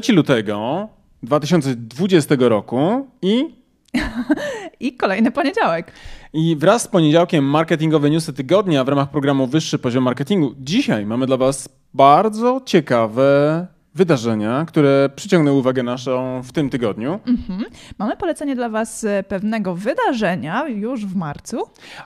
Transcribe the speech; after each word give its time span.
3 0.00 0.12
lutego 0.12 0.88
2020 1.22 2.34
roku 2.38 3.06
i 3.22 3.44
I 4.80 4.96
kolejny 4.96 5.30
poniedziałek. 5.30 5.92
I 6.32 6.56
wraz 6.56 6.82
z 6.82 6.88
poniedziałkiem 6.88 7.44
marketingowe 7.44 8.10
newsy 8.10 8.32
tygodnia 8.32 8.84
w 8.84 8.88
ramach 8.88 9.10
programu 9.10 9.46
Wyższy 9.46 9.78
Poziom 9.78 10.04
Marketingu. 10.04 10.54
Dzisiaj 10.58 11.06
mamy 11.06 11.26
dla 11.26 11.36
Was 11.36 11.68
bardzo 11.94 12.60
ciekawe 12.66 13.66
wydarzenia, 13.94 14.64
które 14.68 15.10
przyciągnęły 15.16 15.58
uwagę 15.58 15.82
naszą 15.82 16.42
w 16.42 16.52
tym 16.52 16.70
tygodniu. 16.70 17.20
Mhm. 17.26 17.64
Mamy 17.98 18.16
polecenie 18.16 18.56
dla 18.56 18.68
Was 18.68 19.04
e, 19.04 19.22
pewnego 19.22 19.74
wydarzenia 19.74 20.68
już 20.68 21.06
w 21.06 21.16
marcu. 21.16 21.56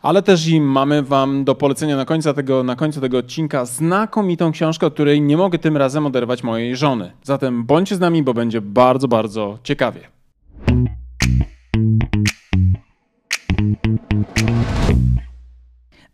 Ale 0.02 0.22
też 0.22 0.46
i 0.46 0.60
mamy 0.60 1.02
Wam 1.02 1.44
do 1.44 1.54
polecenia 1.54 1.96
na 1.96 2.04
końcu 2.04 2.34
tego, 2.34 2.62
na 2.62 2.76
końcu 2.76 3.00
tego 3.00 3.18
odcinka 3.18 3.64
znakomitą 3.64 4.52
książkę, 4.52 4.86
od 4.86 4.94
której 4.94 5.22
nie 5.22 5.36
mogę 5.36 5.58
tym 5.58 5.76
razem 5.76 6.06
oderwać 6.06 6.42
mojej 6.42 6.76
żony. 6.76 7.12
Zatem 7.22 7.64
bądźcie 7.64 7.96
z 7.96 8.00
nami, 8.00 8.22
bo 8.22 8.34
będzie 8.34 8.60
bardzo, 8.60 9.08
bardzo 9.08 9.58
ciekawie. 9.62 10.00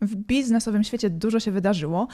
W 0.00 0.16
biznesowym 0.16 0.84
świecie 0.84 1.10
dużo 1.10 1.40
się 1.40 1.50
wydarzyło. 1.50 2.08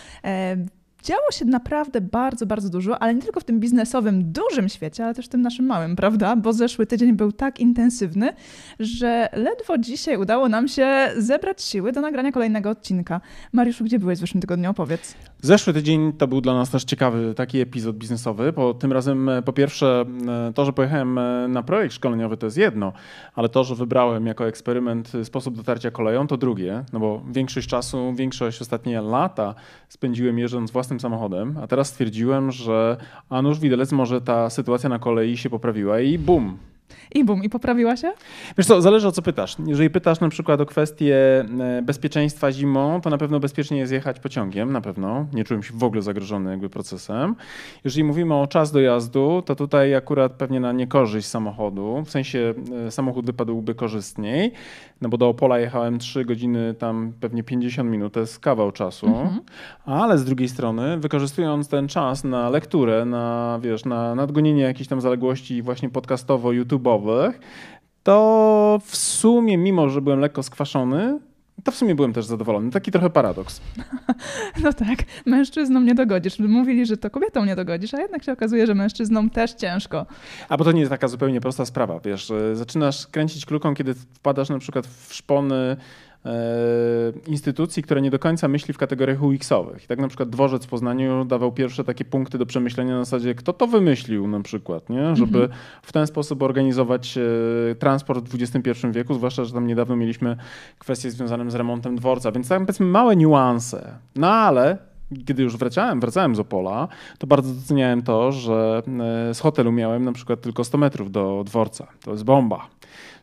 Działo 1.02 1.30
się 1.32 1.44
naprawdę 1.44 2.00
bardzo, 2.00 2.46
bardzo 2.46 2.68
dużo, 2.68 3.02
ale 3.02 3.14
nie 3.14 3.22
tylko 3.22 3.40
w 3.40 3.44
tym 3.44 3.60
biznesowym, 3.60 4.32
dużym 4.32 4.68
świecie, 4.68 5.04
ale 5.04 5.14
też 5.14 5.26
w 5.26 5.28
tym 5.28 5.42
naszym 5.42 5.66
małym, 5.66 5.96
prawda? 5.96 6.36
Bo 6.36 6.52
zeszły 6.52 6.86
tydzień 6.86 7.12
był 7.12 7.32
tak 7.32 7.60
intensywny, 7.60 8.32
że 8.80 9.28
ledwo 9.32 9.78
dzisiaj 9.78 10.16
udało 10.16 10.48
nam 10.48 10.68
się 10.68 11.08
zebrać 11.16 11.62
siły 11.62 11.92
do 11.92 12.00
nagrania 12.00 12.32
kolejnego 12.32 12.70
odcinka. 12.70 13.20
Mariuszu, 13.52 13.84
gdzie 13.84 13.98
byłeś 13.98 14.18
w 14.18 14.20
zeszłym 14.20 14.40
tygodniu? 14.40 14.70
Opowiedz. 14.70 15.14
Zeszły 15.42 15.72
tydzień 15.72 16.12
to 16.12 16.26
był 16.26 16.40
dla 16.40 16.54
nas 16.54 16.70
też 16.70 16.84
ciekawy 16.84 17.34
taki 17.34 17.60
epizod 17.60 17.96
biznesowy, 17.96 18.52
bo 18.52 18.74
tym 18.74 18.92
razem 18.92 19.28
e, 19.28 19.42
po 19.42 19.52
pierwsze 19.52 20.04
e, 20.48 20.52
to, 20.52 20.64
że 20.64 20.72
pojechałem 20.72 21.18
e, 21.18 21.48
na 21.48 21.62
projekt 21.62 21.94
szkoleniowy 21.94 22.36
to 22.36 22.46
jest 22.46 22.56
jedno, 22.56 22.92
ale 23.34 23.48
to, 23.48 23.64
że 23.64 23.74
wybrałem 23.74 24.26
jako 24.26 24.48
eksperyment 24.48 25.12
sposób 25.24 25.56
dotarcia 25.56 25.90
koleją 25.90 26.26
to 26.26 26.36
drugie, 26.36 26.84
no 26.92 27.00
bo 27.00 27.22
większość 27.30 27.68
czasu, 27.68 28.12
większość 28.14 28.60
ostatnie 28.60 29.00
lata 29.00 29.54
spędziłem 29.88 30.38
jeżdżąc 30.38 30.70
własnym 30.70 31.00
samochodem, 31.00 31.58
a 31.62 31.66
teraz 31.66 31.88
stwierdziłem, 31.88 32.52
że 32.52 32.96
a 33.28 33.42
nuż 33.42 33.58
widelec 33.58 33.92
może 33.92 34.20
ta 34.20 34.50
sytuacja 34.50 34.88
na 34.88 34.98
kolei 34.98 35.36
się 35.36 35.50
poprawiła 35.50 36.00
i 36.00 36.18
bum, 36.18 36.58
i 37.14 37.24
bum, 37.24 37.44
i 37.44 37.48
poprawiła 37.48 37.96
się? 37.96 38.12
Wiesz 38.58 38.66
co, 38.66 38.82
zależy 38.82 39.08
o 39.08 39.12
co 39.12 39.22
pytasz. 39.22 39.56
Jeżeli 39.66 39.90
pytasz 39.90 40.20
na 40.20 40.28
przykład 40.28 40.60
o 40.60 40.66
kwestię 40.66 41.44
e, 41.60 41.82
bezpieczeństwa 41.82 42.52
zimą, 42.52 43.00
to 43.00 43.10
na 43.10 43.18
pewno 43.18 43.40
bezpiecznie 43.40 43.78
jest 43.78 43.92
jechać 43.92 44.20
pociągiem, 44.20 44.72
na 44.72 44.80
pewno. 44.80 45.26
Nie 45.32 45.44
czułem 45.44 45.62
się 45.62 45.74
w 45.74 45.84
ogóle 45.84 46.02
zagrożony 46.02 46.50
jakby 46.50 46.70
procesem. 46.70 47.34
Jeżeli 47.84 48.04
mówimy 48.04 48.34
o 48.34 48.46
czas 48.46 48.72
dojazdu, 48.72 49.42
to 49.46 49.56
tutaj 49.56 49.94
akurat 49.94 50.32
pewnie 50.32 50.60
na 50.60 50.72
niekorzyść 50.72 51.28
samochodu, 51.28 52.02
w 52.04 52.10
sensie 52.10 52.54
e, 52.86 52.90
samochód 52.90 53.26
wypadłby 53.26 53.74
korzystniej, 53.74 54.52
no 55.00 55.08
bo 55.08 55.16
do 55.16 55.28
Opola 55.28 55.58
jechałem 55.58 55.98
3 55.98 56.24
godziny, 56.24 56.74
tam 56.74 57.12
pewnie 57.20 57.42
50 57.42 57.90
minut, 57.90 58.12
to 58.12 58.20
jest 58.20 58.38
kawał 58.38 58.72
czasu, 58.72 59.06
mhm. 59.06 59.40
ale 59.84 60.18
z 60.18 60.24
drugiej 60.24 60.48
strony 60.48 60.98
wykorzystując 60.98 61.68
ten 61.68 61.88
czas 61.88 62.24
na 62.24 62.50
lekturę, 62.50 63.04
na 63.04 63.58
wiesz, 63.62 63.84
na 63.84 64.14
nadgonienie 64.14 64.62
jakichś 64.62 64.88
tam 64.88 65.00
zaległości 65.00 65.62
właśnie 65.62 65.90
podcastowo, 65.90 66.52
To 68.02 68.80
w 68.84 68.96
sumie, 68.96 69.58
mimo 69.58 69.88
że 69.88 70.00
byłem 70.00 70.20
lekko 70.20 70.42
skwaszony, 70.42 71.18
to 71.64 71.72
w 71.72 71.74
sumie 71.74 71.94
byłem 71.94 72.12
też 72.12 72.26
zadowolony. 72.26 72.70
Taki 72.70 72.90
trochę 72.90 73.10
paradoks. 73.10 73.60
No 74.62 74.72
tak, 74.72 74.98
mężczyznom 75.26 75.84
nie 75.84 75.94
dogodzisz. 75.94 76.38
Mówili, 76.38 76.86
że 76.86 76.96
to 76.96 77.10
kobietom 77.10 77.46
nie 77.46 77.56
dogodzisz, 77.56 77.94
a 77.94 78.00
jednak 78.00 78.24
się 78.24 78.32
okazuje, 78.32 78.66
że 78.66 78.74
mężczyznom 78.74 79.30
też 79.30 79.52
ciężko. 79.52 80.06
A 80.48 80.56
bo 80.56 80.64
to 80.64 80.72
nie 80.72 80.80
jest 80.80 80.90
taka 80.90 81.08
zupełnie 81.08 81.40
prosta 81.40 81.64
sprawa, 81.66 82.00
wiesz, 82.00 82.32
zaczynasz 82.52 83.06
kręcić 83.06 83.46
kluką, 83.46 83.74
kiedy 83.74 83.94
wpadasz 83.94 84.48
na 84.48 84.58
przykład 84.58 84.86
w 84.86 85.14
szpony 85.14 85.76
instytucji, 87.26 87.82
która 87.82 88.00
nie 88.00 88.10
do 88.10 88.18
końca 88.18 88.48
myśli 88.48 88.74
w 88.74 88.78
kategoriach 88.78 89.22
UX-owych. 89.22 89.84
I 89.84 89.86
tak 89.86 89.98
na 89.98 90.08
przykład 90.08 90.30
dworzec 90.30 90.66
w 90.66 90.68
Poznaniu 90.68 91.24
dawał 91.24 91.52
pierwsze 91.52 91.84
takie 91.84 92.04
punkty 92.04 92.38
do 92.38 92.46
przemyślenia 92.46 92.94
na 92.94 93.04
zasadzie, 93.04 93.34
kto 93.34 93.52
to 93.52 93.66
wymyślił 93.66 94.28
na 94.28 94.40
przykład, 94.40 94.90
nie? 94.90 95.16
żeby 95.16 95.42
mhm. 95.42 95.60
w 95.82 95.92
ten 95.92 96.06
sposób 96.06 96.42
organizować 96.42 97.18
e, 97.18 97.74
transport 97.74 98.28
w 98.28 98.42
XXI 98.42 98.86
wieku, 98.90 99.14
zwłaszcza, 99.14 99.44
że 99.44 99.52
tam 99.52 99.66
niedawno 99.66 99.96
mieliśmy 99.96 100.36
kwestie 100.78 101.10
związane 101.10 101.50
z 101.50 101.54
remontem 101.54 101.96
dworca, 101.96 102.32
więc 102.32 102.48
tam 102.48 102.66
powiedzmy 102.66 102.86
małe 102.86 103.16
niuanse. 103.16 103.98
No 104.16 104.30
ale 104.30 104.78
kiedy 105.26 105.42
już 105.42 105.56
wracałem, 105.56 106.00
wracałem 106.00 106.36
z 106.36 106.40
Opola, 106.40 106.88
to 107.18 107.26
bardzo 107.26 107.54
doceniałem 107.54 108.02
to, 108.02 108.32
że 108.32 108.82
e, 109.30 109.34
z 109.34 109.40
hotelu 109.40 109.72
miałem 109.72 110.04
na 110.04 110.12
przykład 110.12 110.40
tylko 110.40 110.64
100 110.64 110.78
metrów 110.78 111.10
do 111.10 111.42
dworca. 111.46 111.86
To 112.04 112.10
jest 112.10 112.24
bomba. 112.24 112.66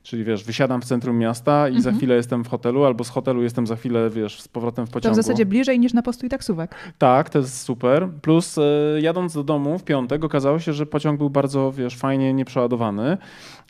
Czyli 0.06 0.24
wiesz, 0.24 0.44
wysiadam 0.44 0.82
w 0.82 0.86
centrum 0.86 1.18
miasta 1.18 1.70
i 1.70 1.74
za 1.74 1.78
mhm. 1.78 1.98
chwilę 1.98 2.16
jestem 2.16 2.44
w 2.44 2.48
hotelu, 2.48 2.86
albo 2.86 3.04
z 3.04 3.10
hotelu 3.10 3.44
jestem 3.44 3.68
za 3.68 3.76
chwilę, 3.76 4.10
wiesz, 4.10 4.42
z 4.42 4.48
powrotem 4.48 4.88
w 4.88 4.90
pociągu. 4.90 5.16
To 5.16 5.22
w 5.22 5.26
zasadzie 5.26 5.46
bliżej 5.46 5.80
niż 5.80 5.94
na 5.94 6.02
postój 6.02 6.30
taksówek. 6.30 6.76
Tak, 6.98 7.30
to 7.30 7.40
jest 7.40 7.62
super. 7.62 8.10
Plus 8.22 8.58
y, 8.58 8.62
jadąc 9.02 9.34
do 9.34 9.44
domu 9.44 9.80
w 9.80 9.84
piątek 9.84 10.24
okazało 10.24 10.60
się, 10.60 10.74
że 10.74 10.86
pociąg 10.86 11.18
był 11.18 11.30
bardzo, 11.30 11.72
wiesz, 11.72 11.98
fajnie 11.98 12.34
nieprzeładowany. 12.34 13.18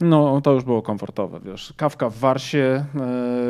No, 0.01 0.41
to 0.41 0.53
już 0.53 0.63
było 0.63 0.81
komfortowe, 0.81 1.39
wiesz. 1.45 1.73
Kawka 1.77 2.09
w 2.09 2.17
Warsie, 2.17 2.85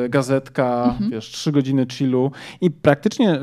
y, 0.06 0.10
gazetka, 0.10 0.84
mhm. 0.84 1.12
wiesz, 1.12 1.32
trzy 1.32 1.52
godziny 1.52 1.86
chillu 1.92 2.32
i 2.62 2.72
praktycznie 2.72 3.40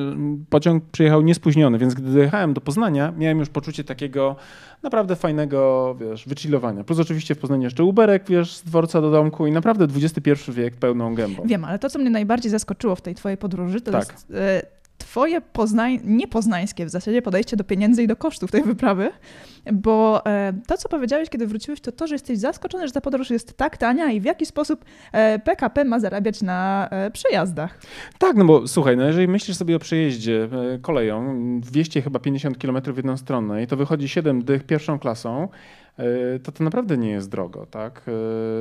pociąg 0.51 0.85
przyjechał 0.85 1.23
niespóźniony, 1.23 1.79
więc 1.79 1.95
gdy 1.95 2.13
dojechałem 2.13 2.55
do 2.55 2.61
Poznania, 2.61 3.13
miałem 3.17 3.39
już 3.39 3.49
poczucie 3.49 3.85
takiego 3.85 4.37
naprawdę 4.83 5.17
fajnego, 5.17 5.95
wiesz, 6.01 6.29
wychillowania. 6.29 6.85
Plus 6.85 6.99
oczywiście 6.99 7.35
w 7.35 7.39
Poznaniu 7.39 7.63
jeszcze 7.63 7.85
Uberek, 7.85 8.25
wiesz, 8.29 8.57
z 8.57 8.63
dworca 8.63 9.01
do 9.01 9.11
domku 9.11 9.47
i 9.47 9.53
naprawdę 9.53 9.85
XXI 9.85 10.53
wiek 10.53 10.77
pełną 10.77 11.15
gębą. 11.15 11.43
Wiem, 11.47 11.65
ale 11.65 11.79
to, 11.79 11.91
co 11.91 11.99
mnie 11.99 12.11
najbardziej 12.11 12.51
zaskoczyło 12.51 12.97
w 12.97 13.01
tej 13.01 13.15
twojej 13.15 13.39
podróży, 13.39 13.81
to 13.81 13.93
tak. 13.93 14.13
jest... 14.13 14.31
Y 14.31 14.82
twoje 15.13 15.41
poznań, 15.41 16.01
niepoznańskie 16.05 16.87
w 16.87 16.89
zasadzie 16.89 17.23
podejście 17.23 17.57
do 17.57 17.65
pieniędzy 17.65 18.03
i 18.03 18.07
do 18.07 18.17
kosztów 18.17 18.51
tej 18.51 18.63
wyprawy, 18.63 19.11
bo 19.73 20.27
e, 20.27 20.53
to, 20.67 20.77
co 20.77 20.89
powiedziałeś, 20.89 21.31
kiedy 21.31 21.47
wróciłeś, 21.47 21.81
to 21.81 21.93
to, 21.93 22.07
że 22.07 22.15
jesteś 22.15 22.39
zaskoczony, 22.39 22.87
że 22.87 22.93
ta 22.93 23.01
podróż 23.01 23.31
jest 23.31 23.57
tak 23.57 23.77
tania 23.77 24.11
i 24.11 24.21
w 24.21 24.25
jaki 24.25 24.47
sposób 24.47 24.85
e, 25.13 25.39
PKP 25.39 25.85
ma 25.85 26.01
zarabiać 26.01 26.43
na 26.43 26.89
e, 26.91 27.11
przejazdach. 27.11 27.79
Tak, 28.19 28.37
no 28.37 28.45
bo 28.45 28.69
słuchaj, 28.69 28.97
no 28.97 29.05
jeżeli 29.05 29.29
myślisz 29.29 29.57
sobie 29.57 29.77
o 29.77 29.79
przejeździe 29.79 30.49
koleją, 30.83 31.41
200 31.61 32.03
chyba 32.03 32.19
50 32.19 32.59
km 32.59 32.79
i 33.63 33.67
to 33.67 33.77
wychodzi 33.77 34.09
7 34.09 34.45
dych 34.45 34.65
pierwszą 34.65 34.99
klasą, 34.99 35.49
E, 35.49 35.82
to 36.43 36.53
to 36.53 36.65
naprawdę 36.65 36.99
nie 36.99 37.11
jest 37.11 37.31
drogo. 37.31 37.67
Tak? 37.67 38.03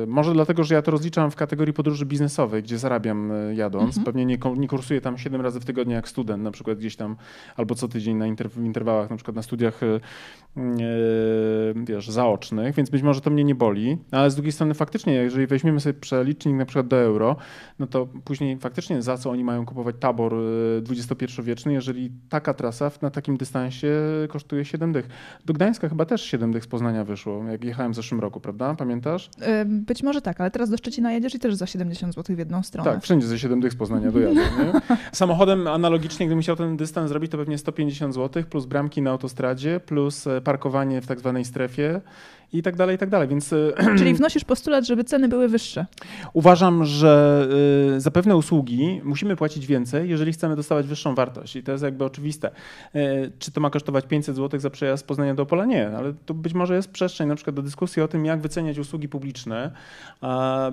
E, 0.02 0.06
może 0.06 0.32
dlatego, 0.32 0.64
że 0.64 0.74
ja 0.74 0.82
to 0.82 0.90
rozliczam 0.90 1.30
w 1.30 1.36
kategorii 1.36 1.74
podróży 1.74 2.06
biznesowej, 2.06 2.62
gdzie 2.62 2.78
zarabiam 2.78 3.32
e, 3.32 3.54
jadąc. 3.54 3.98
Mhm. 3.98 4.04
Pewnie 4.04 4.26
nie, 4.26 4.38
nie 4.56 4.68
kursuję 4.68 5.00
tam 5.00 5.18
7 5.18 5.40
razy 5.40 5.60
w 5.60 5.64
tygodniu 5.64 5.94
jak 5.94 6.08
student, 6.08 6.42
na 6.42 6.50
przykład 6.50 6.78
gdzieś 6.78 6.96
tam, 6.96 7.16
albo 7.56 7.74
co 7.74 7.88
tydzień 7.88 8.16
na 8.16 8.26
inter, 8.26 8.50
w 8.50 8.64
interwałach, 8.64 9.10
na 9.10 9.16
przykład 9.16 9.36
na 9.36 9.42
studiach 9.42 9.80
wiesz, 11.86 12.08
zaocznych, 12.08 12.74
więc 12.74 12.90
być 12.90 13.02
może 13.02 13.20
to 13.20 13.30
mnie 13.30 13.44
nie 13.44 13.54
boli, 13.54 13.98
ale 14.10 14.30
z 14.30 14.34
drugiej 14.34 14.52
strony 14.52 14.74
faktycznie, 14.74 15.12
jeżeli 15.12 15.46
weźmiemy 15.46 15.80
sobie 15.80 15.94
przelicznik 15.94 16.56
na 16.56 16.64
przykład 16.64 16.88
do 16.88 16.96
euro, 16.96 17.36
no 17.78 17.86
to 17.86 18.08
później 18.24 18.58
faktycznie 18.58 19.02
za 19.02 19.16
co 19.16 19.30
oni 19.30 19.44
mają 19.44 19.66
kupować 19.66 19.96
tabor 20.00 20.34
XXI-wieczny, 20.90 21.72
jeżeli 21.72 22.12
taka 22.28 22.54
trasa 22.54 22.90
na 23.02 23.10
takim 23.10 23.36
dystansie 23.36 23.88
kosztuje 24.28 24.64
7 24.64 24.92
dych. 24.92 25.08
Do 25.44 25.52
Gdańska 25.52 25.88
chyba 25.88 26.04
też 26.04 26.22
7 26.22 26.52
dych 26.52 26.64
z 26.64 26.66
Poznania 26.66 27.04
wyszło 27.04 27.21
wyszło, 27.22 27.44
jak 27.44 27.64
jechałem 27.64 27.92
w 27.92 27.96
zeszłym 27.96 28.20
roku, 28.20 28.40
prawda? 28.40 28.74
Pamiętasz? 28.74 29.30
Być 29.66 30.02
może 30.02 30.22
tak, 30.22 30.40
ale 30.40 30.50
teraz 30.50 30.70
do 30.70 30.76
Szczecina 30.76 31.12
jedziesz 31.12 31.34
i 31.34 31.38
też 31.38 31.54
za 31.54 31.66
70 31.66 32.14
zł 32.14 32.36
w 32.36 32.38
jedną 32.38 32.62
stronę. 32.62 32.90
Tak, 32.90 33.02
wszędzie 33.02 33.26
za 33.26 33.38
7 33.38 33.60
dych 33.60 33.72
z 33.72 33.76
Poznania 33.76 34.10
dojadę. 34.12 34.34
Nie? 34.34 34.96
Samochodem 35.12 35.66
analogicznie, 35.66 36.26
gdybym 36.26 36.42
chciał 36.42 36.56
ten 36.56 36.76
dystans 36.76 37.08
zrobić, 37.08 37.30
to 37.30 37.38
pewnie 37.38 37.58
150 37.58 38.14
zł, 38.14 38.42
plus 38.50 38.66
bramki 38.66 39.02
na 39.02 39.10
autostradzie, 39.10 39.80
plus 39.80 40.26
e, 40.26 40.40
parkowanie 40.40 41.00
w 41.00 41.06
tak 41.06 41.18
zwanej 41.18 41.44
strefie 41.44 42.00
i 42.52 42.62
tak 42.62 42.76
dalej, 42.76 42.96
i 42.96 42.98
tak 42.98 43.08
dalej. 43.08 43.28
Więc... 43.28 43.52
E, 43.52 43.72
Czyli 43.98 44.14
wnosisz 44.14 44.44
postulat, 44.44 44.86
żeby 44.86 45.04
ceny 45.04 45.28
były 45.28 45.48
wyższe? 45.48 45.86
Uważam, 46.32 46.84
że 46.84 47.46
e, 47.96 48.00
za 48.00 48.10
pewne 48.10 48.36
usługi 48.36 49.00
musimy 49.04 49.36
płacić 49.36 49.66
więcej, 49.66 50.10
jeżeli 50.10 50.32
chcemy 50.32 50.56
dostawać 50.56 50.86
wyższą 50.86 51.14
wartość. 51.14 51.56
I 51.56 51.62
to 51.62 51.72
jest 51.72 51.84
jakby 51.84 52.04
oczywiste. 52.04 52.50
E, 52.94 53.30
czy 53.38 53.52
to 53.52 53.60
ma 53.60 53.70
kosztować 53.70 54.06
500 54.06 54.36
zł 54.36 54.60
za 54.60 54.70
przejazd 54.70 55.04
z 55.04 55.06
Poznania 55.06 55.34
do 55.34 55.42
Opola? 55.42 55.64
Nie, 55.64 55.96
ale 55.96 56.14
to 56.26 56.34
być 56.34 56.54
może 56.54 56.74
jest 56.74 56.90
przestrzeń 56.90 57.28
na 57.28 57.34
przykład 57.34 57.56
do 57.56 57.62
dyskusji 57.62 58.02
o 58.02 58.08
tym, 58.08 58.24
jak 58.24 58.40
wyceniać 58.40 58.78
usługi 58.78 59.08
publiczne, 59.08 59.70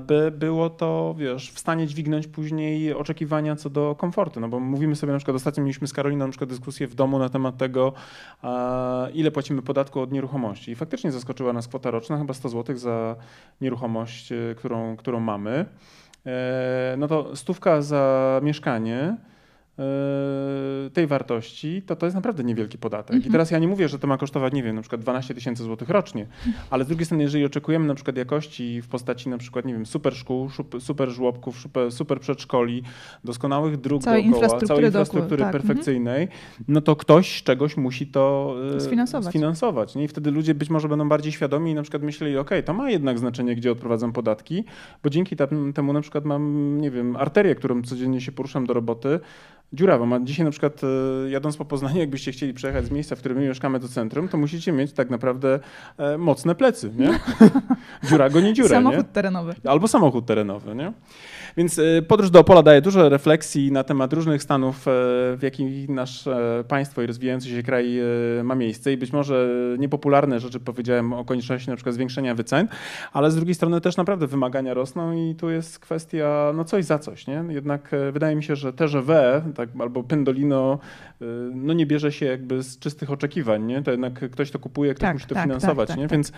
by 0.08 0.32
było 0.32 0.70
to, 0.70 1.16
wiesz, 1.18 1.52
w 1.52 1.60
stanie 1.60 1.88
dźwignąć 1.88 2.28
później 2.28 2.94
oczekiwania 2.94 3.56
co 3.56 3.70
do 3.70 3.96
komfortu. 3.96 4.40
No 4.40 4.50
bo 4.50 4.60
mówimy 4.60 4.96
sobie 4.96 5.14
na 5.14 5.20
przykład, 5.20 5.36
ostatnio 5.36 5.64
mieliśmy 5.64 5.88
z 5.88 5.94
Karoliną 5.94 6.26
na 6.26 6.32
przykład 6.32 6.50
dyskusję 6.50 6.88
w 6.88 6.96
domu 6.96 7.20
na 7.20 7.30
temat 7.30 7.58
tego, 7.58 7.94
ile 9.14 9.32
płacimy 9.32 9.62
podatku 9.62 10.00
od 10.00 10.12
nieruchomości. 10.12 10.72
I 10.72 10.76
faktycznie 10.76 11.12
zaskoczyła 11.12 11.54
nas 11.54 11.68
kwota 11.70 11.92
roczna, 11.92 12.18
chyba 12.18 12.34
100 12.34 12.50
zł 12.50 12.78
za 12.78 13.16
nieruchomość, 13.62 14.32
e, 14.32 14.56
którą, 14.58 14.98
którą 14.98 15.20
mamy. 15.20 15.66
E, 16.26 16.96
no 16.98 17.08
to 17.08 17.36
stówka 17.36 17.82
za 17.82 18.40
mieszkanie 18.44 19.18
tej 20.94 21.08
wartości, 21.08 21.82
to 21.82 21.96
to 21.96 22.06
jest 22.06 22.16
naprawdę 22.16 22.44
niewielki 22.44 22.78
podatek. 22.78 23.16
Mhm. 23.16 23.30
I 23.30 23.32
teraz 23.32 23.52
ja 23.52 23.60
nie 23.60 23.68
mówię, 23.68 23.90
że 23.90 24.00
to 24.00 24.08
ma 24.08 24.18
kosztować, 24.18 24.54
nie 24.54 24.64
wiem, 24.64 24.76
na 24.76 24.82
przykład 24.82 25.02
12 25.02 25.34
tysięcy 25.34 25.64
złotych 25.64 25.90
rocznie, 25.90 26.28
ale 26.70 26.84
z 26.84 26.88
drugiej 26.88 27.06
strony, 27.06 27.24
jeżeli 27.24 27.46
oczekujemy 27.46 27.88
na 27.88 27.96
przykład 27.96 28.18
jakości 28.18 28.82
w 28.82 28.88
postaci 28.88 29.30
na 29.30 29.38
przykład, 29.38 29.66
nie 29.66 29.74
wiem, 29.74 29.86
super 29.86 30.16
szkół, 30.16 30.50
super 30.80 31.10
żłobków, 31.10 31.68
super, 31.90 32.20
przedszkoli, 32.20 32.84
doskonałych 33.24 33.78
dróg 33.78 34.04
Całej 34.04 34.24
dookoła, 34.24 34.36
infrastruktury 34.36 34.68
całej 34.68 34.86
infrastruktury 34.86 35.44
tak. 35.44 35.52
perfekcyjnej, 35.52 36.28
no 36.68 36.82
to 36.82 36.96
ktoś 36.96 37.40
z 37.40 37.44
czegoś 37.44 37.78
musi 37.78 38.08
to 38.08 38.56
e, 38.76 38.82
Sfinansować. 38.82 39.30
sfinansować 39.30 39.96
nie? 39.96 40.04
I 40.04 40.08
wtedy 40.08 40.32
ludzie 40.32 40.56
być 40.56 40.70
może 40.70 40.88
będą 40.88 41.10
bardziej 41.10 41.32
świadomi 41.32 41.72
i 41.72 41.76
na 41.76 41.82
przykład 41.82 42.04
myśleli, 42.04 42.38
ok, 42.38 42.50
to 42.66 42.74
ma 42.74 42.92
jednak 42.92 43.20
znaczenie, 43.20 43.56
gdzie 43.56 43.72
odprowadzam 43.72 44.14
podatki, 44.14 44.64
bo 45.04 45.10
dzięki 45.10 45.36
tem- 45.36 45.74
temu 45.74 45.94
na 45.94 46.02
przykład 46.02 46.26
mam, 46.26 46.78
nie 46.82 46.92
wiem, 46.92 47.16
arterię, 47.16 47.56
którą 47.56 47.82
codziennie 47.82 48.22
się 48.22 48.32
poruszam 48.32 48.66
do 48.66 48.74
roboty, 48.74 49.20
dziurawą. 49.74 50.14
A 50.14 50.20
dzisiaj 50.20 50.46
na 50.46 50.52
przykład 50.52 50.82
e, 50.84 51.30
jadąc 51.30 51.58
po 51.58 51.66
Poznaniu, 51.66 52.00
jakbyście 52.00 52.32
chcieli 52.32 52.54
przejechać 52.54 52.86
z 52.86 52.92
miejsca, 52.92 53.16
w 53.16 53.20
którym 53.20 53.38
my 53.38 53.48
mieszkamy 53.48 53.80
do 53.80 53.88
centrum, 53.88 54.28
to 54.28 54.38
musicie 54.38 54.72
mieć 54.72 54.94
tak 54.94 55.10
naprawdę 55.10 55.60
e, 55.98 56.18
mocne 56.18 56.56
plecy, 56.56 56.92
nie? 56.98 57.20
Dziura 58.10 58.30
go 58.30 58.42
nie 58.42 58.54
dziurę, 58.54 58.70
Samochód 58.70 58.98
nie? 58.98 59.14
terenowy. 59.14 59.56
Albo 59.66 59.88
samochód 59.88 60.26
terenowy, 60.26 60.76
nie? 60.76 60.94
Więc 61.60 61.80
e, 61.80 62.02
podróż 62.02 62.30
do 62.30 62.40
Opola 62.40 62.64
daje 62.64 62.82
dużo 62.82 63.10
refleksji 63.10 63.72
na 63.72 63.84
temat 63.84 64.14
różnych 64.14 64.44
stanów, 64.44 64.88
e, 64.88 64.92
w 65.38 65.40
jakich 65.42 65.90
nasze 65.90 66.64
państwo 66.68 67.02
i 67.02 67.06
rozwijający 67.06 67.50
się 67.50 67.64
kraj 67.64 68.00
e, 68.00 68.44
ma 68.44 68.56
miejsce 68.56 68.94
i 68.94 68.98
być 68.98 69.14
może 69.14 69.50
niepopularne 69.80 70.40
rzeczy 70.40 70.60
powiedziałem 70.60 71.14
o 71.14 71.26
konieczności 71.26 71.70
na 71.70 71.76
przykład 71.76 71.96
zwiększenia 71.96 72.36
wycen, 72.36 72.68
ale 73.14 73.32
z 73.32 73.36
drugiej 73.36 73.56
strony 73.56 73.82
też 73.82 73.98
naprawdę 73.98 74.28
wymagania 74.28 74.74
rosną 74.74 75.14
i 75.14 75.36
tu 75.36 75.50
jest 75.50 75.80
kwestia 75.80 76.52
no 76.56 76.64
coś 76.64 76.86
za 76.86 77.00
coś, 77.00 77.28
nie? 77.28 77.44
Jednak 77.50 77.92
wydaje 78.12 78.36
mi 78.36 78.44
się, 78.44 78.56
że 78.56 78.74
TGW 78.74 79.12
tak, 79.56 79.70
albo 79.80 80.04
Pendolino 80.04 80.80
no 81.54 81.74
nie 81.74 81.86
bierze 81.86 82.12
się 82.12 82.26
jakby 82.26 82.64
z 82.64 82.80
czystych 82.80 83.12
oczekiwań, 83.12 83.66
nie? 83.66 83.84
To 83.84 83.92
jednak 83.92 84.32
ktoś 84.32 84.52
to 84.52 84.60
kupuje, 84.60 84.94
ktoś 84.94 85.02
Tak, 85.02 85.14
musi 85.14 85.28
to 85.28 85.36
tak, 85.36 85.44
finansować, 85.44 85.88
tak, 85.88 85.98
nie? 85.98 86.04
tak, 86.04 86.12
Więc 86.12 86.32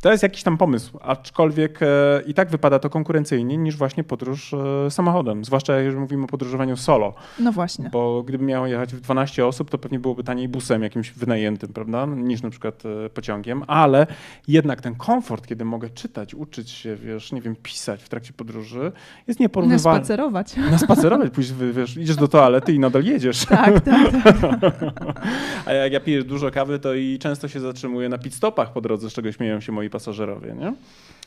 to 0.00 0.10
jest 0.10 0.22
jakiś 0.22 0.42
tam 0.42 0.58
pomysł, 0.58 0.98
aczkolwiek 1.02 1.80
i 2.26 2.34
tak 2.34 2.50
wypada 2.50 2.78
to 2.78 2.90
konkurencyjniej 2.90 3.58
niż 3.58 3.76
właśnie 3.76 4.04
podróż 4.04 4.54
samochodem, 4.90 5.44
zwłaszcza 5.44 5.78
jeżeli 5.78 6.00
mówimy 6.00 6.24
o 6.24 6.26
podróżowaniu 6.26 6.76
solo, 6.76 7.14
No 7.38 7.52
właśnie. 7.52 7.90
bo 7.92 8.22
gdyby 8.22 8.44
miało 8.44 8.66
jechać 8.66 8.94
w 8.94 9.00
12 9.00 9.46
osób, 9.46 9.70
to 9.70 9.78
pewnie 9.78 9.98
byłoby 9.98 10.24
taniej 10.24 10.48
busem 10.48 10.82
jakimś 10.82 11.10
wynajętym, 11.10 11.72
prawda, 11.72 12.06
niż 12.06 12.42
na 12.42 12.50
przykład 12.50 12.82
e, 13.06 13.10
pociągiem, 13.10 13.62
ale 13.66 14.06
jednak 14.48 14.80
ten 14.80 14.94
komfort, 14.94 15.46
kiedy 15.46 15.64
mogę 15.64 15.90
czytać, 15.90 16.34
uczyć 16.34 16.70
się, 16.70 16.96
wiesz, 16.96 17.32
nie 17.32 17.40
wiem, 17.40 17.56
pisać 17.62 18.02
w 18.02 18.08
trakcie 18.08 18.32
podróży, 18.32 18.92
jest 19.28 19.40
Na 19.40 19.44
nieporównywalny. 19.44 20.00
spacerować. 20.04 20.56
Na 20.56 20.78
spacerować, 20.78 21.32
pójść, 21.32 21.52
wiesz, 21.72 21.96
idziesz 21.96 22.16
do 22.16 22.28
toalety 22.28 22.72
i 22.72 22.78
nadal 22.78 23.04
jedziesz. 23.04 23.46
Tak, 23.56 23.80
tak, 23.80 24.12
tak. 24.40 24.74
A 25.66 25.72
jak 25.72 25.92
ja 25.92 26.00
piję 26.00 26.22
dużo 26.24 26.50
kawy, 26.50 26.78
to 26.78 26.94
i 26.94 27.18
często 27.18 27.48
się 27.48 27.60
zatrzymuję 27.60 28.08
na 28.08 28.18
pit 28.18 28.34
stopach 28.34 28.72
po 28.72 28.80
drodze, 28.80 29.10
z 29.10 29.12
czego 29.12 29.32
śmieją 29.32 29.60
się 29.60 29.72
moi 29.72 29.90
pasażerowie, 29.90 30.54
nie? 30.54 30.72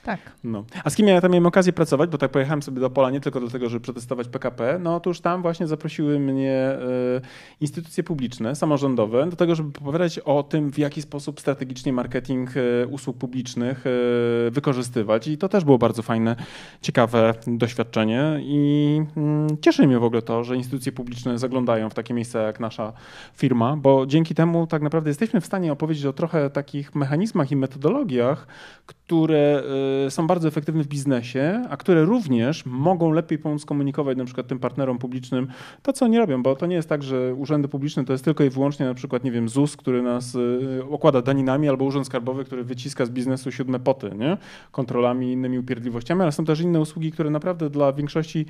Tak. 0.03 0.19
No. 0.43 0.65
A 0.83 0.89
z 0.89 0.95
kim 0.95 1.07
ja 1.07 1.21
tam 1.21 1.31
miałem 1.31 1.45
okazję 1.45 1.73
pracować, 1.73 2.09
bo 2.09 2.17
tak 2.17 2.31
pojechałem 2.31 2.61
sobie 2.61 2.81
do 2.81 2.89
Pola 2.89 3.11
nie 3.11 3.19
tylko 3.19 3.39
dlatego, 3.39 3.69
żeby 3.69 3.81
przetestować 3.81 4.27
PKP, 4.27 4.79
no 4.79 4.95
otóż 4.95 5.21
tam 5.21 5.41
właśnie 5.41 5.67
zaprosiły 5.67 6.19
mnie 6.19 6.53
e, 6.53 6.79
instytucje 7.61 8.03
publiczne, 8.03 8.55
samorządowe, 8.55 9.29
do 9.29 9.35
tego, 9.35 9.55
żeby 9.55 9.69
opowiadać 9.81 10.19
o 10.19 10.43
tym, 10.43 10.71
w 10.71 10.77
jaki 10.77 11.01
sposób 11.01 11.39
strategicznie 11.39 11.93
marketing 11.93 12.49
e, 12.57 12.87
usług 12.87 13.17
publicznych 13.17 13.85
e, 13.87 14.51
wykorzystywać. 14.51 15.27
I 15.27 15.37
to 15.37 15.49
też 15.49 15.63
było 15.63 15.77
bardzo 15.77 16.01
fajne, 16.01 16.35
ciekawe 16.81 17.33
doświadczenie 17.47 18.39
i 18.41 19.01
mm, 19.17 19.47
cieszy 19.61 19.87
mnie 19.87 19.99
w 19.99 20.03
ogóle 20.03 20.21
to, 20.21 20.43
że 20.43 20.55
instytucje 20.55 20.91
publiczne 20.91 21.37
zaglądają 21.37 21.89
w 21.89 21.93
takie 21.93 22.13
miejsca 22.13 22.39
jak 22.39 22.59
nasza 22.59 22.93
firma, 23.35 23.75
bo 23.77 24.05
dzięki 24.05 24.35
temu 24.35 24.67
tak 24.67 24.81
naprawdę 24.81 25.09
jesteśmy 25.09 25.41
w 25.41 25.45
stanie 25.45 25.71
opowiedzieć 25.71 26.05
o 26.05 26.13
trochę 26.13 26.49
takich 26.49 26.95
mechanizmach 26.95 27.51
i 27.51 27.55
metodologiach, 27.55 28.47
które 28.85 29.63
są 30.09 30.27
bardzo 30.27 30.47
efektywne 30.47 30.83
w 30.83 30.87
biznesie, 30.87 31.65
a 31.69 31.77
które 31.77 32.05
również 32.05 32.65
mogą 32.65 33.11
lepiej 33.11 33.37
pomóc 33.37 33.65
komunikować 33.65 34.17
na 34.17 34.25
przykład 34.25 34.47
tym 34.47 34.59
partnerom 34.59 34.97
publicznym 34.97 35.47
to, 35.81 35.93
co 35.93 36.05
oni 36.05 36.17
robią, 36.17 36.43
bo 36.43 36.55
to 36.55 36.65
nie 36.65 36.75
jest 36.75 36.89
tak, 36.89 37.03
że 37.03 37.35
urzędy 37.35 37.67
publiczne 37.67 38.05
to 38.05 38.13
jest 38.13 38.25
tylko 38.25 38.43
i 38.43 38.49
wyłącznie 38.49 38.85
na 38.85 38.93
przykład, 38.93 39.23
nie 39.23 39.31
wiem, 39.31 39.49
ZUS, 39.49 39.77
który 39.77 40.01
nas 40.01 40.35
y, 40.35 40.83
okłada 40.89 41.21
daninami, 41.21 41.69
albo 41.69 41.85
Urząd 41.85 42.05
Skarbowy, 42.05 42.45
który 42.45 42.63
wyciska 42.63 43.05
z 43.05 43.09
biznesu 43.09 43.51
siódme 43.51 43.79
poty, 43.79 44.11
nie? 44.17 44.37
Kontrolami 44.71 45.27
i 45.27 45.31
innymi 45.31 45.59
upierdliwościami, 45.59 46.21
ale 46.21 46.31
są 46.31 46.45
też 46.45 46.61
inne 46.61 46.79
usługi, 46.79 47.11
które 47.11 47.29
naprawdę 47.29 47.69
dla 47.69 47.93
większości 47.93 48.45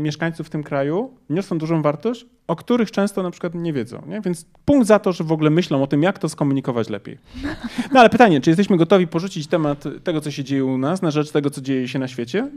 mieszkańców 0.00 0.46
w 0.46 0.50
tym 0.50 0.62
kraju 0.62 1.10
niosą 1.30 1.58
dużą 1.58 1.82
wartość, 1.82 2.26
o 2.46 2.56
których 2.56 2.90
często 2.90 3.22
na 3.22 3.30
przykład 3.30 3.54
nie 3.54 3.72
wiedzą. 3.72 4.02
Nie? 4.06 4.20
Więc 4.20 4.46
punkt 4.64 4.86
za 4.86 4.98
to, 4.98 5.12
że 5.12 5.24
w 5.24 5.32
ogóle 5.32 5.50
myślą 5.50 5.82
o 5.82 5.86
tym, 5.86 6.02
jak 6.02 6.18
to 6.18 6.28
skomunikować 6.28 6.88
lepiej. 6.90 7.18
No 7.92 8.00
ale 8.00 8.10
pytanie, 8.10 8.40
czy 8.40 8.50
jesteśmy 8.50 8.76
gotowi 8.76 9.06
porzucić 9.06 9.46
temat 9.46 9.84
tego, 10.04 10.20
co 10.20 10.30
się 10.30 10.44
dzieje 10.44 10.64
u 10.64 10.78
nas, 10.78 11.02
na 11.02 11.10
rzecz 11.10 11.30
tego, 11.30 11.50
co 11.50 11.60
dzieje 11.60 11.88
się 11.88 11.98
na 11.98 12.08
świecie? 12.08 12.48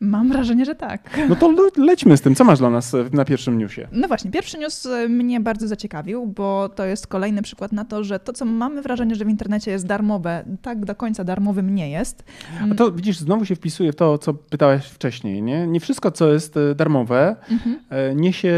Mam 0.00 0.28
wrażenie, 0.28 0.64
że 0.64 0.74
tak. 0.74 1.18
No 1.28 1.36
to 1.36 1.50
le- 1.52 1.84
lećmy 1.86 2.16
z 2.16 2.20
tym. 2.20 2.34
Co 2.34 2.44
masz 2.44 2.58
dla 2.58 2.70
nas 2.70 2.94
e, 2.94 3.04
na 3.12 3.24
pierwszym 3.24 3.58
newsie? 3.58 3.88
No 3.92 4.08
właśnie, 4.08 4.30
pierwszy 4.30 4.58
news 4.58 4.86
e, 4.86 5.08
mnie 5.08 5.40
bardzo 5.40 5.68
zaciekawił, 5.68 6.26
bo 6.26 6.68
to 6.68 6.84
jest 6.84 7.06
kolejny 7.06 7.42
przykład 7.42 7.72
na 7.72 7.84
to, 7.84 8.04
że 8.04 8.18
to, 8.20 8.32
co 8.32 8.44
mamy 8.44 8.82
wrażenie, 8.82 9.14
że 9.14 9.24
w 9.24 9.28
internecie 9.28 9.70
jest 9.70 9.86
darmowe, 9.86 10.44
tak 10.62 10.84
do 10.84 10.94
końca 10.94 11.24
darmowym 11.24 11.74
nie 11.74 11.90
jest. 11.90 12.24
A 12.72 12.74
to 12.74 12.92
widzisz, 12.92 13.18
znowu 13.18 13.44
się 13.44 13.56
wpisuje 13.56 13.92
w 13.92 13.96
to, 13.96 14.18
co 14.18 14.34
pytałaś 14.34 14.86
wcześniej. 14.86 15.42
Nie, 15.42 15.66
nie 15.66 15.80
wszystko, 15.80 16.10
co 16.10 16.32
jest 16.32 16.37
e, 16.56 16.74
darmowe, 16.74 17.36
Mhm. 17.50 17.78
e, 17.90 18.14
niesie 18.14 18.54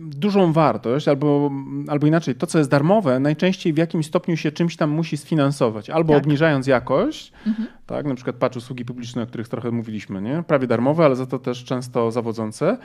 dużą 0.00 0.52
wartość, 0.52 1.08
albo, 1.08 1.50
albo 1.88 2.06
inaczej, 2.06 2.34
to, 2.34 2.46
co 2.46 2.58
jest 2.58 2.70
darmowe, 2.70 3.20
najczęściej 3.20 3.72
w 3.72 3.76
jakimś 3.76 4.06
stopniu 4.06 4.36
się 4.36 4.52
czymś 4.52 4.76
tam 4.76 4.90
musi 4.90 5.16
sfinansować, 5.16 5.90
albo 5.90 6.12
Tak. 6.14 6.22
obniżając 6.22 6.66
jakość, 6.66 7.32
Mhm. 7.46 7.68
tak, 7.86 8.06
na 8.06 8.14
przykład 8.14 8.36
patrz 8.36 8.56
usługi 8.56 8.84
publiczne, 8.84 9.22
o 9.22 9.26
których 9.26 9.48
trochę 9.48 9.70
mówiliśmy, 9.70 10.22
nie? 10.22 10.42
prawie 10.46 10.66
darmowe, 10.66 11.04
ale 11.04 11.16
za 11.16 11.26
to 11.26 11.38
też 11.38 11.64
często 11.64 12.10
zawodzące, 12.10 12.78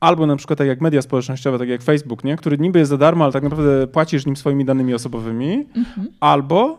albo 0.00 0.26
na 0.26 0.36
przykład 0.36 0.58
tak 0.58 0.68
jak 0.68 0.80
media 0.80 1.02
społecznościowe, 1.02 1.58
tak 1.58 1.68
jak 1.68 1.82
Facebook, 1.82 2.24
nie? 2.24 2.36
który 2.36 2.58
niby 2.58 2.78
jest 2.78 2.88
za 2.88 2.98
darmo, 2.98 3.24
ale 3.24 3.32
tak 3.32 3.42
naprawdę 3.42 3.86
płacisz 3.86 4.26
nim 4.26 4.36
swoimi 4.36 4.64
danymi 4.64 4.94
osobowymi, 4.94 5.66
Mhm. 5.76 6.08
albo 6.20 6.78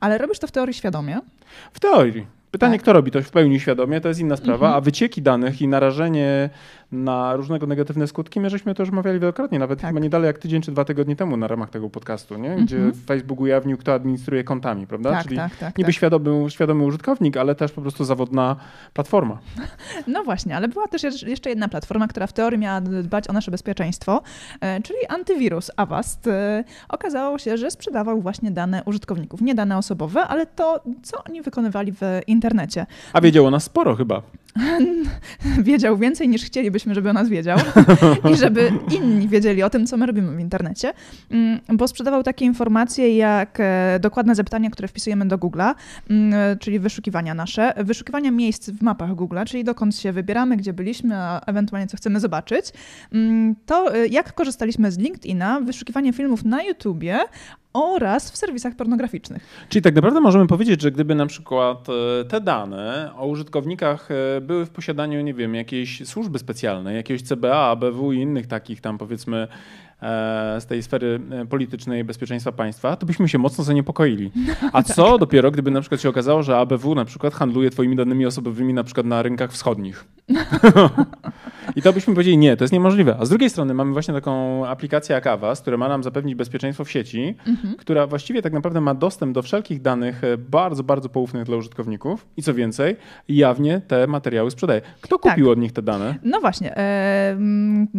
Ale 0.00 0.18
robisz 0.18 0.38
to 0.38 0.46
w 0.46 0.52
teorii 0.52 0.74
świadomie. 0.74 1.18
w 1.72 1.80
teorii. 1.80 2.26
Pytanie, 2.54 2.72
Tak. 2.78 2.82
kto 2.82 2.92
robi 2.92 3.10
to 3.10 3.22
w 3.22 3.30
pełni 3.30 3.60
świadomie, 3.60 4.00
to 4.00 4.08
jest 4.08 4.20
inna 4.20 4.36
sprawa, 4.36 4.66
Mhm. 4.66 4.74
a 4.74 4.80
wycieki 4.80 5.22
danych 5.22 5.62
i 5.62 5.68
narażenie 5.68 6.50
na 6.92 7.36
różnego 7.36 7.66
negatywne 7.66 8.06
skutki, 8.06 8.40
my 8.40 8.50
żeśmy 8.50 8.74
to 8.74 8.82
już 8.82 8.90
omawiali 8.90 9.20
wielokrotnie, 9.20 9.58
nawet 9.58 9.80
Tak. 9.80 9.90
chyba 9.90 10.00
nie 10.00 10.10
dalej 10.10 10.26
jak 10.26 10.38
tydzień 10.38 10.62
czy 10.62 10.72
dwa 10.72 10.84
tygodnie 10.84 11.16
temu 11.16 11.36
na 11.36 11.48
ramach 11.48 11.70
tego 11.70 11.90
podcastu, 11.90 12.38
nie? 12.38 12.56
gdzie 12.56 12.76
Mhm. 12.76 12.94
Facebook 12.94 13.40
ujawnił, 13.40 13.78
kto 13.78 13.94
administruje 13.94 14.44
kontami, 14.44 14.86
prawda? 14.86 15.10
Tak, 15.10 15.24
Czyli 15.24 15.36
tak, 15.36 15.56
tak. 15.56 15.78
niby 15.78 15.88
tak. 15.88 15.94
świadomy, 15.94 16.50
świadomy 16.50 16.84
użytkownik, 16.84 17.36
ale 17.36 17.54
też 17.54 17.72
po 17.72 17.82
prostu 17.82 18.04
zawodna 18.04 18.56
platforma. 18.92 19.38
No 20.06 20.24
właśnie, 20.24 20.56
ale 20.56 20.68
była 20.68 20.88
też 20.88 21.02
jeszcze 21.26 21.50
jedna 21.50 21.68
platforma, 21.68 22.08
która 22.08 22.26
w 22.26 22.32
teorii 22.32 22.58
miała 22.58 22.80
dbać 22.80 23.28
o 23.30 23.32
nasze 23.32 23.50
bezpieczeństwo, 23.50 24.22
e, 24.60 24.82
czyli 24.82 24.98
antywirus 25.08 25.70
Avast. 25.76 26.26
E, 26.26 26.64
Okazało 26.88 27.38
się, 27.38 27.56
że 27.56 27.70
sprzedawał 27.70 28.20
właśnie 28.20 28.50
dane 28.50 28.82
użytkowników, 28.84 29.40
nie 29.40 29.54
dane 29.54 29.78
osobowe, 29.78 30.20
ale 30.22 30.46
to, 30.46 30.80
co 31.02 31.24
oni 31.24 31.42
wykonywali 31.42 31.92
w 31.92 32.00
internecie. 32.26 32.43
A 33.12 33.20
wiedziało 33.20 33.50
nas 33.50 33.64
sporo 33.64 33.96
chyba. 33.96 34.22
Wiedział 35.62 35.96
więcej 35.96 36.28
niż 36.28 36.44
chcielibyśmy, 36.44 36.94
żeby 36.94 37.10
o 37.10 37.12
nas 37.12 37.28
wiedział. 37.28 37.58
I 38.32 38.36
żeby 38.36 38.72
inni 38.98 39.28
wiedzieli 39.28 39.62
o 39.62 39.70
tym, 39.70 39.86
co 39.86 39.96
my 39.96 40.06
robimy 40.06 40.36
w 40.36 40.40
internecie, 40.40 40.92
Mm, 41.30 41.60
bo 41.72 41.88
sprzedawał 41.88 42.22
takie 42.22 42.44
informacje 42.44 43.16
jak 43.16 43.58
e, 43.60 43.98
dokładne 44.00 44.34
zapytania, 44.34 44.70
które 44.70 44.88
wpisujemy 44.88 45.28
do 45.28 45.38
Google'a, 45.38 45.74
mm, 46.10 46.34
e, 46.34 46.56
czyli 46.56 46.78
wyszukiwania 46.78 47.34
nasze, 47.34 47.74
wyszukiwania 47.76 48.30
miejsc 48.30 48.70
w 48.70 48.82
mapach 48.82 49.10
Google'a, 49.10 49.44
czyli 49.46 49.64
dokąd 49.64 49.96
się 49.96 50.12
wybieramy, 50.12 50.56
gdzie 50.56 50.72
byliśmy, 50.72 51.16
a 51.16 51.40
ewentualnie 51.46 51.88
co 51.88 51.96
chcemy 51.96 52.20
zobaczyć, 52.20 52.72
Mm, 53.12 53.54
to 53.66 53.94
e, 53.94 54.06
jak 54.06 54.34
korzystaliśmy 54.34 54.92
z 54.92 54.98
LinkedIna, 54.98 55.60
wyszukiwanie 55.60 56.12
filmów 56.12 56.44
na 56.44 56.62
YouTubie 56.62 57.18
oraz 57.72 58.30
w 58.30 58.36
serwisach 58.36 58.74
pornograficznych. 58.76 59.66
Czyli 59.68 59.82
tak 59.82 59.94
naprawdę 59.94 60.20
możemy 60.20 60.46
powiedzieć, 60.46 60.82
że 60.82 60.90
gdyby 60.92 61.14
na 61.14 61.26
przykład 61.26 61.86
te 62.28 62.40
dane 62.40 63.10
o 63.16 63.26
użytkownikach 63.26 64.08
były 64.44 64.66
w 64.66 64.70
posiadaniu, 64.70 65.20
nie 65.20 65.34
wiem, 65.34 65.54
jakiejś 65.54 66.08
służby 66.08 66.38
specjalnej, 66.38 66.96
jakiegoś 66.96 67.22
CBA, 67.22 67.56
ABW 67.56 68.12
i 68.12 68.20
innych 68.20 68.46
takich 68.46 68.80
tam 68.80 68.98
powiedzmy 68.98 69.48
z 70.60 70.66
tej 70.66 70.82
sfery 70.82 71.20
e, 71.30 71.46
politycznej 71.46 72.04
bezpieczeństwa 72.04 72.52
państwa, 72.52 72.96
to 72.96 73.06
byśmy 73.06 73.28
się 73.28 73.38
mocno 73.38 73.64
zaniepokoili. 73.64 74.30
A 74.72 74.82
co 74.82 75.10
tak. 75.10 75.20
dopiero, 75.20 75.50
gdyby 75.50 75.70
na 75.70 75.80
przykład 75.80 76.00
się 76.00 76.08
okazało, 76.08 76.42
że 76.42 76.56
ABW 76.56 76.94
na 76.94 77.04
przykład 77.04 77.34
handluje 77.34 77.70
twoimi 77.70 77.96
danymi 77.96 78.26
osobowymi 78.26 78.74
na 78.74 78.84
przykład 78.84 79.06
na 79.06 79.22
rynkach 79.22 79.52
wschodnich. 79.52 80.04
I 81.76 81.82
to 81.82 81.92
byśmy 81.92 82.14
powiedzieli, 82.14 82.38
nie, 82.38 82.56
to 82.56 82.64
jest 82.64 82.72
niemożliwe. 82.72 83.16
A 83.20 83.24
z 83.24 83.28
drugiej 83.28 83.50
strony 83.50 83.74
mamy 83.74 83.92
właśnie 83.92 84.14
taką 84.14 84.66
aplikację 84.66 85.14
jak 85.14 85.26
Avast, 85.26 85.62
która 85.62 85.76
ma 85.76 85.88
nam 85.88 86.02
zapewnić 86.02 86.34
bezpieczeństwo 86.34 86.84
w 86.84 86.90
sieci, 86.90 87.34
mhm. 87.46 87.74
która 87.76 88.06
właściwie 88.06 88.42
tak 88.42 88.52
naprawdę 88.52 88.80
ma 88.80 88.94
dostęp 88.94 89.34
do 89.34 89.42
wszelkich 89.42 89.82
danych 89.82 90.24
e, 90.24 90.38
bardzo, 90.38 90.82
bardzo 90.82 91.08
poufnych 91.08 91.44
dla 91.44 91.56
użytkowników 91.56 92.26
i 92.36 92.42
co 92.42 92.54
więcej, 92.54 92.96
jawnie 93.28 93.80
te 93.88 94.06
materiały 94.06 94.50
sprzedaje. 94.50 94.80
Kto 95.00 95.18
kupił 95.18 95.46
tak. 95.46 95.52
od 95.52 95.58
nich 95.58 95.72
te 95.72 95.82
dane? 95.82 96.14
No 96.22 96.40
właśnie. 96.40 96.76
E, 96.76 97.38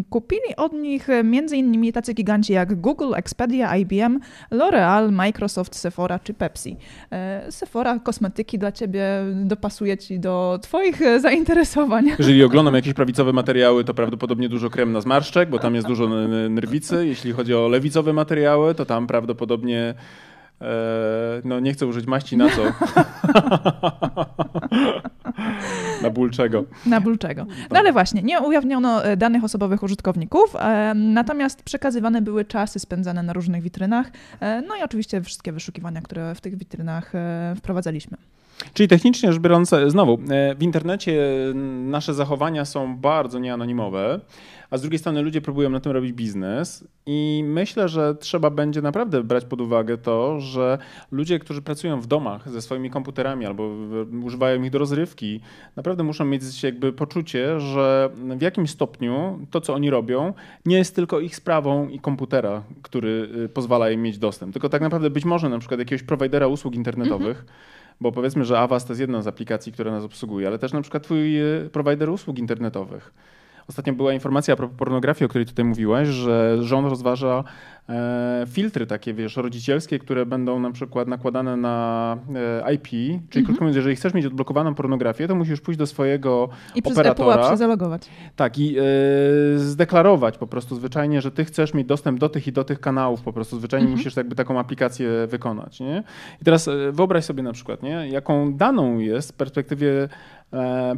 kupili 0.10 0.56
od 0.58 0.74
nich 0.74 1.08
między 1.24 1.58
innymi 1.58 1.94
tacy 1.96 2.14
giganci 2.14 2.54
jak 2.54 2.82
Google, 2.82 3.14
Expedia, 3.16 3.78
IBM, 3.78 4.20
L'Oreal, 4.52 5.12
Microsoft, 5.12 5.76
Sephora 5.76 6.20
czy 6.20 6.34
Pepsi. 6.34 6.78
E, 7.12 7.52
Sephora 7.52 8.00
kosmetyki 8.00 8.60
dla 8.60 8.72
ciebie 8.72 9.06
dopasuje 9.34 9.98
ci 9.98 10.20
do 10.20 10.60
twoich 10.62 11.00
zainteresowań. 11.20 12.06
Jeżeli 12.20 12.44
oglądam 12.44 12.76
jakieś 12.76 12.94
prawicowe 12.94 13.34
materiały, 13.34 13.84
to 13.84 13.94
prawdopodobnie 13.94 14.50
dużo 14.50 14.70
krem 14.70 14.92
na 14.92 15.02
zmarszczek, 15.02 15.50
bo 15.50 15.60
tam 15.60 15.76
jest 15.76 15.88
dużo 15.88 16.10
nerwicy. 16.50 17.08
Jeśli 17.08 17.32
chodzi 17.32 17.54
o 17.54 17.68
lewicowe 17.68 18.14
materiały, 18.14 18.76
to 18.76 18.86
tam 18.86 19.08
prawdopodobnie 19.08 19.80
e, 19.80 19.96
no 21.44 21.60
nie 21.60 21.74
chcę 21.74 21.88
użyć 21.88 22.08
maści 22.08 22.38
na 22.38 22.50
co. 22.50 22.62
na 26.02 26.10
ból 26.10 26.32
czego. 26.32 26.64
Na 26.86 27.02
ból 27.02 27.18
czego. 27.18 27.46
No 27.72 27.80
ale 27.80 27.94
właśnie, 27.94 28.22
nie 28.22 28.40
ujawniono 28.42 29.06
e, 29.06 29.18
danych 29.18 29.44
osobowych 29.44 29.84
użytkowników, 29.84 30.56
e, 30.56 30.94
natomiast 30.96 31.64
przekazywane 31.64 32.22
były 32.22 32.46
czasy 32.46 32.80
spędzane 32.80 33.24
na 33.24 33.34
różnych 33.34 33.62
witrynach, 33.62 34.12
e, 34.40 34.62
no 34.62 34.76
i 34.76 34.84
oczywiście 34.84 35.22
wszystkie 35.22 35.52
wyszukiwania, 35.52 36.02
które 36.02 36.36
w 36.36 36.42
tych 36.42 36.58
witrynach 36.58 37.12
wprowadzaliśmy. 37.58 38.18
Czyli 38.74 38.90
technicznie 38.90 39.34
rzecz 39.34 39.42
biorąc, 39.42 39.72
znowu, 39.88 40.18
w 40.58 40.64
internecie 40.64 41.22
nasze 41.86 42.14
zachowania 42.14 42.66
są 42.66 42.98
bardzo 42.98 43.40
nieanonimowe, 43.40 44.20
a 44.70 44.78
z 44.78 44.82
drugiej 44.82 45.00
strony 45.00 45.22
ludzie 45.22 45.42
próbują 45.42 45.70
na 45.70 45.80
tym 45.80 45.92
robić 45.92 46.14
biznes 46.14 46.88
i 47.06 47.44
myślę, 47.48 47.90
że 47.90 48.16
trzeba 48.16 48.50
będzie 48.50 48.82
naprawdę 48.82 49.24
brać 49.24 49.46
pod 49.46 49.62
uwagę 49.62 49.98
to, 49.98 50.40
że 50.40 50.78
ludzie, 51.12 51.40
którzy 51.40 51.62
pracują 51.62 52.02
w 52.02 52.08
domach 52.08 52.50
ze 52.50 52.62
swoimi 52.62 52.90
komputerami 52.90 53.46
albo 53.46 53.70
używają 54.24 54.64
ich 54.64 54.72
do 54.72 54.80
rozrywki, 54.80 55.40
naprawdę 55.76 56.04
muszą 56.04 56.26
mieć 56.26 56.64
jakby 56.64 56.94
poczucie, 56.94 57.60
że 57.60 58.10
w 58.38 58.42
jakimś 58.42 58.70
stopniu 58.70 59.40
to, 59.52 59.62
co 59.62 59.74
oni 59.74 59.90
robią, 59.90 60.34
nie 60.66 60.78
jest 60.78 60.96
tylko 60.96 61.20
ich 61.20 61.36
sprawą 61.36 61.90
i 61.90 62.00
komputera, 62.00 62.64
który 62.82 63.30
y, 63.46 63.50
pozwala 63.50 63.92
im 63.92 64.02
mieć 64.02 64.18
dostęp, 64.18 64.54
tylko 64.54 64.70
tak 64.70 64.82
naprawdę 64.82 65.10
być 65.10 65.26
może 65.26 65.50
na 65.50 65.60
przykład 65.60 65.80
jakiegoś 65.80 66.04
prowajdera 66.04 66.48
usług 66.48 66.76
internetowych, 66.76 67.38
mm 67.38 67.48
-hmm 67.48 67.76
bo 68.02 68.12
powiedzmy, 68.12 68.46
że 68.46 68.60
Avast 68.60 68.88
to 68.88 68.94
jest 68.94 69.02
jedna 69.02 69.22
z 69.22 69.28
aplikacji, 69.28 69.72
która 69.72 69.92
nas 69.92 70.04
obsługuje, 70.04 70.48
ale 70.48 70.60
też 70.60 70.74
na 70.74 70.82
przykład 70.82 71.04
twój 71.04 71.40
e, 71.40 71.70
prowajder 71.72 72.10
usług 72.10 72.38
internetowych. 72.38 73.14
Ostatnio 73.68 73.94
była 73.94 74.14
informacja 74.14 74.54
a 74.54 74.58
propos 74.58 74.78
pornografii, 74.78 75.26
o 75.26 75.30
której 75.30 75.46
tutaj 75.46 75.66
mówiłaś, 75.66 76.08
że 76.08 76.58
rząd 76.64 76.90
rozważa 76.90 77.44
E, 77.90 78.46
filtry 78.48 78.88
takie, 78.88 79.14
wiesz, 79.14 79.38
rodzicielskie, 79.38 80.00
które 80.00 80.26
będą 80.26 80.60
na 80.60 80.72
przykład 80.72 81.08
nakładane 81.08 81.58
na 81.58 82.18
e, 82.66 82.74
IP, 82.74 82.88
czyli 82.88 83.12
mhm. 83.12 83.46
krótko 83.46 83.64
mówiąc, 83.64 83.76
jeżeli 83.76 83.96
chcesz 83.96 84.14
mieć 84.14 84.26
odblokowaną 84.26 84.76
pornografię, 84.76 85.28
to 85.28 85.36
musisz 85.36 85.62
pójść 85.62 85.78
do 85.78 85.88
swojego 85.88 86.50
I 86.76 86.84
operatora. 86.84 87.36
I 87.36 87.48
przez 87.48 87.60
zalogować. 87.60 88.10
Tak, 88.36 88.60
i 88.60 88.78
e, 88.78 88.84
zdeklarować 89.56 90.38
po 90.38 90.48
prostu 90.48 90.76
zwyczajnie, 90.76 91.22
że 91.22 91.32
ty 91.32 91.46
chcesz 91.46 91.74
mieć 91.74 91.88
dostęp 91.88 92.20
do 92.20 92.30
tych 92.30 92.48
i 92.48 92.52
do 92.52 92.64
tych 92.64 92.80
kanałów, 92.80 93.22
po 93.22 93.34
prostu 93.34 93.58
zwyczajnie 93.58 93.86
mhm. 93.86 93.98
musisz 93.98 94.16
jakby 94.16 94.36
taką 94.36 94.60
aplikację 94.60 95.28
wykonać, 95.28 95.80
nie? 95.80 96.04
I 96.42 96.46
teraz 96.46 96.70
wyobraź 96.92 97.26
sobie 97.26 97.44
na 97.44 97.54
przykład, 97.54 97.84
nie? 97.84 98.10
Jaką 98.10 98.54
daną 98.54 99.00
jest 99.00 99.32
w 99.32 99.36
perspektywie 99.36 100.10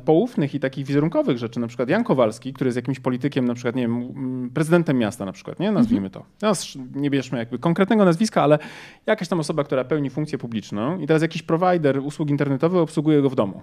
poufnych 0.06 0.56
i 0.56 0.60
takich 0.60 0.86
wizerunkowych 0.86 1.38
rzeczy, 1.38 1.60
na 1.60 1.68
przykład 1.68 1.90
Jan 1.90 2.04
Kowalski, 2.04 2.54
który 2.54 2.68
jest 2.68 2.76
jakimś 2.76 3.00
politykiem, 3.00 3.46
na 3.46 3.54
przykład, 3.54 3.76
nie 3.76 3.82
wiem, 3.82 4.52
prezydentem 4.54 4.98
miasta 4.98 5.26
na 5.26 5.32
przykład, 5.32 5.60
nie? 5.60 5.72
Nazwijmy 5.72 6.08
mhm. 6.08 6.26
to 6.40 6.52
nie 6.96 7.10
bierzmy 7.10 7.38
jakby 7.38 7.60
konkretnego 7.60 8.06
nazwiska, 8.06 8.44
ale 8.44 8.60
jakaś 9.06 9.28
tam 9.28 9.40
osoba, 9.40 9.64
która 9.64 9.84
pełni 9.84 10.10
funkcję 10.10 10.38
publiczną 10.38 11.00
i 11.00 11.08
teraz 11.08 11.22
jakiś 11.22 11.44
provider 11.44 12.00
usług 12.00 12.30
internetowych 12.30 12.80
obsługuje 12.80 13.22
go 13.22 13.30
w 13.30 13.36
domu. 13.36 13.62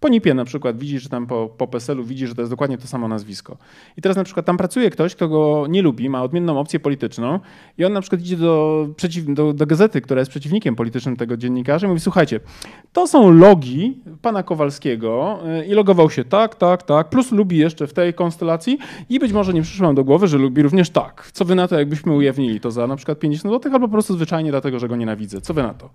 Po 0.00 0.08
NIP-ie 0.08 0.34
na 0.34 0.44
przykład 0.44 0.78
widzi, 0.78 0.98
że 0.98 1.08
tam 1.08 1.26
po, 1.26 1.48
po 1.58 1.66
PESEL-u 1.66 2.04
widzi, 2.04 2.26
że 2.26 2.34
to 2.34 2.42
jest 2.42 2.52
dokładnie 2.52 2.78
to 2.78 2.86
samo 2.86 3.08
nazwisko. 3.08 3.56
I 3.96 4.02
teraz 4.02 4.16
na 4.16 4.24
przykład 4.24 4.46
tam 4.46 4.56
pracuje 4.56 4.90
ktoś, 4.90 5.14
kto 5.14 5.28
go 5.28 5.66
nie 5.68 5.82
lubi, 5.82 6.08
ma 6.08 6.22
odmienną 6.22 6.60
opcję 6.60 6.80
polityczną 6.80 7.40
i 7.78 7.84
on 7.84 7.92
na 7.92 8.00
przykład 8.00 8.20
idzie 8.20 8.36
do, 8.36 8.86
przeciw, 8.96 9.24
do, 9.34 9.52
do 9.52 9.66
gazety, 9.66 10.00
która 10.00 10.20
jest 10.20 10.30
przeciwnikiem 10.30 10.76
politycznym 10.76 11.16
tego 11.16 11.36
dziennikarza 11.36 11.86
i 11.86 11.88
mówi, 11.88 12.00
słuchajcie, 12.00 12.40
to 12.92 13.06
są 13.06 13.30
logi 13.30 13.98
pana 14.22 14.42
Kowalskiego 14.42 15.38
y, 15.60 15.66
i 15.66 15.70
logował 15.70 16.10
się 16.10 16.24
tak, 16.24 16.54
tak, 16.54 16.82
tak, 16.82 17.08
plus 17.08 17.32
lubi 17.32 17.58
jeszcze 17.58 17.86
w 17.86 17.92
tej 17.92 18.14
konstelacji 18.14 18.78
i 19.08 19.18
być 19.18 19.32
może 19.32 19.52
nie 19.52 19.62
przyszło 19.62 19.94
do 19.94 20.04
głowy, 20.04 20.28
że 20.28 20.38
lubi 20.38 20.62
również 20.62 20.90
tak. 20.90 21.30
Co 21.32 21.44
wy 21.44 21.54
na 21.54 21.68
to, 21.68 21.78
jakbyśmy 21.78 22.12
ujawnili 22.12 22.60
to 22.60 22.70
za 22.70 22.86
na 22.86 22.96
przykład 22.96 23.18
50 23.18 23.54
zł, 23.54 23.72
albo 23.72 23.88
po 23.88 23.92
prostu 23.92 24.14
zwyczajnie 24.14 24.50
dlatego, 24.50 24.78
że 24.78 24.88
go 24.88 24.96
nienawidzę. 24.96 25.40
Co 25.40 25.54
wy 25.54 25.62
na 25.62 25.74
to? 25.74 25.90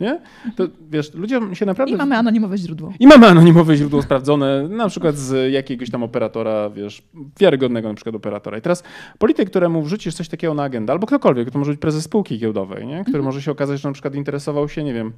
Nie? 0.00 0.20
To 0.56 0.64
wiesz, 0.90 1.14
ludzie 1.14 1.40
się 1.52 1.66
naprawdę... 1.66 1.94
I 1.94 1.98
mamy 1.98 2.16
anonimowe 2.16 2.58
źródło. 2.58 2.92
I 3.00 3.06
mamy 3.06 3.26
anonimowe 3.26 3.76
źródło 3.76 4.02
sprawdzone, 4.02 4.68
na 4.68 4.88
przykład 4.88 5.16
z 5.16 5.52
jakiegoś 5.52 5.90
tam 5.90 6.02
operatora, 6.02 6.70
wiesz, 6.70 7.02
wiarygodnego 7.40 7.88
na 7.88 7.94
przykład 7.94 8.14
operatora. 8.14 8.58
I 8.58 8.60
teraz 8.60 8.82
polityk, 9.18 9.50
któremu 9.50 9.82
wrzucisz 9.82 10.14
coś 10.14 10.28
takiego 10.28 10.54
na 10.54 10.62
agendę, 10.62 10.92
albo 10.92 11.06
ktokolwiek, 11.06 11.50
to 11.50 11.58
może 11.58 11.70
być 11.70 11.80
prezes 11.80 12.04
spółki 12.04 12.38
giełdowej, 12.38 12.86
nie? 12.86 13.02
który 13.02 13.18
mhm. 13.18 13.24
może 13.24 13.42
się 13.42 13.50
okazać, 13.50 13.80
że 13.80 13.88
na 13.88 13.92
przykład 13.92 14.14
interesował 14.14 14.68
się, 14.68 14.84
nie 14.84 14.94
wiem, 14.94 15.12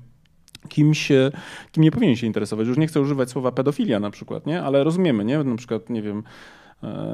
kimś, 0.69 1.09
kim 1.73 1.83
nie 1.83 1.91
powinien 1.91 2.17
się 2.17 2.27
interesować. 2.27 2.69
Już 2.69 2.79
nie 2.79 2.87
chcę 2.87 3.01
używać 3.01 3.31
słowa 3.31 3.53
pedofilia 3.53 4.01
na 4.01 4.11
przykład, 4.11 4.47
nie? 4.47 4.63
Ale 4.63 4.85
rozumiemy, 4.85 5.25
nie? 5.25 5.45
Na 5.45 5.57
przykład, 5.57 5.91
nie 5.91 6.03
wiem, 6.03 6.23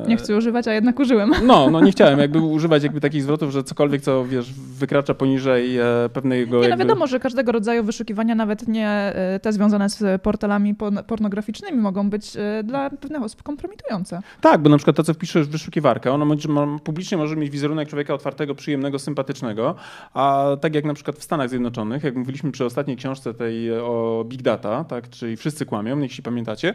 nie 0.08 0.16
chcę 0.16 0.36
używać, 0.36 0.68
a 0.68 0.72
jednak 0.72 1.00
użyłem. 1.00 1.32
No, 1.44 1.70
no 1.70 1.80
nie 1.80 1.92
chciałem 1.92 2.18
jakby 2.18 2.40
używać 2.40 2.82
jakby 2.82 3.00
takich 3.00 3.22
zwrotów, 3.22 3.50
że 3.50 3.64
cokolwiek, 3.64 4.02
co 4.02 4.24
wiesz, 4.24 4.52
wykracza 4.52 5.14
poniżej 5.14 5.78
e, 5.78 5.84
pewnego... 6.12 6.56
Nie, 6.56 6.62
no 6.62 6.68
jakby... 6.68 6.84
no 6.84 6.88
wiadomo, 6.88 7.06
że 7.06 7.20
każdego 7.20 7.52
rodzaju 7.52 7.84
wyszukiwania, 7.84 8.34
nawet 8.34 8.68
nie 8.68 8.88
e, 8.88 9.40
te 9.42 9.52
związane 9.52 9.88
z 9.88 10.22
portalami 10.22 10.74
pornograficznymi, 11.06 11.78
mogą 11.78 12.10
być 12.10 12.36
e, 12.36 12.62
dla 12.64 12.90
pewnych 12.90 13.22
osób 13.22 13.42
kompromitujące. 13.42 14.20
Tak, 14.40 14.62
bo 14.62 14.70
na 14.70 14.76
przykład 14.76 14.96
to, 14.96 15.02
co 15.02 15.14
wpiszesz 15.14 15.46
w 15.46 15.50
wyszukiwarkę, 15.50 16.12
ono 16.12 16.24
może, 16.24 16.48
publicznie 16.84 17.18
może 17.18 17.36
mieć 17.36 17.50
wizerunek 17.50 17.88
człowieka 17.88 18.14
otwartego, 18.14 18.54
przyjemnego, 18.54 18.98
sympatycznego, 18.98 19.74
a 20.14 20.46
tak 20.60 20.74
jak 20.74 20.84
na 20.84 20.94
przykład 20.94 21.16
w 21.16 21.22
Stanach 21.22 21.48
Zjednoczonych, 21.48 22.04
jak 22.04 22.16
mówiliśmy 22.16 22.52
przy 22.52 22.64
ostatniej 22.64 22.96
książce 22.96 23.34
tej 23.34 23.72
o 23.72 24.24
Big 24.28 24.42
Data, 24.42 24.84
tak, 24.84 25.10
czyli 25.10 25.36
wszyscy 25.36 25.66
kłamią, 25.66 25.98
jeśli 25.98 26.22
pamiętacie, 26.22 26.74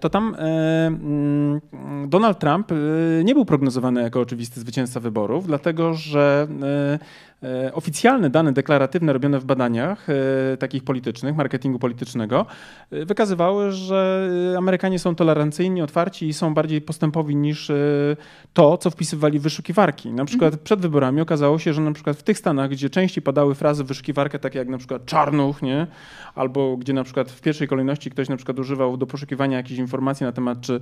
to 0.00 0.10
tam 0.10 0.36
mm, 0.38 1.60
Donald 2.08 2.38
Trump 2.38 2.72
y, 2.72 3.22
nie 3.24 3.34
był 3.34 3.44
prognozowany 3.44 4.02
jako 4.02 4.20
oczywisty 4.20 4.60
zwycięzca 4.60 5.00
wyborów, 5.00 5.46
dlatego 5.46 5.94
że 5.94 6.48
y, 6.94 6.98
oficjalne 7.72 8.30
dane 8.30 8.52
deklaratywne 8.52 9.12
robione 9.12 9.38
w 9.38 9.44
badaniach 9.44 10.06
e, 10.10 10.56
takich 10.56 10.84
politycznych, 10.84 11.36
marketingu 11.36 11.78
politycznego, 11.78 12.46
e, 12.90 13.04
wykazywały, 13.04 13.72
że 13.72 14.30
Amerykanie 14.58 14.98
są 14.98 15.14
tolerancyjni, 15.14 15.82
otwarci 15.82 16.28
i 16.28 16.32
są 16.32 16.54
bardziej 16.54 16.80
postępowi 16.80 17.36
niż 17.36 17.72
to, 18.52 18.78
co 18.78 18.90
wpisywali 18.90 19.38
w 19.38 19.42
wyszukiwarki. 19.42 20.12
Na 20.12 20.24
przykład 20.24 20.52
mhm. 20.52 20.64
przed 20.64 20.80
wyborami 20.80 21.20
okazało 21.20 21.58
się, 21.58 21.72
że 21.72 21.80
na 21.80 21.92
przykład 21.92 22.16
w 22.16 22.22
tych 22.22 22.38
stanach, 22.38 22.70
gdzie 22.70 22.90
częściej 22.90 23.22
padały 23.22 23.54
frazy 23.54 23.84
w 23.84 23.86
wyszukiwarkę, 23.86 24.38
takie 24.38 24.58
jak 24.58 24.68
na 24.68 24.78
przykład 24.78 25.04
czarnuch, 25.04 25.62
nie? 25.62 25.86
albo 26.34 26.76
gdzie 26.76 26.92
na 26.92 27.04
przykład 27.04 27.30
w 27.30 27.40
pierwszej 27.40 27.68
kolejności 27.68 28.10
ktoś 28.10 28.28
na 28.28 28.36
przykład 28.36 28.58
używał 28.58 28.96
do 28.96 29.06
poszukiwania 29.06 29.56
jakichś 29.56 29.78
informacji 29.78 30.26
na 30.26 30.32
temat, 30.32 30.60
czy 30.60 30.80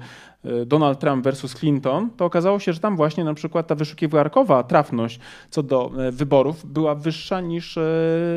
Donald 0.66 0.99
Trump 0.99 1.25
versus 1.25 1.54
Clinton, 1.54 2.11
to 2.16 2.25
okazało 2.25 2.59
się, 2.59 2.73
że 2.73 2.80
tam 2.80 2.97
właśnie 2.97 3.25
na 3.25 3.35
przykład 3.35 3.66
ta 3.66 3.75
wyszukiwarkowa 3.75 4.62
trafność 4.62 5.21
co 5.50 5.62
do 5.62 5.90
wyborów 6.12 6.53
była 6.64 6.94
wyższa 6.94 7.40
niż 7.40 7.78
e, 7.78 7.82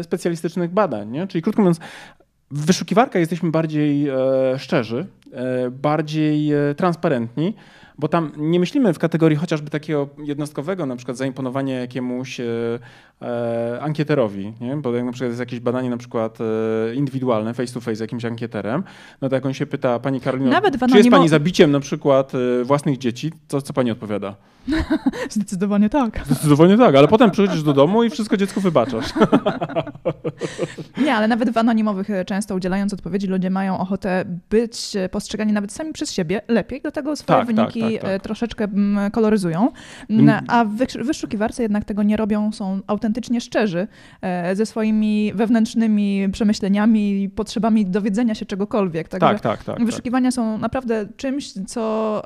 specjalistycznych 0.04 0.72
badań. 0.72 1.12
Nie? 1.12 1.28
Czyli 1.28 1.42
krótko 1.42 1.62
mówiąc, 1.62 1.80
w 2.52 2.66
wyszukiwarkach 2.66 3.20
jesteśmy 3.20 3.52
bardziej 3.52 4.10
e, 4.10 4.16
szczerzy, 4.58 5.06
e, 5.32 5.70
bardziej 5.72 6.52
transparentni, 6.78 7.56
bo 8.00 8.08
tam 8.08 8.32
nie 8.38 8.60
myślimy 8.60 8.94
w 8.94 9.00
kategorii 9.00 9.38
chociażby 9.38 9.70
takiego 9.70 10.10
jednostkowego, 10.18 10.86
na 10.86 10.96
przykład 10.96 11.18
zaimponowania 11.18 11.80
jakiemuś 11.80 12.40
e, 12.40 13.80
ankieterowi, 13.82 14.54
nie? 14.62 14.78
bo 14.78 14.96
jak 14.96 15.06
na 15.06 15.12
przykład 15.12 15.30
jest 15.30 15.40
jakieś 15.40 15.60
badanie 15.60 15.90
na 15.90 15.98
przykład 15.98 16.38
e, 16.42 16.96
indywidualne, 16.96 17.54
face 17.54 17.74
to 17.74 17.82
face 17.82 17.96
z 17.96 18.00
jakimś 18.00 18.26
ankieterem, 18.26 18.84
no 19.22 19.30
to 19.30 19.36
jak 19.36 19.46
on 19.46 19.54
się 19.54 19.66
pyta, 19.66 20.00
pani 20.00 20.22
Karolino, 20.22 20.52
Nawet 20.52 20.80
czy 20.90 20.98
jest 20.98 21.10
pani 21.10 21.30
zabiciem 21.30 21.72
na 21.72 21.80
przykład 21.80 22.34
e, 22.36 22.64
własnych 22.64 22.98
dzieci, 22.98 23.32
to 23.48 23.62
co 23.62 23.74
pani 23.74 23.92
odpowiada? 23.92 24.36
Zdecydowanie 25.30 25.90
tak. 25.90 26.22
Zdecydowanie 26.26 26.78
tak, 26.78 26.96
ale 26.96 27.08
potem 27.08 27.32
przychodzisz 27.32 27.64
do 27.64 27.74
domu 27.74 28.04
i 28.04 28.10
wszystko 28.10 28.38
dziecku 28.38 28.62
wybaczasz. 28.62 29.06
Nie, 31.06 31.16
ale 31.16 31.28
nawet 31.28 31.50
w 31.50 31.58
anonimowych 31.58 32.10
e, 32.10 32.26
często 32.26 32.56
udzielając 32.56 32.94
odpowiedzi 32.94 33.28
ludzie 33.28 33.50
mają 33.50 33.80
ochotę 33.80 34.26
być 34.50 34.94
postrzegani 35.12 35.54
nawet 35.54 35.72
sami 35.72 35.94
przez 35.94 36.12
siebie 36.14 36.42
lepiej, 36.48 36.82
dlatego 36.82 37.16
swoje 37.16 37.40
tak, 37.40 37.56
tak 37.56 37.56
wyniki 37.56 37.87
tak, 37.94 38.02
tak. 38.02 38.22
troszeczkę 38.22 38.64
mm, 38.64 39.12
koloryzują. 39.12 39.72
Mm, 40.10 40.44
a 40.48 40.66
w 40.66 40.76
wyszukiwarce 41.06 41.64
jednak 41.64 41.86
tego 41.86 42.04
nie 42.04 42.18
robią, 42.18 42.52
są 42.52 42.80
autentycznie 42.88 43.42
szczerzy 43.42 43.88
ze 44.54 44.66
swoimi 44.66 45.32
wewnętrznymi 45.36 46.30
przemyśleniami, 46.32 47.30
potrzebami 47.36 47.86
dowiedzenia 47.86 48.36
się 48.36 48.46
czegokolwiek. 48.46 49.08
Także 49.08 49.28
tak, 49.28 49.42
tak, 49.42 49.64
tak. 49.64 49.86
Wyszukiwania 49.86 50.32
są 50.32 50.58
naprawdę 50.58 51.06
czymś, 51.18 51.54
co 51.68 52.22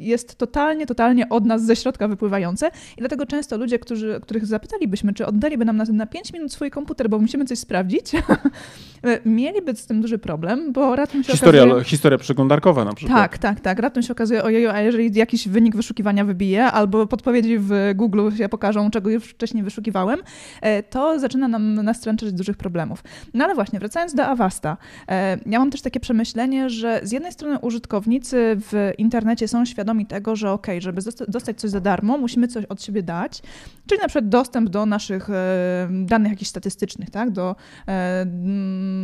jest 0.00 0.38
totalnie, 0.38 0.86
totalnie 0.86 1.28
od 1.28 1.44
nas 1.44 1.64
ze 1.64 1.76
środka 1.76 2.08
wypływające 2.08 2.70
i 2.96 2.98
dlatego 2.98 3.26
często 3.26 3.56
ludzie, 3.56 3.78
którzy, 3.78 4.20
których 4.22 4.46
zapytalibyśmy, 4.46 5.14
czy 5.14 5.26
oddaliby 5.26 5.64
nam 5.64 5.76
na, 5.76 5.84
na 5.84 6.06
5 6.06 6.32
minut 6.32 6.52
swój 6.52 6.70
komputer, 6.70 7.10
bo 7.10 7.18
musimy 7.18 7.44
coś 7.44 7.58
sprawdzić, 7.58 8.12
mieliby 9.24 9.76
z 9.76 9.86
tym 9.86 10.00
duży 10.00 10.18
problem, 10.18 10.72
bo 10.72 10.96
raptem 10.96 11.24
się 11.24 11.32
historia, 11.32 11.62
okazuje... 11.62 11.84
Historia 11.84 12.18
przeglądarkowa 12.18 12.84
na 12.84 12.94
przykład. 12.94 13.18
Tak, 13.18 13.38
tak, 13.38 13.60
tak. 13.60 13.78
Raptem 13.78 14.02
się 14.02 14.12
okazuje, 14.12 14.44
ojeju, 14.44 14.70
a 14.70 14.82
jeżeli 14.86 15.18
jakiś 15.18 15.48
wynik 15.48 15.76
wyszukiwania 15.76 16.24
wybije, 16.24 16.64
albo 16.64 17.06
podpowiedzi 17.06 17.58
w 17.58 17.70
Google 17.94 18.30
się 18.36 18.48
pokażą, 18.48 18.90
czego 18.90 19.10
już 19.10 19.24
wcześniej 19.24 19.62
wyszukiwałem, 19.62 20.20
e, 20.60 20.82
to 20.82 21.18
zaczyna 21.18 21.48
nam 21.48 21.74
nastręczać 21.74 22.32
dużych 22.32 22.56
problemów. 22.56 23.04
No 23.34 23.44
ale 23.44 23.54
właśnie, 23.54 23.78
wracając 23.78 24.14
do 24.14 24.26
Avasta, 24.26 24.76
e, 25.08 25.38
ja 25.46 25.58
mam 25.58 25.70
też 25.70 25.82
takie 25.82 26.00
przemyślenie, 26.00 26.70
że 26.70 27.00
z 27.02 27.12
jednej 27.12 27.32
strony 27.32 27.58
użytkownicy 27.58 28.56
w 28.56 28.92
internecie 28.98 29.48
są 29.48 29.64
świadomi 29.64 30.06
tego, 30.06 30.36
że 30.36 30.52
ok, 30.52 30.66
żeby 30.78 31.02
dostać 31.28 31.60
coś 31.60 31.70
za 31.70 31.80
darmo, 31.80 32.18
musimy 32.18 32.48
coś 32.48 32.64
od 32.64 32.82
siebie 32.82 33.02
dać, 33.02 33.42
czyli 33.86 34.00
na 34.00 34.08
przykład 34.08 34.28
dostęp 34.28 34.68
do 34.68 34.86
naszych 34.86 35.30
e, 35.30 35.88
danych 35.90 36.32
jakichś 36.32 36.50
statystycznych, 36.50 37.10
tak, 37.10 37.30
do, 37.30 37.56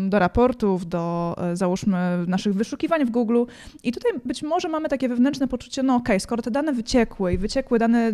do 0.09 0.19
raportów, 0.19 0.89
do 0.89 1.37
załóżmy 1.53 2.25
naszych 2.27 2.55
wyszukiwań 2.55 3.05
w 3.05 3.11
Google 3.11 3.45
i 3.83 3.93
tutaj 3.93 4.13
być 4.25 4.43
może 4.43 4.69
mamy 4.69 4.89
takie 4.89 5.09
wewnętrzne 5.09 5.49
poczucie, 5.49 5.72
no 5.83 5.95
ok, 5.95 6.09
skoro 6.19 6.43
te 6.43 6.51
dane 6.51 6.73
wyciekły 6.73 7.33
i 7.33 7.39
wyciekły 7.39 7.79
dane 7.79 8.13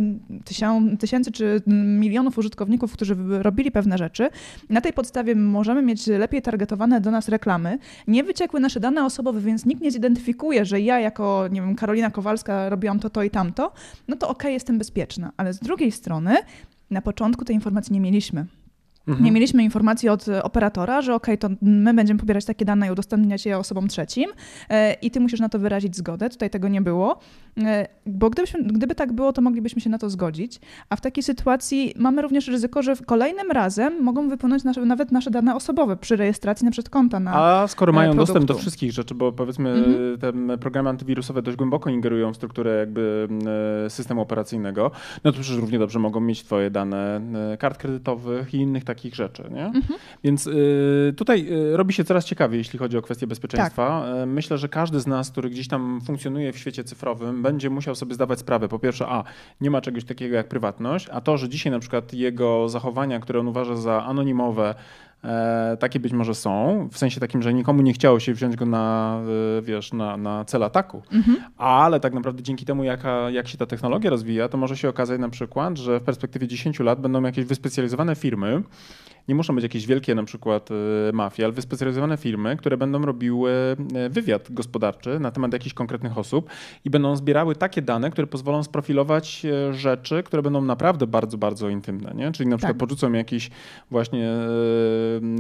tysięcy 0.99 1.33
czy 1.33 1.63
milionów 1.67 2.39
użytkowników, 2.39 2.93
którzy 2.93 3.17
robili 3.29 3.71
pewne 3.71 3.99
rzeczy, 3.99 4.31
na 4.71 4.81
tej 4.81 4.93
podstawie 4.93 5.35
możemy 5.35 5.83
mieć 5.83 6.07
lepiej 6.07 6.43
targetowane 6.43 7.01
do 7.01 7.11
nas 7.11 7.29
reklamy, 7.29 7.79
nie 8.07 8.25
wyciekły 8.25 8.61
nasze 8.61 8.81
dane 8.81 9.05
osobowe, 9.05 9.41
więc 9.41 9.67
nikt 9.67 9.83
nie 9.83 9.91
zidentyfikuje, 9.91 10.65
że 10.65 10.81
ja 10.81 11.01
jako, 11.01 11.49
nie 11.51 11.61
wiem, 11.61 11.75
Karolina 11.75 12.11
Kowalska 12.11 12.69
robiłam 12.69 13.01
to, 13.01 13.11
to 13.11 13.23
i 13.23 13.31
tamto, 13.31 13.73
no 14.09 14.17
to 14.17 14.29
ok, 14.29 14.45
jestem 14.45 14.79
bezpieczna. 14.79 15.33
Ale 15.37 15.53
z 15.53 15.59
drugiej 15.59 15.93
strony, 15.93 16.37
na 16.91 17.03
początku 17.03 17.45
tej 17.45 17.55
informacji 17.55 17.93
nie 17.93 18.01
mieliśmy. 18.01 18.47
Mhm. 19.09 19.25
Nie 19.25 19.33
mieliśmy 19.33 19.63
informacji 19.63 20.09
od 20.09 20.29
e, 20.29 20.43
operatora, 20.43 21.03
że 21.03 21.15
ok, 21.15 21.27
to 21.39 21.49
my 21.63 21.95
będziemy 21.95 22.21
pobierać 22.21 22.45
takie 22.45 22.65
dane 22.65 22.89
i 22.89 22.91
udostępniać 22.91 23.47
je 23.47 23.59
osobom 23.59 23.89
trzecim 23.89 24.31
e, 24.69 24.93
i 24.93 25.11
ty 25.11 25.21
musisz 25.21 25.41
na 25.41 25.49
to 25.49 25.59
wyrazić 25.59 25.97
zgodę. 25.97 26.31
Tutaj 26.31 26.51
tego 26.51 26.69
nie 26.69 26.81
było, 26.81 27.19
e, 27.59 27.89
bo 28.07 28.31
gdybyśmy, 28.31 28.63
gdyby 28.63 28.95
tak 28.95 29.13
było, 29.13 29.33
to 29.33 29.43
moglibyśmy 29.43 29.81
się 29.81 29.91
na 29.91 29.99
to 29.99 30.11
zgodzić. 30.11 30.61
A 30.89 30.97
w 30.97 31.01
takiej 31.01 31.23
sytuacji 31.23 31.95
mamy 31.97 32.23
również 32.23 32.49
ryzyko, 32.49 32.83
że 32.83 32.97
kolejnym 32.97 33.51
razem 33.51 34.03
mogą 34.03 34.29
wypłynąć 34.29 34.65
nasze, 34.65 34.85
nawet 34.85 35.13
nasze 35.13 35.31
dane 35.31 35.55
osobowe 35.55 35.97
przy 35.97 36.17
rejestracji 36.17 36.65
na 36.65 36.71
przykład 36.71 36.91
konta 36.91 37.21
na 37.21 37.33
A 37.35 37.69
skoro 37.69 37.93
mają 37.93 38.11
produktu. 38.11 38.33
dostęp 38.33 38.49
do 38.49 38.55
wszystkich 38.55 38.93
rzeczy, 38.93 39.15
bo 39.15 39.33
powiedzmy 39.33 39.71
mhm. 39.71 40.19
te 40.19 40.59
programy 40.59 40.89
antywirusowe 40.89 41.43
dość 41.43 41.57
głęboko 41.57 41.91
ingerują 41.91 42.33
w 42.33 42.37
strukturę 42.37 42.79
jakby 42.79 43.29
systemu 43.89 44.21
operacyjnego, 44.21 44.91
no 45.25 45.33
to 45.33 45.39
przecież 45.41 45.61
równie 45.61 45.79
dobrze 45.79 45.99
mogą 45.99 46.21
mieć 46.21 46.43
twoje 46.43 46.71
dane 46.71 47.21
kart 47.59 47.79
kredytowych 47.79 48.55
i 48.55 48.57
innych 48.57 48.85
takich 48.85 48.98
takich 48.99 49.15
rzeczy. 49.15 49.43
Nie? 49.51 49.67
Mhm. 49.67 49.99
Więc 50.25 50.47
y, 50.47 51.15
tutaj 51.17 51.53
y, 51.53 51.77
robi 51.77 51.95
się 51.95 52.05
coraz 52.05 52.25
ciekawiej, 52.25 52.59
jeśli 52.59 52.79
chodzi 52.79 52.99
o 52.99 53.03
kwestie 53.03 53.27
bezpieczeństwa. 53.27 54.03
Tak. 54.05 54.23
Y, 54.23 54.27
myślę, 54.27 54.59
że 54.59 54.69
każdy 54.69 55.01
z 55.01 55.07
nas, 55.07 55.31
który 55.31 55.51
gdzieś 55.51 55.69
tam 55.69 56.01
funkcjonuje 56.07 56.53
w 56.53 56.59
świecie 56.59 56.85
cyfrowym, 56.85 57.43
będzie 57.43 57.71
musiał 57.71 57.95
sobie 57.95 58.15
zdawać 58.15 58.39
sprawę. 58.39 58.69
Po 58.69 58.79
pierwsze, 58.79 59.07
a 59.07 59.25
nie 59.61 59.71
ma 59.71 59.81
czegoś 59.81 60.05
takiego 60.05 60.37
jak 60.37 60.49
prywatność, 60.49 61.09
a 61.13 61.21
to, 61.21 61.37
że 61.37 61.49
dzisiaj 61.49 61.73
na 61.73 61.79
przykład 61.79 62.13
jego 62.13 62.69
zachowania, 62.69 63.21
które 63.21 63.41
on 63.41 63.49
uważa 63.49 63.77
za 63.77 64.05
anonimowe, 64.05 64.75
E, 65.25 65.77
takie 65.81 66.01
być 66.01 66.13
może 66.13 66.35
są, 66.35 66.89
w 66.93 66.99
sensie 66.99 67.21
takim, 67.21 67.43
że 67.43 67.55
nikomu 67.55 67.83
nie 67.83 67.93
chciało 67.93 68.21
się 68.21 68.35
wziąć 68.35 68.57
go 68.57 68.67
na, 68.67 69.19
e, 69.59 69.63
wiesz, 69.63 69.93
na, 69.93 70.17
na 70.17 70.45
cel 70.45 70.63
ataku, 70.63 71.03
mhm. 71.13 71.39
ale 71.57 72.01
tak 72.01 72.15
naprawdę 72.15 72.43
dzięki 72.43 72.65
temu, 72.65 72.85
jaka, 72.85 73.31
jak 73.31 73.49
się 73.49 73.59
ta 73.59 73.67
technologia 73.67 74.11
rozwija, 74.11 74.49
to 74.49 74.59
może 74.59 74.77
się 74.77 74.89
okazać 74.89 75.21
na 75.21 75.29
przykład, 75.29 75.79
że 75.79 76.01
w 76.01 76.03
perspektywie 76.03 76.49
10 76.49 76.81
lat 76.81 77.01
będą 77.01 77.23
jakieś 77.23 77.45
wyspecjalizowane 77.45 78.15
firmy, 78.15 78.63
nie 79.29 79.35
muszą 79.35 79.55
być 79.55 79.63
jakieś 79.63 79.87
wielkie 79.87 80.15
na 80.15 80.25
przykład 80.25 80.69
e, 80.71 81.13
mafie, 81.13 81.45
ale 81.45 81.53
wyspecjalizowane 81.53 82.17
firmy, 82.17 82.57
które 82.57 82.77
będą 82.77 83.05
robiły 83.05 83.51
wywiad 84.11 84.53
gospodarczy 84.53 85.21
na 85.21 85.31
temat 85.31 85.53
jakichś 85.53 85.75
konkretnych 85.75 86.19
osób 86.19 86.51
i 86.85 86.91
będą 86.91 87.17
zbierały 87.17 87.57
takie 87.57 87.83
dane, 87.83 88.11
które 88.11 88.27
pozwolą 88.27 88.63
sprofilować 88.63 89.47
rzeczy, 89.71 90.23
które 90.23 90.43
będą 90.43 90.63
naprawdę 90.63 91.07
bardzo, 91.07 91.39
bardzo 91.39 91.69
intymne. 91.69 92.13
Nie? 92.15 92.33
Czyli 92.33 92.49
na 92.49 92.57
przykład 92.57 92.73
tak. 92.73 92.79
porzucą 92.79 93.13
jakiś 93.13 93.51
właśnie 93.91 94.31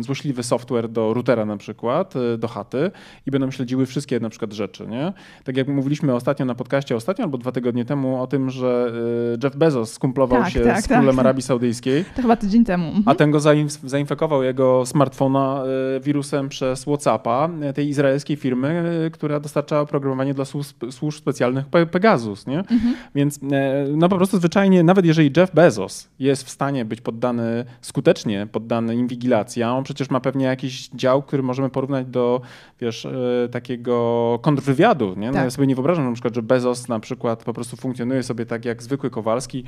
złośliwy 0.00 0.42
software 0.42 0.88
do 0.88 1.14
routera 1.14 1.44
na 1.44 1.56
przykład, 1.56 2.16
y, 2.16 2.38
do 2.38 2.48
chaty 2.48 2.90
i 3.26 3.30
będą 3.30 3.50
śledziły 3.50 3.86
wszystkie 3.86 4.20
na 4.20 4.30
przykład 4.30 4.52
rzeczy, 4.52 4.86
nie? 4.86 5.12
Tak 5.44 5.56
jak 5.56 5.68
mówiliśmy 5.68 6.14
ostatnio 6.14 6.46
na 6.46 6.54
podcaście, 6.54 6.96
ostatnio 6.96 7.24
albo 7.24 7.38
dwa 7.38 7.52
tygodnie 7.52 7.84
temu 7.84 8.22
o 8.22 8.26
tym, 8.26 8.50
że 8.50 8.92
y, 9.34 9.38
Jeff 9.44 9.56
Bezos 9.56 9.92
skumplował 9.92 10.42
tak, 10.42 10.52
się 10.52 10.60
tak, 10.60 10.82
z 10.82 10.88
królem 10.88 11.16
tak. 11.16 11.18
Arabii 11.18 11.42
Saudyjskiej. 11.42 12.04
To 12.16 12.22
chyba 12.22 12.36
tydzień 12.36 12.64
temu. 12.64 12.86
Mhm. 12.86 13.02
A 13.06 13.14
ten 13.14 13.30
go 13.30 13.40
zainfekował 13.84 14.42
jego 14.42 14.86
smartfona 14.86 15.62
y, 15.96 16.00
wirusem 16.00 16.48
przez 16.48 16.82
Whatsappa 16.82 17.50
tej 17.74 17.88
izraelskiej 17.88 18.36
firmy, 18.36 18.84
która 19.12 19.40
dostarczała 19.40 19.82
oprogramowanie 19.82 20.34
dla 20.34 20.44
służb, 20.90 21.18
specjalnych 21.18 21.66
Pegasus, 21.90 22.46
nie? 22.46 22.58
Mhm. 22.58 22.94
Więc 23.14 23.40
no 23.96 24.08
po 24.08 24.16
prostu 24.16 24.38
zwyczajnie, 24.38 24.82
nawet 24.82 25.04
jeżeli 25.04 25.32
Jeff 25.36 25.54
Bezos 25.54 26.08
jest 26.18 26.44
w 26.44 26.50
stanie 26.50 26.84
być 26.84 27.00
poddany 27.00 27.64
skutecznie 27.80 28.46
poddany 28.52 28.94
inwigilacji, 28.94 29.62
a 29.62 29.72
on 29.72 29.84
przecież 29.84 30.10
ma 30.10 30.20
pewnie 30.20 30.44
jakiś 30.44 30.88
dział, 30.88 31.22
który 31.22 31.42
możemy 31.42 31.70
porównać 31.70 32.06
do, 32.06 32.40
wiesz, 32.80 33.06
e, 33.06 33.48
takiego 33.50 34.38
kontrwywiadu, 34.42 35.14
nie? 35.16 35.26
No 35.26 35.32
tak. 35.32 35.44
ja 35.44 35.50
sobie 35.50 35.66
nie 35.66 35.74
wyobrażam 35.74 36.04
na 36.06 36.12
przykład, 36.12 36.34
że 36.34 36.42
Bezos 36.42 36.88
na 36.88 37.00
przykład 37.00 37.44
po 37.44 37.52
prostu 37.52 37.76
funkcjonuje 37.76 38.22
sobie 38.22 38.46
tak 38.46 38.64
jak 38.64 38.82
zwykły 38.82 39.10
Kowalski, 39.10 39.64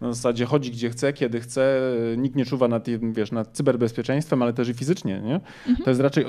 na 0.00 0.12
zasadzie 0.12 0.44
chodzi 0.44 0.70
gdzie 0.70 0.90
chce, 0.90 1.12
kiedy 1.12 1.40
chce, 1.40 1.78
e, 2.12 2.16
nikt 2.16 2.36
nie 2.36 2.44
czuwa 2.44 2.68
nad, 2.68 2.86
wiesz, 3.12 3.32
nad 3.32 3.43
cyberbezpieczeństwem, 3.52 4.42
ale 4.42 4.52
też 4.52 4.68
i 4.68 4.74
fizycznie, 4.74 5.20
nie? 5.20 5.34
Mhm. 5.34 5.76
To 5.84 5.90
jest 5.90 6.00
raczej 6.00 6.26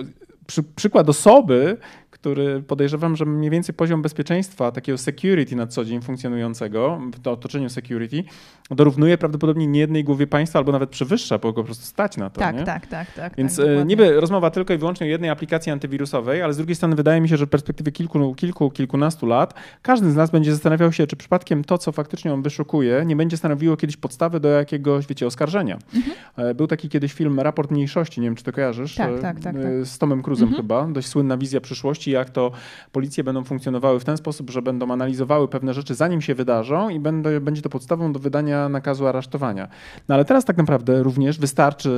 przy, 0.48 0.64
przykład 0.64 1.10
osoby, 1.10 1.78
który 2.26 2.62
podejrzewam, 2.62 3.16
że 3.16 3.26
mniej 3.26 3.52
więcej 3.52 3.76
poziom 3.76 4.02
bezpieczeństwa, 4.02 4.72
takiego 4.72 4.98
security 4.98 5.56
na 5.56 5.68
co 5.68 5.86
dzień 5.86 6.02
funkcjonującego, 6.02 7.02
w 7.14 7.20
to 7.20 7.32
otoczeniu 7.32 7.70
security, 7.70 8.24
dorównuje 8.72 9.18
prawdopodobnie 9.18 9.68
nie 9.68 9.80
jednej 9.80 10.04
głowie 10.04 10.28
państwa, 10.28 10.60
albo 10.60 10.72
nawet 10.72 10.90
przewyższa, 10.90 11.38
bo 11.38 11.54
po 11.54 11.64
prostu 11.64 11.86
stać 11.86 12.18
na 12.18 12.30
to. 12.30 12.40
Tak, 12.40 12.56
nie? 12.56 12.64
tak, 12.64 12.88
tak, 12.88 13.14
tak. 13.14 13.36
Więc 13.38 13.58
tak, 13.58 13.66
e, 13.66 13.86
niby 13.86 14.22
rozmowa 14.22 14.50
tylko 14.50 14.74
i 14.74 14.78
wyłącznie 14.78 15.08
o 15.08 15.10
jednej 15.10 15.30
aplikacji 15.30 15.72
antywirusowej, 15.72 16.42
ale 16.42 16.54
z 16.54 16.58
drugiej 16.58 16.76
strony 16.76 16.96
wydaje 16.96 17.22
mi 17.22 17.30
się, 17.30 17.38
że 17.38 17.46
w 17.46 17.50
perspektywie 17.50 17.92
kilku, 17.92 18.36
kilku, 18.36 18.72
kilkunastu 18.72 19.26
lat 19.26 19.54
każdy 19.82 20.12
z 20.12 20.16
nas 20.16 20.32
będzie 20.32 20.52
zastanawiał 20.52 20.92
się, 20.92 21.08
czy 21.08 21.16
przypadkiem 21.16 21.64
to, 21.64 21.78
co 21.78 21.92
faktycznie 21.92 22.34
on 22.34 22.42
wyszukuje, 22.42 23.04
nie 23.06 23.16
będzie 23.16 23.38
stanowiło 23.38 23.78
kiedyś 23.78 23.98
podstawy 23.98 24.40
do 24.40 24.50
jakiegoś, 24.50 25.08
wiecie, 25.08 25.28
oskarżenia. 25.28 25.78
Mhm. 25.96 26.16
E, 26.38 26.54
był 26.54 26.68
taki 26.68 26.90
kiedyś 26.90 27.14
film 27.14 27.40
Raport 27.40 27.72
Mniejszości, 27.72 28.22
nie 28.22 28.28
wiem, 28.28 28.36
czy 28.36 28.44
to 28.44 28.52
kojarzysz? 28.52 28.96
Tak, 28.96 29.20
tak, 29.22 29.40
tak. 29.40 29.56
tak. 29.56 29.64
Z 29.84 29.98
Tomem 29.98 30.24
Cruzem 30.24 30.48
mhm. 30.48 30.64
chyba, 30.64 30.88
dość 30.88 31.08
słynna 31.08 31.38
wizja 31.38 31.62
przyszłości, 31.62 32.12
jak 32.16 32.30
to 32.30 32.52
policje 32.92 33.24
będą 33.24 33.44
funkcjonowały 33.44 34.00
w 34.00 34.04
ten 34.04 34.18
sposób, 34.18 34.50
że 34.50 34.62
będą 34.62 34.92
analizowały 34.92 35.48
pewne 35.48 35.74
rzeczy 35.74 35.96
zanim 35.96 36.22
się 36.22 36.36
wydarzą 36.36 36.90
i 36.90 37.00
będą, 37.00 37.30
będzie 37.42 37.62
to 37.62 37.70
podstawą 37.70 38.14
do 38.14 38.20
wydania 38.20 38.70
nakazu 38.70 39.08
aresztowania. 39.08 39.68
No 40.10 40.16
ale 40.16 40.26
teraz 40.26 40.46
tak 40.46 40.58
naprawdę 40.58 41.04
również 41.04 41.40
wystarczy 41.40 41.90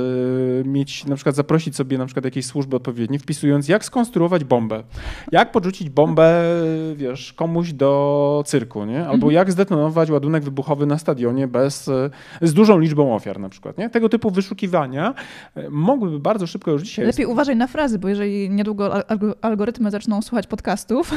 mieć, 0.66 1.04
na 1.04 1.14
przykład 1.14 1.34
zaprosić 1.34 1.76
sobie 1.76 1.98
na 1.98 2.06
przykład 2.06 2.24
jakieś 2.24 2.46
służby 2.46 2.76
odpowiednie, 2.76 3.18
wpisując 3.18 3.68
jak 3.68 3.84
skonstruować 3.84 4.44
bombę, 4.44 4.82
jak 5.32 5.52
podrzucić 5.52 5.90
bombę, 5.90 6.42
wiesz, 6.96 7.32
komuś 7.32 7.72
do 7.72 8.42
cyrku, 8.46 8.84
nie? 8.84 9.00
Albo 9.00 9.14
mhm. 9.14 9.32
jak 9.32 9.52
zdetonować 9.52 10.10
ładunek 10.10 10.44
wybuchowy 10.44 10.86
na 10.86 10.98
stadionie 10.98 11.48
bez, 11.48 11.90
z 12.42 12.54
dużą 12.54 12.78
liczbą 12.78 13.14
ofiar 13.14 13.40
na 13.40 13.48
przykład, 13.48 13.78
nie? 13.78 13.90
Tego 13.90 14.08
typu 14.08 14.30
wyszukiwania 14.30 15.14
mogłyby 15.70 16.20
bardzo 16.20 16.46
szybko 16.46 16.70
już 16.70 16.82
dzisiaj... 16.82 17.06
Lepiej 17.06 17.26
uważaj 17.26 17.56
na 17.56 17.66
frazy, 17.66 17.98
bo 17.98 18.08
jeżeli 18.08 18.50
niedługo 18.50 18.92
algorytmy 19.42 19.90
zaczną 19.98 20.22
słuchać 20.22 20.46
podcastów, 20.46 21.12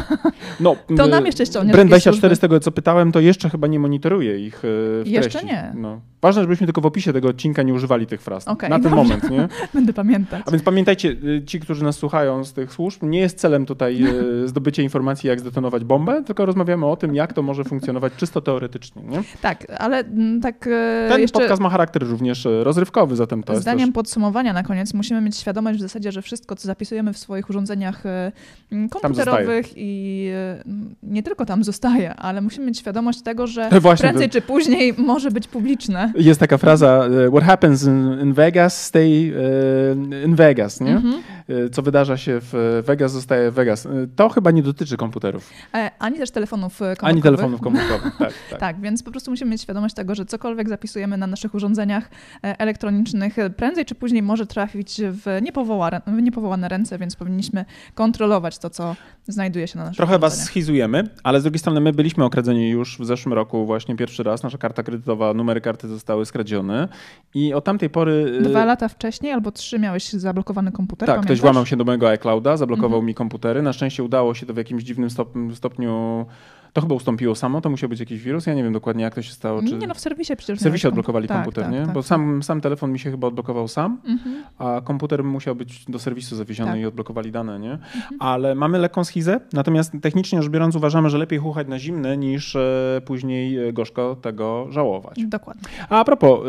no, 0.60 0.76
to 0.98 1.08
nam 1.08 1.26
jeszcze 1.26 1.46
ściągnie. 1.46 1.74
Brand24 1.74 2.36
z 2.36 2.40
tego, 2.40 2.60
co 2.60 2.72
pytałem, 2.72 3.12
to 3.12 3.20
jeszcze 3.20 3.50
chyba 3.50 3.68
nie 3.68 3.80
monitoruje 3.80 4.40
ich 4.40 4.56
e, 4.56 4.60
w 4.64 5.04
Jeszcze 5.06 5.44
nie. 5.44 5.74
No. 5.76 6.02
Ważne, 6.22 6.42
żebyśmy 6.42 6.68
tylko 6.68 6.82
w 6.82 6.86
opisie 6.86 7.14
tego 7.14 7.30
odcinka 7.30 7.64
nie 7.64 7.74
używali 7.74 8.08
tych 8.08 8.22
fraz. 8.22 8.48
Okay, 8.48 8.70
na 8.70 8.80
ten 8.80 8.96
moment, 8.96 9.30
nie? 9.30 9.48
Będę 9.74 9.94
pamiętać. 9.94 10.44
A 10.46 10.52
więc 10.52 10.64
pamiętajcie, 10.64 11.10
y, 11.10 11.44
ci, 11.46 11.60
którzy 11.60 11.84
nas 11.84 11.96
słuchają 11.96 12.44
z 12.44 12.54
tych 12.54 12.74
służb, 12.74 13.04
nie 13.04 13.20
jest 13.20 13.38
celem 13.38 13.66
tutaj 13.66 14.04
y, 14.44 14.48
zdobycie 14.52 14.84
informacji, 14.84 15.28
jak 15.28 15.40
zdetonować 15.40 15.84
bombę, 15.84 16.24
tylko 16.24 16.46
rozmawiamy 16.46 16.86
o 16.86 16.96
tym, 16.96 17.16
jak 17.16 17.34
to 17.34 17.42
może 17.42 17.64
funkcjonować 17.64 18.14
czysto 18.18 18.42
teoretycznie. 18.42 19.02
Nie? 19.02 19.24
Tak, 19.42 19.68
ale 19.78 19.98
mm, 20.00 20.42
tak 20.42 20.70
Ten 21.10 21.22
jeszcze... 21.22 21.40
podcast 21.40 21.62
ma 21.62 21.70
charakter 21.70 22.04
również 22.04 22.48
rozrywkowy, 22.64 23.16
zatem 23.16 23.44
to 23.44 23.60
Zdaniem 23.60 23.88
też... 23.88 23.94
podsumowania 23.94 24.54
na 24.54 24.64
koniec 24.64 24.94
musimy 24.94 25.22
mieć 25.22 25.38
świadomość 25.38 25.80
w 25.80 25.82
zasadzie, 25.82 26.12
że 26.12 26.22
wszystko, 26.22 26.56
co 26.56 26.68
zapisujemy 26.68 27.14
w 27.14 27.18
swoich 27.18 27.50
urządzeniach 27.50 28.04
komputerowych 28.92 29.74
i 29.76 30.28
e, 30.34 30.64
nie 31.04 31.24
tylko 31.24 31.46
tam 31.46 31.64
zostaje, 31.64 32.16
ale 32.16 32.42
musimy 32.42 32.66
mieć 32.66 32.80
świadomość 32.80 33.22
tego, 33.22 33.48
że 33.48 33.70
Właśnie, 33.82 34.04
prędzej 34.04 34.30
czy 34.30 34.42
później 34.42 34.94
może 34.98 35.32
być 35.32 35.48
publiczne. 35.48 36.14
Jest 36.16 36.40
taka 36.40 36.58
fraza, 36.58 37.10
what 37.32 37.44
happens 37.44 37.84
in, 37.84 38.20
in 38.22 38.34
Vegas, 38.34 38.86
stay 38.86 39.34
in 40.26 40.36
Vegas, 40.36 40.82
nie? 40.82 40.92
Mhm. 40.92 41.22
Co 41.72 41.82
wydarza 41.82 42.18
się 42.18 42.40
w 42.42 42.82
Vegas, 42.86 43.12
zostaje 43.12 43.52
w 43.52 43.54
Vegas. 43.54 43.88
To 44.16 44.30
chyba 44.30 44.52
nie 44.52 44.64
dotyczy 44.64 44.98
komputerów. 44.98 45.50
Ani 46.00 46.18
też 46.18 46.32
telefonów 46.32 46.78
komórkowych. 46.78 47.10
Ani 47.10 47.22
telefonów 47.22 47.62
komórkowych, 47.62 48.18
tak, 48.20 48.34
tak. 48.50 48.60
tak, 48.60 48.82
więc 48.82 49.04
po 49.04 49.12
prostu 49.12 49.32
musimy 49.32 49.52
mieć 49.52 49.62
świadomość 49.62 49.96
tego, 49.96 50.16
że 50.16 50.26
cokolwiek 50.26 50.70
zapisujemy 50.70 51.18
na 51.18 51.28
naszych 51.28 51.56
urządzeniach 51.56 52.10
elektronicznych, 52.42 53.36
prędzej 53.58 53.86
czy 53.86 53.96
później 53.96 54.22
może 54.22 54.46
trafić 54.46 55.02
w 55.12 55.42
niepowołane, 55.42 56.02
w 56.08 56.22
niepowołane 56.22 56.70
ręce, 56.70 56.98
więc 56.98 57.16
powinniśmy 57.16 57.66
kontrolować 57.96 58.58
to, 58.62 58.70
co 58.70 58.96
znajduje 59.28 59.68
się 59.68 59.78
na 59.78 59.84
naszym 59.84 59.98
Trochę 59.98 60.20
was 60.20 60.44
schizujemy, 60.44 61.04
ale 61.24 61.40
z 61.40 61.44
drugiej 61.44 61.60
strony 61.60 61.82
my 61.82 61.94
byliśmy 61.94 62.24
okradzeni 62.24 62.70
już 62.70 62.98
w 63.00 63.06
zeszłym 63.06 63.34
roku 63.34 63.66
właśnie 63.66 63.96
pierwszy 63.96 64.24
raz. 64.24 64.44
Nasza 64.44 64.58
karta 64.58 64.84
kredytowa, 64.84 65.34
numery 65.34 65.62
karty 65.62 65.88
zostały 65.88 66.26
skradzione 66.26 66.88
i 67.34 67.54
od 67.54 67.64
tamtej 67.64 67.90
pory... 67.90 68.36
Y, 68.40 68.42
Dwa 68.42 68.66
lata 68.66 68.88
wcześniej 68.88 69.32
albo 69.32 69.52
trzy 69.52 69.80
miałeś 69.80 70.10
zablokowany 70.10 70.72
komputer, 70.72 71.08
Tak, 71.08 71.16
pamiętasz? 71.16 71.38
ktoś 71.38 71.42
włamał 71.42 71.66
się 71.66 71.78
do 71.78 71.84
mojego 71.84 72.10
iClouda, 72.10 72.58
zablokował 72.58 73.00
mhm. 73.00 73.06
mi 73.06 73.14
komputery. 73.14 73.62
Na 73.62 73.74
szczęście 73.74 74.04
udało 74.04 74.34
się 74.34 74.46
to 74.46 74.54
w 74.54 74.58
jakimś 74.58 74.84
dziwnym 74.84 75.10
stopniu 75.54 76.26
to 76.74 76.82
chyba 76.82 76.96
ustąpiło 76.96 77.36
samo, 77.36 77.62
to 77.62 77.70
musiał 77.70 77.90
być 77.90 78.00
jakiś 78.00 78.22
wirus. 78.22 78.46
Ja 78.46 78.54
nie 78.54 78.64
wiem 78.64 78.74
dokładnie, 78.74 79.04
jak 79.04 79.16
to 79.16 79.22
się 79.22 79.34
stało. 79.34 79.62
Czy... 79.64 79.78
Nie 79.78 79.88
no, 79.88 79.94
w 79.94 80.00
serwisie 80.00 80.36
przecież. 80.36 80.60
W 80.60 80.62
serwisie 80.62 80.88
odblokowali 80.88 81.28
tak, 81.28 81.38
komputer, 81.38 81.64
tak, 81.64 81.74
nie? 81.74 81.86
Tak, 81.86 81.94
Bo 81.94 82.04
sam, 82.04 82.44
sam 82.44 82.62
telefon 82.62 82.92
mi 82.92 83.00
się 83.00 83.12
chyba 83.12 83.28
odblokował 83.28 83.68
sam, 83.68 84.02
mhm. 84.06 84.44
a 84.58 84.82
komputer 84.84 85.24
musiał 85.24 85.56
być 85.56 85.86
do 85.86 86.00
serwisu 86.00 86.36
zawieziony 86.36 86.72
tak. 86.72 86.80
i 86.80 86.86
odblokowali 86.86 87.32
dane, 87.32 87.60
nie? 87.60 87.72
Mhm. 87.72 88.18
Ale 88.20 88.56
mamy 88.56 88.80
lekką 88.80 89.04
schizę, 89.04 89.40
natomiast 89.54 89.94
technicznie 90.02 90.42
rzecz 90.42 90.52
biorąc 90.52 90.76
uważamy, 90.76 91.10
że 91.10 91.18
lepiej 91.18 91.40
chuchać 91.40 91.68
na 91.68 91.80
zimne 91.80 92.18
niż 92.18 92.56
e, 92.56 93.02
później 93.06 93.68
e, 93.68 93.74
gorzko 93.74 94.16
tego 94.16 94.68
żałować. 94.70 95.26
Dokładnie. 95.26 95.70
A, 95.90 96.00
a 96.00 96.06
propos 96.06 96.40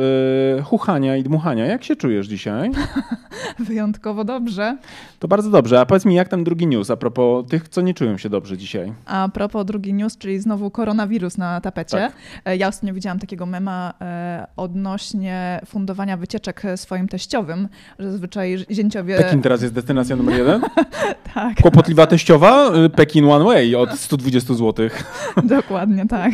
e, 0.58 0.62
chuchania 0.62 1.16
i 1.16 1.22
dmuchania, 1.22 1.66
jak 1.66 1.84
się 1.84 1.96
czujesz 1.96 2.26
dzisiaj? 2.26 2.70
Wyjątkowo 3.58 4.24
dobrze. 4.24 4.76
To 5.18 5.28
bardzo 5.28 5.50
dobrze. 5.50 5.80
A 5.80 5.86
powiedz 5.86 6.04
mi, 6.04 6.14
jak 6.14 6.28
ten 6.28 6.44
drugi 6.44 6.66
news 6.66 6.90
a 6.90 6.96
propos 6.96 7.46
tych, 7.46 7.68
co 7.68 7.80
nie 7.80 7.94
czują 7.94 8.18
się 8.18 8.28
dobrze 8.28 8.58
dzisiaj? 8.58 8.92
A 9.06 9.28
propos 9.28 9.66
drugi 9.66 9.94
news, 9.94 10.11
czyli 10.18 10.40
znowu 10.40 10.70
koronawirus 10.70 11.38
na 11.38 11.60
tapecie. 11.60 11.96
Tak. 11.96 12.12
E, 12.44 12.56
ja 12.56 12.68
ostatnio 12.68 12.94
widziałam 12.94 13.18
takiego 13.18 13.46
mema 13.46 13.94
e, 14.00 14.46
odnośnie 14.56 15.60
fundowania 15.66 16.16
wycieczek 16.16 16.62
swoim 16.76 17.08
teściowym, 17.08 17.68
że 17.98 18.12
zazwyczaj 18.12 18.66
zięciowie... 18.70 19.16
Pekin 19.16 19.42
teraz 19.42 19.62
jest 19.62 19.74
destynacja 19.74 20.16
numer 20.16 20.36
jeden? 20.36 20.62
tak. 21.34 21.60
Kłopotliwa 21.62 22.06
teściowa? 22.06 22.70
Y, 22.76 22.90
Pekin 22.90 23.24
One 23.24 23.44
Way 23.44 23.74
od 23.74 23.90
120 23.98 24.54
zł. 24.54 24.88
Dokładnie, 25.44 26.06
tak. 26.06 26.32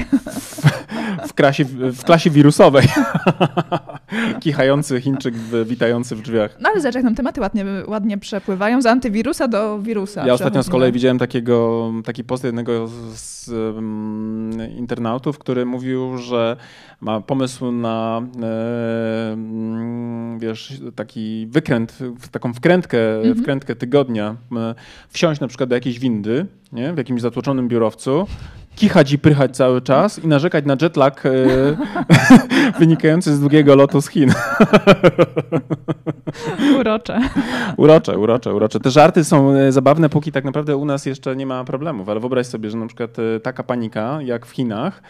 w, 1.29 1.35
klasie, 1.35 1.65
w 1.65 2.05
klasie 2.05 2.31
wirusowej. 2.31 2.87
Kichający 4.41 5.01
Chińczyk 5.01 5.35
witający 5.65 6.17
w 6.17 6.23
drzwiach. 6.23 6.57
No 6.61 6.69
ale 6.69 6.81
zobacz, 6.81 6.95
jak 6.95 7.05
nam 7.05 7.15
tematy 7.15 7.41
ładnie, 7.41 7.65
ładnie 7.87 8.19
przepływają 8.19 8.83
z 8.83 8.87
antywirusa 8.87 9.49
do 9.49 9.79
wirusa. 9.79 10.27
Ja 10.27 10.35
ostatnio 10.35 10.63
z 10.63 10.69
kolei 10.69 10.93
widziałem 10.93 11.19
takiego, 11.19 11.93
taki 12.05 12.25
post 12.25 12.45
jednego 12.45 12.89
z 13.15 13.49
um, 13.49 14.53
internautów, 14.77 15.39
który 15.39 15.67
mówił, 15.67 16.19
że 16.19 16.57
ma 17.01 17.21
pomysł 17.21 17.73
na 17.73 18.23
e, 18.43 19.33
mm, 19.33 20.39
wiesz, 20.39 20.81
taki 20.95 21.47
wykręt, 21.51 21.99
taką 22.31 22.55
wkrętkę, 22.55 22.99
-hmm. 22.99 23.41
wkrętkę 23.41 23.77
tygodnia, 23.77 24.37
wsiąść 25.09 25.41
na 25.41 25.49
przykład 25.49 25.69
do 25.69 25.75
jakiejś 25.75 25.99
windy, 25.99 26.47
nie? 26.73 26.93
w 26.93 26.99
jakimś 26.99 27.21
zatłoczonym 27.21 27.69
biurowcu, 27.69 28.27
kichać 28.79 29.13
i 29.13 29.19
prychać 29.19 29.57
cały 29.57 29.83
czas 29.83 30.19
i 30.19 30.27
narzekać 30.27 30.65
na 30.65 30.77
jetlag 30.83 31.27
e, 31.27 31.31
wynikający 32.81 33.35
z 33.35 33.41
długiego 33.41 33.77
lotu 33.77 34.03
z 34.03 34.09
Chin. 34.09 34.33
urocze. 36.81 37.21
Urocze, 37.77 38.19
urocze, 38.19 38.55
urocze. 38.55 38.81
Te 38.81 38.91
żarty 38.91 39.25
są 39.25 39.51
e, 39.51 39.73
zabawne, 39.73 40.09
póki 40.09 40.33
tak 40.33 40.45
naprawdę 40.45 40.77
u 40.77 40.85
nas 40.85 41.07
jeszcze 41.07 41.37
nie 41.37 41.47
ma 41.47 41.65
problemów, 41.65 42.09
ale 42.09 42.21
wyobraź 42.21 42.47
sobie, 42.47 42.71
że 42.71 42.77
na 42.77 42.87
przykład 42.87 43.19
e, 43.19 43.41
taka 43.41 43.63
panika 43.63 44.19
jak 44.23 44.47
w 44.47 44.51
Chinach 44.51 45.03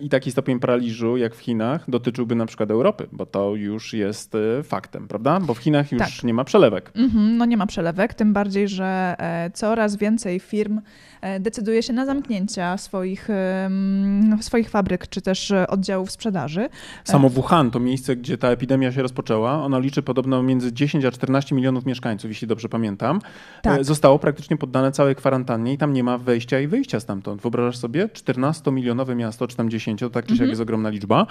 i 0.00 0.08
taki 0.08 0.30
stopień 0.30 0.60
paraliżu 0.60 1.16
jak 1.16 1.34
w 1.34 1.38
Chinach 1.38 1.90
dotyczyłby 1.90 2.34
na 2.34 2.46
przykład 2.46 2.70
Europy, 2.70 3.06
bo 3.12 3.26
to 3.26 3.54
już 3.56 3.92
jest 3.92 4.36
faktem, 4.62 5.08
prawda? 5.08 5.40
Bo 5.40 5.54
w 5.54 5.58
Chinach 5.58 5.92
już 5.92 6.02
tak. 6.02 6.24
nie 6.24 6.34
ma 6.34 6.44
przelewek. 6.44 6.92
Mm 6.94 7.10
-hmm, 7.10 7.36
no 7.36 7.44
nie 7.44 7.56
ma 7.56 7.66
przelewek, 7.66 8.14
tym 8.14 8.32
bardziej, 8.32 8.68
że 8.68 9.16
coraz 9.54 9.96
więcej 9.96 10.40
firm 10.40 10.80
decyduje 11.40 11.82
się 11.82 11.92
na 11.92 12.06
zamknięcia 12.06 12.76
swoich, 12.76 13.28
swoich 14.40 14.70
fabryk 14.70 15.08
czy 15.08 15.20
też 15.20 15.52
oddziałów 15.68 16.10
sprzedaży. 16.10 16.68
Samo 17.04 17.28
Wuhan 17.28 17.70
to 17.70 17.80
miejsce, 17.80 18.16
gdzie 18.16 18.38
ta 18.38 18.48
epidemia 18.48 18.92
się 18.92 19.02
rozpoczęła. 19.02 19.64
Ono 19.64 19.80
liczy 19.80 20.02
podobno 20.02 20.42
między 20.42 20.72
10 20.72 21.04
a 21.04 21.10
14 21.10 21.54
milionów 21.54 21.86
mieszkańców, 21.86 22.30
jeśli 22.30 22.48
dobrze 22.48 22.68
pamiętam. 22.68 23.20
Tak. 23.62 23.80
E, 23.80 23.84
zostało 23.84 24.18
praktycznie 24.18 24.56
poddane 24.56 24.92
całej 24.92 25.14
kwarantannie 25.14 25.72
i 25.72 25.78
tam 25.78 25.92
nie 25.92 26.04
ma 26.04 26.18
wejścia 26.18 26.60
i 26.60 26.66
wyjścia 26.66 27.00
stamtąd. 27.00 27.42
Wyobrażasz 27.42 27.76
sobie? 27.76 28.08
14-milionowe 28.08 29.16
miasto, 29.16 29.46
czy 29.46 29.56
tam 29.62 29.70
10, 29.70 30.00
to 30.00 30.10
tak 30.10 30.24
czy 30.24 30.28
siak 30.28 30.40
mhm. 30.40 30.50
jest 30.50 30.62
ogromna 30.62 30.88
liczba. 30.88 31.26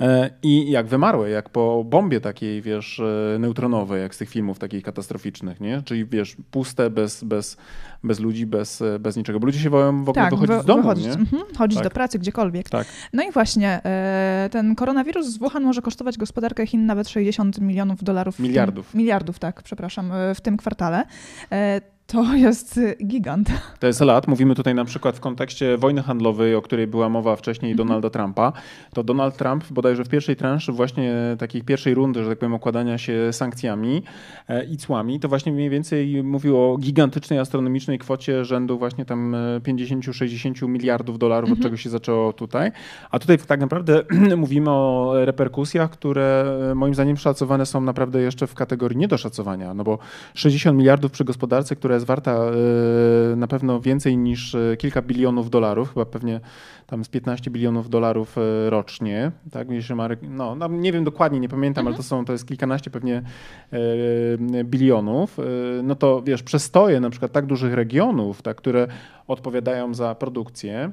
E, 0.00 0.30
I 0.42 0.70
jak 0.70 0.86
wymarłe, 0.86 1.30
jak 1.30 1.50
po 1.50 1.84
bombie 1.84 2.20
takiej, 2.20 2.62
wiesz, 2.62 3.00
e, 3.00 3.38
neutronowej, 3.38 4.02
jak 4.02 4.14
z 4.14 4.18
tych 4.18 4.28
filmów 4.28 4.58
takich 4.58 4.82
katastroficznych, 4.82 5.60
nie? 5.60 5.82
Czyli 5.84 6.06
wiesz, 6.06 6.36
puste, 6.50 6.90
bez, 6.90 7.24
bez, 7.24 7.56
bez 8.04 8.20
ludzi, 8.20 8.46
bez, 8.46 8.82
bez 9.00 9.16
niczego. 9.16 9.40
Bo 9.40 9.46
ludzie 9.46 9.58
się 9.58 9.70
wołają 9.70 10.04
w 10.04 10.08
ogóle 10.08 10.24
tak, 10.24 10.34
wychodzić 10.34 10.62
z 10.62 10.66
domu, 10.66 10.82
wychodzić, 10.82 11.06
nie? 11.06 11.12
Mhm, 11.12 11.42
chodzić 11.58 11.78
tak. 11.78 11.84
do 11.84 11.90
pracy 11.90 12.18
gdziekolwiek. 12.18 12.70
Tak. 12.70 12.86
No 13.12 13.22
i 13.22 13.32
właśnie 13.32 13.80
e, 13.84 14.48
ten 14.52 14.74
koronawirus 14.74 15.26
z 15.26 15.38
Wuhan 15.38 15.62
może 15.62 15.82
kosztować 15.82 16.18
gospodarkę 16.18 16.66
Chin 16.66 16.86
nawet 16.86 17.08
60 17.08 17.60
milionów 17.60 18.04
dolarów. 18.04 18.38
Miliardów. 18.38 18.90
Tym, 18.90 18.98
miliardów, 18.98 19.38
tak, 19.38 19.62
przepraszam, 19.62 20.12
e, 20.12 20.34
w 20.34 20.40
tym 20.40 20.56
kwartale. 20.56 21.04
To 22.06 22.34
jest 22.34 22.80
gigant. 23.06 23.50
To 23.80 23.86
jest 23.86 24.00
lat. 24.00 24.28
Mówimy 24.28 24.54
tutaj 24.54 24.74
na 24.74 24.84
przykład 24.84 25.16
w 25.16 25.20
kontekście 25.20 25.76
wojny 25.78 26.02
handlowej, 26.02 26.54
o 26.54 26.62
której 26.62 26.86
była 26.86 27.08
mowa 27.08 27.36
wcześniej 27.36 27.74
-hmm. 27.74 27.76
Donalda 27.76 28.10
Trumpa. 28.10 28.52
To 28.94 29.02
Donald 29.02 29.36
Trump 29.36 29.64
bodajże 29.70 30.04
w 30.04 30.08
pierwszej 30.08 30.36
transzy 30.36 30.72
właśnie 30.72 31.14
takiej 31.38 31.62
pierwszej 31.62 31.94
rundy, 31.94 32.24
że 32.24 32.30
tak 32.30 32.38
powiem, 32.38 32.54
okładania 32.54 32.98
się 32.98 33.32
sankcjami 33.32 34.02
e, 34.48 34.64
i 34.64 34.76
cłami, 34.76 35.20
to 35.20 35.28
właśnie 35.28 35.52
mniej 35.52 35.70
więcej 35.70 36.22
mówił 36.22 36.58
o 36.58 36.76
gigantycznej, 36.78 37.38
astronomicznej 37.38 37.98
kwocie 37.98 38.44
rzędu 38.44 38.78
właśnie 38.78 39.04
tam 39.04 39.36
50-60 39.60 40.64
e, 40.64 40.68
miliardów 40.68 41.18
dolarów, 41.18 41.50
od 41.50 41.56
mhm. 41.56 41.62
czego 41.62 41.76
się 41.76 41.90
zaczęło 41.90 42.32
tutaj. 42.32 42.72
A 43.10 43.18
tutaj 43.18 43.38
tak 43.38 43.60
naprawdę 43.60 44.02
mówimy 44.36 44.70
o 44.70 45.12
reperkusjach, 45.14 45.90
które 45.90 46.44
e, 46.70 46.74
moim 46.74 46.94
zdaniem 46.94 47.16
szacowane 47.16 47.66
są 47.66 47.80
naprawdę 47.80 48.20
jeszcze 48.20 48.46
w 48.46 48.54
kategorii 48.54 48.98
niedoszacowania, 48.98 49.74
no 49.74 49.84
bo 49.84 49.98
60 50.34 50.78
miliardów 50.78 51.12
przy 51.12 51.24
gospodarce, 51.24 51.76
która 51.94 51.96
jest 51.96 52.06
warta 52.06 52.32
e, 52.32 53.36
na 53.36 53.46
pewno 53.46 53.80
więcej 53.80 54.16
niż 54.16 54.54
e, 54.54 54.76
kilka 54.76 55.02
bilionów 55.02 55.50
dolarów, 55.50 55.94
chyba 55.94 56.06
pewnie 56.06 56.40
tam 56.86 57.04
z 57.04 57.08
15 57.08 57.50
bilionów 57.50 57.90
dolarów 57.90 58.38
e, 58.38 58.70
rocznie, 58.70 59.32
tak, 59.50 59.68
no, 60.22 60.54
no 60.54 60.68
nie 60.68 60.92
wiem 60.92 61.04
dokładnie, 61.04 61.40
nie 61.40 61.48
pamiętam, 61.48 61.82
mhm. 61.82 61.94
ale 61.94 61.96
to 61.96 62.02
są, 62.02 62.24
to 62.24 62.32
jest 62.32 62.48
kilkanaście 62.48 62.90
pewnie 62.90 63.22
bilionów, 64.64 65.38
no 65.82 65.94
to 65.94 66.22
wiesz, 66.22 66.42
przestoje 66.42 67.00
na 67.00 67.10
przykład 67.10 67.32
tak 67.32 67.46
dużych 67.46 67.74
regionów, 67.74 68.42
tak, 68.42 68.56
które 68.56 68.88
odpowiadają 69.26 69.94
za 69.94 70.14
produkcję, 70.14 70.92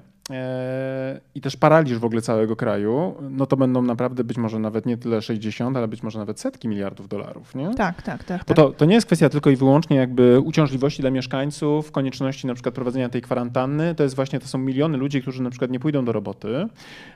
i 1.36 1.42
też 1.42 1.58
paraliż 1.58 1.98
w 1.98 2.06
ogóle 2.06 2.22
całego 2.22 2.56
kraju, 2.56 3.16
no 3.30 3.46
to 3.46 3.58
będą 3.58 3.82
naprawdę 3.82 4.24
być 4.24 4.38
może 4.38 4.60
nawet 4.60 4.86
nie 4.86 4.98
tyle 4.98 5.22
60, 5.22 5.78
ale 5.78 5.88
być 5.88 6.04
może 6.04 6.20
nawet 6.20 6.40
setki 6.40 6.68
miliardów 6.68 7.08
dolarów, 7.08 7.56
nie? 7.56 7.74
Tak, 7.76 8.02
tak, 8.02 8.24
tak. 8.24 8.44
Bo 8.48 8.54
to, 8.54 8.70
to 8.70 8.86
nie 8.86 8.96
jest 8.96 9.08
kwestia 9.08 9.30
tylko 9.30 9.50
i 9.50 9.56
wyłącznie 9.56 9.98
jakby 9.98 10.40
uciążliwości 10.40 11.02
dla 11.02 11.12
mieszkańców, 11.12 11.92
konieczności 11.92 12.48
na 12.48 12.54
przykład 12.54 12.76
prowadzenia 12.76 13.10
tej 13.10 13.22
kwarantanny, 13.22 13.96
to 13.96 14.04
jest 14.04 14.16
właśnie, 14.16 14.40
to 14.40 14.48
są 14.48 14.58
miliony 14.58 14.98
ludzi, 14.98 15.22
którzy 15.22 15.44
na 15.44 15.50
przykład 15.50 15.72
nie 15.72 15.80
pójdą 15.80 16.06
do 16.06 16.12
roboty, 16.12 16.68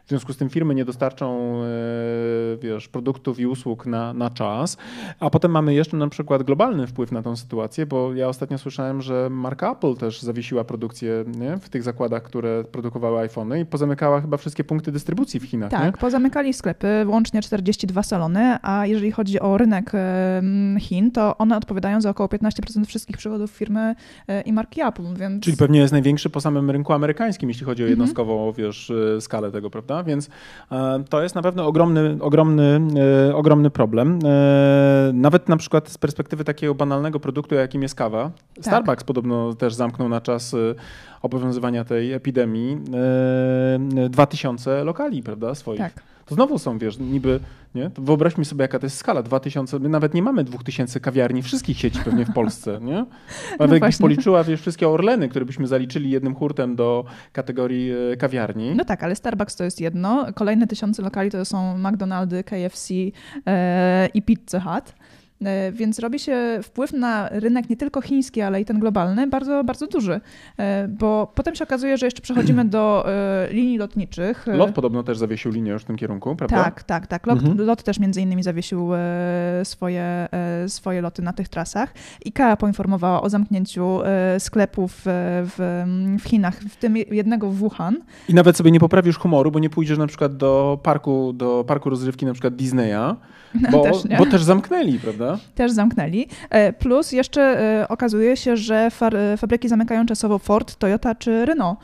w 0.05 0.09
związku 0.09 0.33
z 0.33 0.37
tym 0.37 0.49
firmy 0.49 0.75
nie 0.75 0.85
dostarczą, 0.85 1.55
e, 1.63 1.67
wiesz, 2.61 2.87
produktów 2.87 3.39
i 3.39 3.47
usług 3.47 3.85
na, 3.85 4.13
na 4.13 4.29
czas, 4.29 4.77
a 5.19 5.29
potem 5.29 5.51
mamy 5.51 5.73
jeszcze 5.73 5.97
na 5.97 6.09
przykład 6.09 6.43
globalny 6.43 6.87
wpływ 6.87 7.11
na 7.11 7.21
tą 7.21 7.35
sytuację, 7.35 7.85
bo 7.85 8.13
ja 8.13 8.27
ostatnio 8.27 8.57
słyszałem, 8.57 9.01
że 9.01 9.29
marka 9.29 9.71
Apple 9.71 9.95
też 9.95 10.21
zawiesiła 10.21 10.63
produkcję 10.63 11.25
nie? 11.27 11.57
w 11.57 11.69
tych 11.69 11.83
zakładach, 11.83 12.23
które 12.23 12.63
produkowały 12.63 13.04
iPhony 13.19 13.59
i 13.59 13.65
pozamykała 13.65 14.21
chyba 14.21 14.37
wszystkie 14.37 14.63
punkty 14.63 14.91
dystrybucji 14.91 15.39
w 15.39 15.43
Chinach. 15.43 15.71
Tak, 15.71 15.85
nie? 15.85 15.91
pozamykali 15.91 16.53
sklepy, 16.53 17.05
łącznie 17.07 17.41
42 17.41 18.03
salony, 18.03 18.57
a 18.61 18.85
jeżeli 18.85 19.11
chodzi 19.11 19.39
o 19.39 19.57
rynek 19.57 19.91
Chin, 20.79 21.11
to 21.11 21.37
one 21.37 21.57
odpowiadają 21.57 22.01
za 22.01 22.09
około 22.09 22.29
15% 22.29 22.85
wszystkich 22.85 23.17
przychodów 23.17 23.51
firmy 23.51 23.95
e, 24.27 24.41
i 24.41 24.53
marki 24.53 24.81
Apple, 24.81 25.03
więc... 25.15 25.43
Czyli 25.43 25.57
pewnie 25.57 25.79
jest 25.79 25.93
największy 25.93 26.29
po 26.29 26.41
samym 26.41 26.71
rynku 26.71 26.93
amerykańskim, 26.93 27.49
jeśli 27.49 27.65
chodzi 27.65 27.83
o 27.83 27.85
mhm. 27.85 27.89
jednostkową, 27.89 28.51
wiesz, 28.51 28.91
e, 29.17 29.21
skalę 29.21 29.51
tego, 29.51 29.69
prawda? 29.69 30.03
Więc 30.03 30.29
e, 30.71 31.03
to 31.09 31.23
jest 31.23 31.35
na 31.35 31.41
pewno 31.41 31.67
ogromny, 31.67 32.17
ogromny, 32.21 32.79
ogromny 33.33 33.69
problem. 33.69 34.19
Nawet 35.13 35.49
na 35.49 35.57
przykład 35.57 35.89
z 35.89 35.97
perspektywy 35.97 36.43
takiego 36.43 36.75
banalnego 36.75 37.19
produktu, 37.19 37.55
jakim 37.55 37.81
jest 37.81 37.95
kawa. 37.95 38.31
Tak. 38.55 38.65
Starbucks 38.65 39.03
podobno 39.03 39.53
też 39.53 39.73
zamknął 39.73 40.09
na 40.09 40.21
czas 40.21 40.55
obowiązywania 41.21 41.85
tej 41.85 42.13
epidemii 42.13 42.77
2000 44.09 44.83
lokali, 44.83 45.23
prawda, 45.23 45.55
swoich. 45.55 45.79
Tak. 45.79 46.03
To 46.25 46.35
znowu 46.35 46.59
są, 46.59 46.77
wiesz, 46.77 46.99
niby, 46.99 47.39
nie? 47.75 47.89
To 47.89 48.01
wyobraźmy 48.01 48.45
sobie, 48.45 48.61
jaka 48.61 48.79
to 48.79 48.85
jest 48.85 48.97
skala. 48.97 49.23
2000, 49.23 49.79
my 49.79 49.89
nawet 49.89 50.13
nie 50.13 50.21
mamy 50.21 50.43
2000 50.43 50.99
kawiarni 50.99 51.41
wszystkich 51.41 51.77
sieci 51.77 51.99
pewnie 52.05 52.25
w 52.25 52.33
Polsce, 52.33 52.79
nie? 52.81 52.93
Nawet 53.59 53.69
no 53.69 53.73
jakbyś 53.73 53.97
policzyła, 53.97 54.43
wiesz, 54.43 54.61
wszystkie 54.61 54.89
Orleny, 54.89 55.29
które 55.29 55.45
byśmy 55.45 55.67
zaliczyli 55.67 56.09
jednym 56.09 56.35
hurtem 56.35 56.75
do 56.75 57.05
kategorii 57.33 57.91
e, 57.91 58.17
kawiarni. 58.17 58.75
No 58.75 58.85
tak, 58.85 59.03
ale 59.03 59.15
Starbucks 59.15 59.55
to 59.55 59.63
jest 59.63 59.81
jedno. 59.81 60.25
Kolejne 60.35 60.67
tysiące 60.67 61.01
lokali 61.01 61.31
to 61.31 61.45
są 61.45 61.77
McDonaldy, 61.77 62.43
KFC 62.43 62.93
e, 63.47 64.07
i 64.13 64.21
Pizza 64.21 64.59
Hut. 64.59 64.93
E, 65.43 65.71
więc 65.71 65.99
robi 65.99 66.19
się 66.19 66.59
wpływ 66.63 66.93
na 66.93 67.29
rynek 67.31 67.69
nie 67.69 67.77
tylko 67.77 68.01
chiński, 68.01 68.41
ale 68.41 68.61
i 68.61 68.65
ten 68.65 68.79
globalny 68.79 69.27
bardzo, 69.27 69.63
bardzo 69.63 69.87
duży. 69.87 70.21
E, 70.57 70.87
bo 70.87 71.31
potem 71.35 71.55
się 71.55 71.63
okazuje, 71.63 71.97
że 71.97 72.05
jeszcze 72.05 72.21
przechodzimy 72.21 72.65
do 72.75 73.05
e, 73.07 73.47
linii 73.51 73.77
lotniczych. 73.77 74.47
LOT 74.47 74.71
podobno 74.71 75.03
też 75.03 75.17
zawiesił 75.17 75.51
linię 75.51 75.71
już 75.71 75.81
w 75.81 75.85
tym 75.85 75.95
kierunku, 75.95 76.35
prawda? 76.35 76.63
Tak, 76.63 76.83
tak, 76.83 77.07
tak. 77.07 77.27
LOT, 77.27 77.39
mhm. 77.39 77.67
LOT 77.67 77.83
też 77.83 77.99
między 77.99 78.21
innymi 78.21 78.43
zawiesił 78.43 78.89
swoje, 79.63 80.27
swoje 80.67 81.01
loty 81.01 81.21
na 81.21 81.33
tych 81.33 81.49
trasach. 81.49 81.93
IKEA 82.25 82.57
poinformowała 82.59 83.21
o 83.21 83.29
zamknięciu 83.29 83.99
sklepów 84.39 85.01
w, 85.05 85.55
w 86.19 86.23
Chinach, 86.23 86.59
w 86.59 86.75
tym 86.75 86.97
jednego 86.97 87.49
w 87.49 87.55
Wuhan. 87.55 87.97
I 88.29 88.33
nawet 88.33 88.57
sobie 88.57 88.71
nie 88.71 88.79
poprawisz 88.79 89.17
humoru, 89.17 89.51
bo 89.51 89.59
nie 89.59 89.69
pójdziesz 89.69 89.97
na 89.97 90.07
przykład 90.07 90.37
do 90.37 90.79
parku, 90.83 91.33
do 91.33 91.63
parku 91.67 91.89
rozrywki 91.89 92.25
na 92.25 92.33
przykład 92.33 92.55
Disneya, 92.55 93.15
no, 93.61 93.69
bo, 93.71 93.83
też, 93.83 93.97
bo 94.17 94.25
też 94.25 94.43
zamknęli, 94.43 94.99
prawda? 94.99 95.24
Też 95.55 95.71
zamknęli. 95.71 96.27
E, 96.49 96.73
plus 96.73 97.11
jeszcze 97.11 97.41
e, 97.41 97.87
okazuje 97.87 98.37
się, 98.37 98.57
że 98.57 98.89
e, 99.01 99.37
fabryki 99.37 99.69
zamykają 99.69 100.05
czasowo 100.05 100.39
Ford, 100.39 100.75
Toyota 100.75 101.15
czy 101.15 101.45
Renault, 101.45 101.79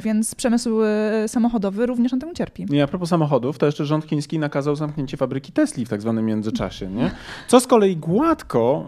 więc 0.00 0.34
przemysł 0.34 0.78
samochodowy 1.26 1.86
również 1.86 2.12
na 2.12 2.18
tym 2.18 2.34
cierpi. 2.34 2.66
I 2.70 2.80
a 2.80 2.86
propos 2.86 3.08
samochodów, 3.08 3.58
to 3.58 3.66
jeszcze 3.66 3.84
rząd 3.84 4.04
chiński 4.04 4.38
nakazał 4.38 4.76
zamknięcie 4.76 5.16
fabryki 5.16 5.52
Tesli 5.52 5.84
w 5.84 5.88
tak 5.88 6.00
zwanym 6.00 6.26
międzyczasie, 6.26 6.88
nie? 6.88 7.10
Co 7.48 7.60
z 7.60 7.66
kolei 7.66 7.96
gładko 7.96 8.86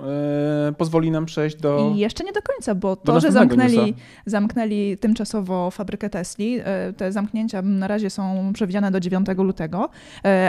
pozwoli 0.79 1.11
nam 1.11 1.27
przejść 1.27 1.57
do... 1.57 1.93
I 1.95 1.99
jeszcze 1.99 2.25
nie 2.25 2.33
do 2.33 2.43
końca, 2.43 2.75
bo 2.75 2.97
to, 2.97 3.21
że 3.21 3.33
zamknęli, 3.33 3.95
zamknęli 4.27 4.97
tymczasowo 4.99 5.71
fabrykę 5.71 6.11
Tesli, 6.11 6.61
te 6.97 7.13
zamknięcia 7.13 7.63
na 7.63 7.89
razie 7.89 8.11
są 8.11 8.53
przewidziane 8.55 8.91
do 8.91 9.01
9 9.01 9.27
lutego, 9.39 9.89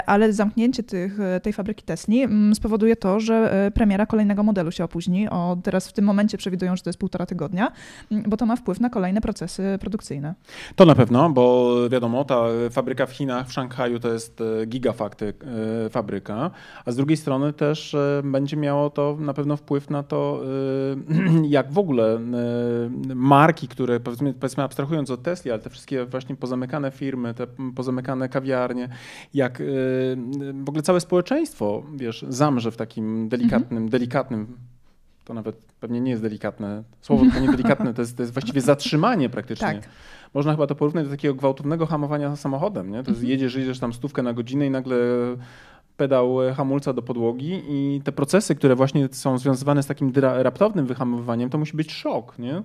ale 0.06 0.34
zamknięcie 0.34 0.84
tych, 0.84 1.18
tej 1.42 1.54
fabryki 1.54 1.72
fabryki 1.72 1.84
Tesli 1.84 2.24
mm, 2.24 2.56
spowoduje 2.56 2.96
to, 2.96 3.20
że 3.20 3.41
e, 3.42 3.72
premiera 3.72 4.06
kolejnego 4.06 4.44
modelu 4.44 4.72
się 4.72 4.84
opóźni. 4.84 5.30
O, 5.30 5.58
teraz 5.64 5.88
w 5.88 5.94
tym 5.94 6.06
momencie 6.06 6.38
przewidują, 6.38 6.76
że 6.76 6.84
to 6.84 6.90
jest 6.90 7.00
półtora 7.00 7.26
tygodnia, 7.26 7.72
mm, 8.12 8.24
bo 8.28 8.38
to 8.38 8.46
ma 8.46 8.56
wpływ 8.56 8.80
na 8.80 8.90
kolejne 8.90 9.22
procesy 9.22 9.78
produkcyjne. 9.80 10.34
To 10.76 10.86
na 10.86 10.96
pewno, 10.96 11.30
bo 11.30 11.76
wiadomo, 11.90 12.26
ta 12.26 12.42
fabryka 12.72 13.06
w 13.06 13.12
Chinach, 13.12 13.48
w 13.48 13.54
Szanghaju 13.54 14.00
to 14.00 14.14
jest 14.14 14.42
e, 14.42 14.66
gigafakty 14.66 15.34
e, 15.86 15.90
fabryka, 15.90 16.52
a 16.86 16.92
z 16.92 16.96
drugiej 16.96 17.18
strony 17.18 17.54
też 17.54 17.96
będzie 18.24 18.58
miało 18.58 18.90
to 18.90 19.18
na 19.20 19.34
pewno 19.34 19.58
wpływ 19.58 19.90
na 19.90 20.04
to, 20.04 20.42
jak 21.50 21.72
w 21.72 21.78
ogóle 21.78 22.20
marki, 23.16 23.68
które 23.68 24.00
powiedzmy, 24.00 24.34
powiedzmy 24.34 24.64
abstrahując 24.64 25.12
od 25.12 25.24
Tesli, 25.24 25.52
ale 25.52 25.60
te 25.60 25.70
wszystkie 25.70 26.06
właśnie 26.06 26.36
pozamykane 26.36 26.92
firmy, 26.92 27.34
te 27.34 27.48
pozamykane 27.76 28.30
kawiarnie, 28.30 28.90
jak 29.34 29.64
w 30.64 30.70
ogóle 30.70 30.84
całe 30.84 31.00
społeczeństwo, 31.00 31.84
wiesz, 31.96 32.26
zamrze 32.30 32.72
w 32.72 32.78
takim 32.78 33.30
delikatnym, 33.32 33.78
mhm. 33.78 33.90
delikatnym, 33.90 34.58
to 35.26 35.34
nawet 35.34 35.56
pewnie 35.80 36.02
nie 36.02 36.12
jest 36.12 36.24
delikatne, 36.24 36.84
słowo 37.02 37.26
to 37.34 37.40
nie 37.40 37.48
delikatne, 37.48 37.94
to 37.94 38.02
jest, 38.02 38.18
to 38.18 38.24
jest 38.24 38.34
właściwie 38.34 38.62
zatrzymanie 38.62 39.30
praktycznie. 39.30 39.68
Tak. 39.68 39.90
Można 40.34 40.52
chyba 40.52 40.68
to 40.68 40.76
porównać 40.76 41.06
do 41.06 41.12
takiego 41.12 41.36
gwałtownego 41.36 41.86
hamowania 41.86 42.36
samochodem, 42.36 42.92
nie? 42.92 43.04
To 43.04 43.12
jest, 43.12 43.22
mhm. 43.22 43.30
jedziesz, 43.30 43.56
jedziesz 43.56 43.80
tam 43.80 43.94
stówkę 43.94 44.24
na 44.24 44.34
godzinę 44.34 44.68
i 44.68 44.70
nagle 44.70 44.98
pedał 45.98 46.38
hamulca 46.56 46.94
do 46.94 47.02
podłogi 47.02 47.62
i 47.70 48.02
te 48.04 48.12
procesy, 48.12 48.56
które 48.56 48.76
właśnie 48.76 49.10
są 49.12 49.38
związane 49.38 49.84
z 49.84 49.88
takim 49.88 50.14
raptownym 50.22 50.86
wyhamowywaniem, 50.86 51.50
to 51.50 51.58
musi 51.58 51.78
być 51.78 51.92
szok, 51.92 52.40
nie? 52.40 52.64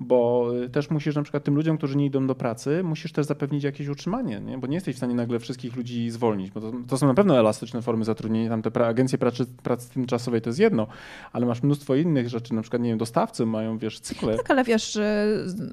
Bo 0.00 0.50
też 0.72 0.90
musisz 0.90 1.16
na 1.16 1.22
przykład 1.22 1.44
tym 1.44 1.54
ludziom, 1.54 1.78
którzy 1.78 1.96
nie 1.96 2.06
idą 2.06 2.26
do 2.26 2.34
pracy, 2.34 2.82
musisz 2.84 3.12
też 3.12 3.26
zapewnić 3.26 3.64
jakieś 3.64 3.88
utrzymanie, 3.88 4.40
nie? 4.40 4.58
bo 4.58 4.66
nie 4.66 4.74
jesteś 4.74 4.94
w 4.94 4.98
stanie 4.98 5.14
nagle 5.14 5.38
wszystkich 5.38 5.76
ludzi 5.76 6.10
zwolnić, 6.10 6.50
bo 6.50 6.60
to, 6.60 6.72
to 6.88 6.98
są 6.98 7.06
na 7.06 7.14
pewno 7.14 7.38
elastyczne 7.38 7.82
formy 7.82 8.04
zatrudnienia, 8.04 8.50
tam 8.50 8.62
te 8.62 8.70
pra, 8.70 8.86
agencje 8.86 9.18
pracy, 9.18 9.46
pracy 9.62 9.90
tymczasowej 9.90 10.40
to 10.40 10.48
jest 10.48 10.58
jedno, 10.58 10.86
ale 11.32 11.46
masz 11.46 11.62
mnóstwo 11.62 11.94
innych 11.94 12.28
rzeczy, 12.28 12.54
na 12.54 12.62
przykład, 12.62 12.82
nie 12.82 12.88
wiem, 12.88 12.98
dostawcy 12.98 13.46
mają, 13.46 13.78
wiesz, 13.78 14.00
cykle. 14.00 14.36
Tak, 14.36 14.50
ale 14.50 14.64
wiesz, 14.64 14.98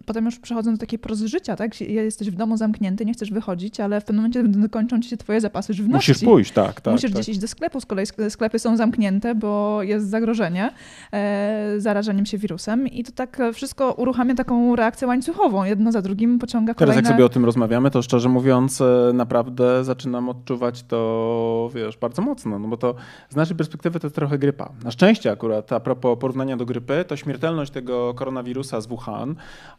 potem 0.05 0.25
już 0.25 0.39
przechodzą 0.39 0.71
do 0.71 0.77
takiej 0.77 0.99
prozy 0.99 1.27
życia, 1.27 1.55
tak? 1.55 1.81
Jesteś 1.81 2.31
w 2.31 2.35
domu 2.35 2.57
zamknięty, 2.57 3.05
nie 3.05 3.13
chcesz 3.13 3.31
wychodzić, 3.31 3.79
ale 3.79 4.01
w 4.01 4.05
pewnym 4.05 4.25
momencie 4.25 4.69
kończą 4.69 5.01
ci 5.01 5.09
się 5.09 5.17
twoje 5.17 5.41
zapasy 5.41 5.73
żywności. 5.73 6.11
Musisz 6.11 6.25
pójść, 6.25 6.51
tak, 6.51 6.81
tak. 6.81 6.93
Musisz 6.93 7.11
tak. 7.11 7.21
gdzieś 7.21 7.29
iść 7.29 7.39
do 7.39 7.47
sklepu, 7.47 7.81
z 7.81 7.85
kolei 7.85 8.05
sklepy 8.29 8.59
są 8.59 8.77
zamknięte, 8.77 9.35
bo 9.35 9.83
jest 9.83 10.09
zagrożenie 10.09 10.71
e, 11.13 11.75
zarażeniem 11.77 12.25
się 12.25 12.37
wirusem 12.37 12.87
i 12.87 13.03
to 13.03 13.11
tak 13.11 13.41
wszystko 13.53 13.95
uruchamia 14.15 14.35
taką 14.35 14.75
reakcję 14.75 15.07
łańcuchową. 15.07 15.63
Jedno 15.63 15.91
za 15.91 16.01
drugim 16.01 16.39
pociąga 16.39 16.73
kolejne... 16.73 16.93
Teraz 16.93 17.09
jak 17.09 17.15
sobie 17.15 17.25
o 17.25 17.29
tym 17.29 17.45
rozmawiamy, 17.45 17.91
to 17.91 18.01
szczerze 18.01 18.29
mówiąc 18.29 18.81
e, 18.81 19.11
naprawdę 19.13 19.83
zaczynam 19.83 20.29
odczuwać 20.29 20.83
to, 20.83 21.69
wiesz, 21.73 21.97
bardzo 21.97 22.21
mocno, 22.21 22.59
no 22.59 22.67
bo 22.67 22.77
to 22.77 22.95
z 23.29 23.35
naszej 23.35 23.57
perspektywy 23.57 23.99
to 23.99 24.07
jest 24.07 24.15
trochę 24.15 24.37
grypa. 24.37 24.69
Na 24.83 24.91
szczęście 24.91 25.31
akurat, 25.31 25.71
a 25.71 25.79
propos 25.79 26.19
porównania 26.19 26.57
do 26.57 26.65
grypy, 26.65 27.05
to 27.07 27.15
śmiertelność 27.15 27.71
tego 27.71 28.13
koronawirusa 28.13 28.81
z 28.81 28.87
Wuhan, 28.87 29.35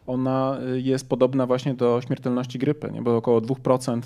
ona 0.07 0.57
e, 0.75 0.81
jest 0.81 1.09
podobna 1.09 1.47
właśnie 1.47 1.75
do 1.75 2.01
śmiertelności 2.07 2.59
grypy, 2.59 2.91
nie? 2.93 3.03
bo 3.03 3.17
około 3.17 3.41
2%, 3.41 4.01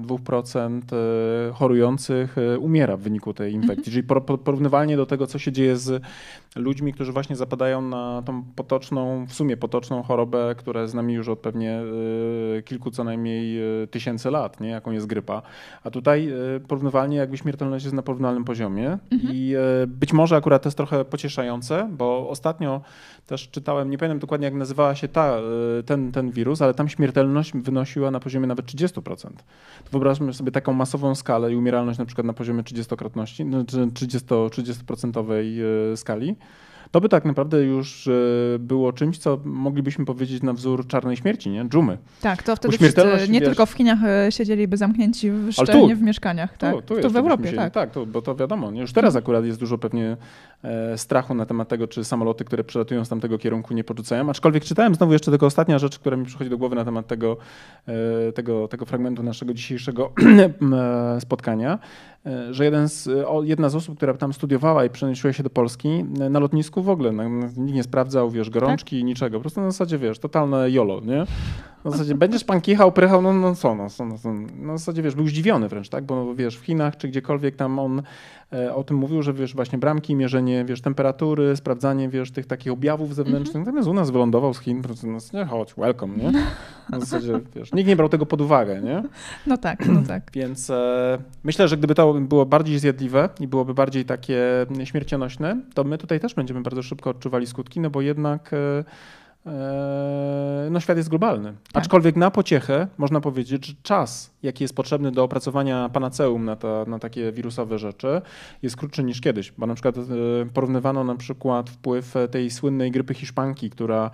2% 0.00 0.80
e, 0.92 1.52
chorujących 1.52 2.36
umiera 2.60 2.96
w 2.96 3.00
wyniku 3.00 3.34
tej 3.34 3.52
infekcji. 3.52 3.92
Mhm. 3.92 4.16
Czyli 4.18 4.38
porównywalnie 4.44 4.96
do 4.96 5.06
tego, 5.06 5.26
co 5.26 5.38
się 5.38 5.52
dzieje 5.52 5.76
z 5.76 6.02
ludźmi, 6.56 6.92
którzy 6.92 7.12
właśnie 7.12 7.36
zapadają 7.36 7.82
na 7.82 8.22
tą 8.26 8.42
potoczną, 8.56 9.26
w 9.26 9.32
sumie 9.32 9.56
potoczną 9.56 10.02
chorobę, 10.02 10.54
która 10.58 10.86
z 10.86 10.94
nami 10.94 11.14
już 11.14 11.28
od 11.28 11.38
pewnie 11.38 11.82
y, 12.58 12.62
kilku 12.62 12.90
co 12.90 13.04
najmniej 13.04 13.62
y, 13.82 13.86
tysięcy 13.86 14.30
lat, 14.30 14.60
nie? 14.60 14.68
jaką 14.68 14.90
jest 14.90 15.06
grypa. 15.06 15.42
A 15.84 15.90
tutaj 15.90 16.28
y, 16.56 16.60
porównywalnie 16.60 17.16
jakby 17.16 17.36
śmiertelność 17.36 17.84
jest 17.84 17.96
na 17.96 18.02
porównywalnym 18.02 18.44
poziomie 18.44 18.98
mhm. 19.10 19.34
i 19.34 19.54
być 19.86 20.12
może 20.12 20.36
akurat 20.36 20.62
to 20.62 20.66
jest 20.66 20.76
trochę 20.76 21.04
pocieszające, 21.04 21.88
bo 21.92 22.28
ostatnio 22.28 22.80
też 23.26 23.48
czytałem, 23.48 23.90
nie 23.90 23.98
pamiętam 23.98 24.18
dokładnie 24.18 24.44
jak 24.44 24.54
nazywała 24.54 24.94
się 24.94 25.08
ta, 25.08 25.36
ten, 25.86 26.12
ten 26.12 26.30
wirus, 26.30 26.62
ale 26.62 26.74
tam 26.74 26.88
śmiertelność 26.88 27.52
wynosiła 27.54 28.10
na 28.10 28.20
poziomie 28.20 28.46
nawet 28.46 28.66
30%. 28.66 29.02
To 29.02 29.90
wyobraźmy 29.92 30.34
sobie 30.34 30.52
taką 30.52 30.72
masową 30.72 31.14
skalę 31.14 31.52
i 31.52 31.56
umieralność 31.56 31.98
na 31.98 32.04
przykład 32.04 32.26
na 32.26 32.32
poziomie 32.32 32.62
30-krotności, 32.62 33.64
30, 33.94 34.28
30% 34.28 35.96
skali 35.96 36.36
to 36.90 37.00
by 37.00 37.08
tak 37.08 37.24
naprawdę 37.24 37.62
już 37.62 38.08
e, 38.08 38.12
było 38.58 38.92
czymś, 38.92 39.18
co 39.18 39.40
moglibyśmy 39.44 40.04
powiedzieć 40.04 40.42
na 40.42 40.52
wzór 40.52 40.86
czarnej 40.86 41.16
śmierci, 41.16 41.50
nie? 41.50 41.68
Dżumy. 41.68 41.98
Tak, 42.20 42.42
to 42.42 42.56
wtedy 42.56 42.78
wszyscy, 42.78 43.02
nie 43.28 43.40
wiesz, 43.40 43.48
tylko 43.48 43.66
w 43.66 43.72
Chinach 43.72 43.98
e, 44.04 44.32
siedzieliby 44.32 44.76
zamknięci 44.76 45.30
w 45.30 45.52
szczelnie 45.52 45.96
w 45.96 46.02
mieszkaniach. 46.02 46.58
Tak? 46.58 46.74
Tu, 46.74 46.82
tu, 46.82 47.00
tu 47.02 47.10
w 47.10 47.16
Europie, 47.16 47.52
tak. 47.52 47.74
Tak, 47.74 47.90
tu, 47.90 48.06
bo 48.06 48.22
to 48.22 48.34
wiadomo. 48.34 48.70
Nie? 48.70 48.80
Już 48.80 48.92
teraz 48.92 49.16
akurat 49.16 49.44
jest 49.44 49.60
dużo 49.60 49.78
pewnie 49.78 50.16
e, 50.64 50.98
strachu 50.98 51.34
na 51.34 51.46
temat 51.46 51.68
tego, 51.68 51.88
czy 51.88 52.04
samoloty, 52.04 52.44
które 52.44 52.64
przelatują 52.64 53.04
z 53.04 53.08
tamtego 53.08 53.38
kierunku 53.38 53.74
nie 53.74 53.84
porzucają. 53.84 54.30
Aczkolwiek 54.30 54.64
czytałem 54.64 54.94
znowu 54.94 55.12
jeszcze 55.12 55.30
tylko 55.30 55.46
ostatnia 55.46 55.78
rzecz, 55.78 55.98
która 55.98 56.16
mi 56.16 56.26
przychodzi 56.26 56.50
do 56.50 56.58
głowy 56.58 56.76
na 56.76 56.84
temat 56.84 57.06
tego, 57.06 57.36
tego, 58.34 58.68
tego 58.68 58.86
fragmentu 58.86 59.22
naszego 59.22 59.54
dzisiejszego 59.54 60.12
spotkania, 61.24 61.78
że 62.50 62.64
jeden 62.64 62.88
z, 62.88 63.08
jedna 63.42 63.68
z 63.68 63.74
osób, 63.74 63.96
która 63.96 64.14
tam 64.14 64.32
studiowała 64.32 64.84
i 64.84 64.90
przenosiła 64.90 65.32
się 65.32 65.42
do 65.42 65.50
Polski, 65.50 66.04
na 66.04 66.38
lotnisku 66.38 66.82
w 66.82 66.88
ogóle 66.88 67.12
no, 67.12 67.28
nikt 67.56 67.74
nie 67.74 67.82
sprawdzał, 67.82 68.30
wiesz, 68.30 68.50
gorączki, 68.50 68.98
tak? 68.98 69.06
niczego. 69.06 69.38
Po 69.38 69.40
prostu 69.40 69.60
na 69.60 69.70
zasadzie, 69.70 69.98
wiesz, 69.98 70.18
totalne 70.18 70.70
jolo, 70.70 71.00
nie? 71.00 71.26
W 71.84 71.90
zasadzie 71.90 72.14
będziesz 72.14 72.44
pan 72.44 72.60
kichał, 72.60 72.92
prychał, 72.92 73.22
no, 73.22 73.32
no 73.32 73.54
co, 73.54 73.74
no, 73.74 73.86
no, 73.98 74.32
no, 74.58 74.74
w 74.74 74.78
zasadzie 74.78 75.02
wiesz, 75.02 75.14
był 75.14 75.28
zdziwiony 75.28 75.68
wręcz, 75.68 75.88
tak? 75.88 76.04
Bo 76.04 76.34
wiesz, 76.34 76.58
w 76.58 76.64
Chinach 76.64 76.96
czy 76.96 77.08
gdziekolwiek 77.08 77.56
tam 77.56 77.78
on 77.78 78.02
e, 78.52 78.74
o 78.74 78.84
tym 78.84 78.96
mówił, 78.96 79.22
że 79.22 79.32
wiesz, 79.32 79.54
właśnie 79.54 79.78
bramki, 79.78 80.16
mierzenie, 80.16 80.64
wiesz, 80.64 80.80
temperatury, 80.80 81.56
sprawdzanie, 81.56 82.08
wiesz, 82.08 82.30
tych 82.30 82.46
takich 82.46 82.72
objawów 82.72 83.14
zewnętrznych. 83.14 83.56
Mm 83.56 83.64
-hmm. 83.64 83.66
Natomiast 83.66 83.88
u 83.88 83.94
nas 83.94 84.10
wylądował 84.10 84.54
z 84.54 84.60
Chin, 84.60 84.82
po 84.82 84.88
prostu, 84.88 85.06
no, 85.06 85.18
nie, 85.32 85.44
chodź, 85.44 85.74
welcome, 85.74 86.16
nie? 86.16 86.32
No, 86.90 86.98
w 86.98 87.00
zasadzie, 87.00 87.40
wiesz, 87.54 87.72
nikt 87.72 87.88
nie 87.88 87.96
brał 87.96 88.08
tego 88.08 88.26
pod 88.26 88.40
uwagę, 88.40 88.80
nie? 88.82 89.02
No 89.46 89.56
tak, 89.56 89.88
no 89.88 90.02
tak. 90.08 90.30
Więc 90.34 90.70
e, 90.70 91.18
myślę, 91.44 91.68
że 91.68 91.76
gdyby 91.76 91.94
to 91.94 92.09
było 92.14 92.46
bardziej 92.46 92.78
zjadliwe 92.78 93.28
i 93.40 93.48
byłoby 93.48 93.74
bardziej 93.74 94.04
takie 94.04 94.66
śmiercionośne, 94.84 95.60
to 95.74 95.84
my 95.84 95.98
tutaj 95.98 96.20
też 96.20 96.34
będziemy 96.34 96.62
bardzo 96.62 96.82
szybko 96.82 97.10
odczuwali 97.10 97.46
skutki, 97.46 97.80
no 97.80 97.90
bo 97.90 98.00
jednak 98.00 98.52
e, 98.52 98.84
no 100.70 100.80
świat 100.80 100.96
jest 100.96 101.08
globalny. 101.08 101.52
Tak. 101.72 101.82
Aczkolwiek 101.82 102.16
na 102.16 102.30
pociechę 102.30 102.86
można 102.98 103.20
powiedzieć, 103.20 103.66
że 103.66 103.74
czas 103.82 104.30
jaki 104.42 104.64
jest 104.64 104.76
potrzebny 104.76 105.12
do 105.12 105.24
opracowania 105.24 105.88
panaceum 105.88 106.44
na, 106.44 106.56
ta, 106.56 106.84
na 106.86 106.98
takie 106.98 107.32
wirusowe 107.32 107.78
rzeczy, 107.78 108.22
jest 108.62 108.76
krótszy 108.76 109.04
niż 109.04 109.20
kiedyś. 109.20 109.52
Bo 109.58 109.66
na 109.66 109.74
przykład 109.74 109.96
e, 109.98 110.00
porównywano 110.54 111.04
na 111.04 111.14
przykład 111.14 111.70
wpływ 111.70 112.14
tej 112.30 112.50
słynnej 112.50 112.90
grypy 112.90 113.14
hiszpanki, 113.14 113.70
która 113.70 114.10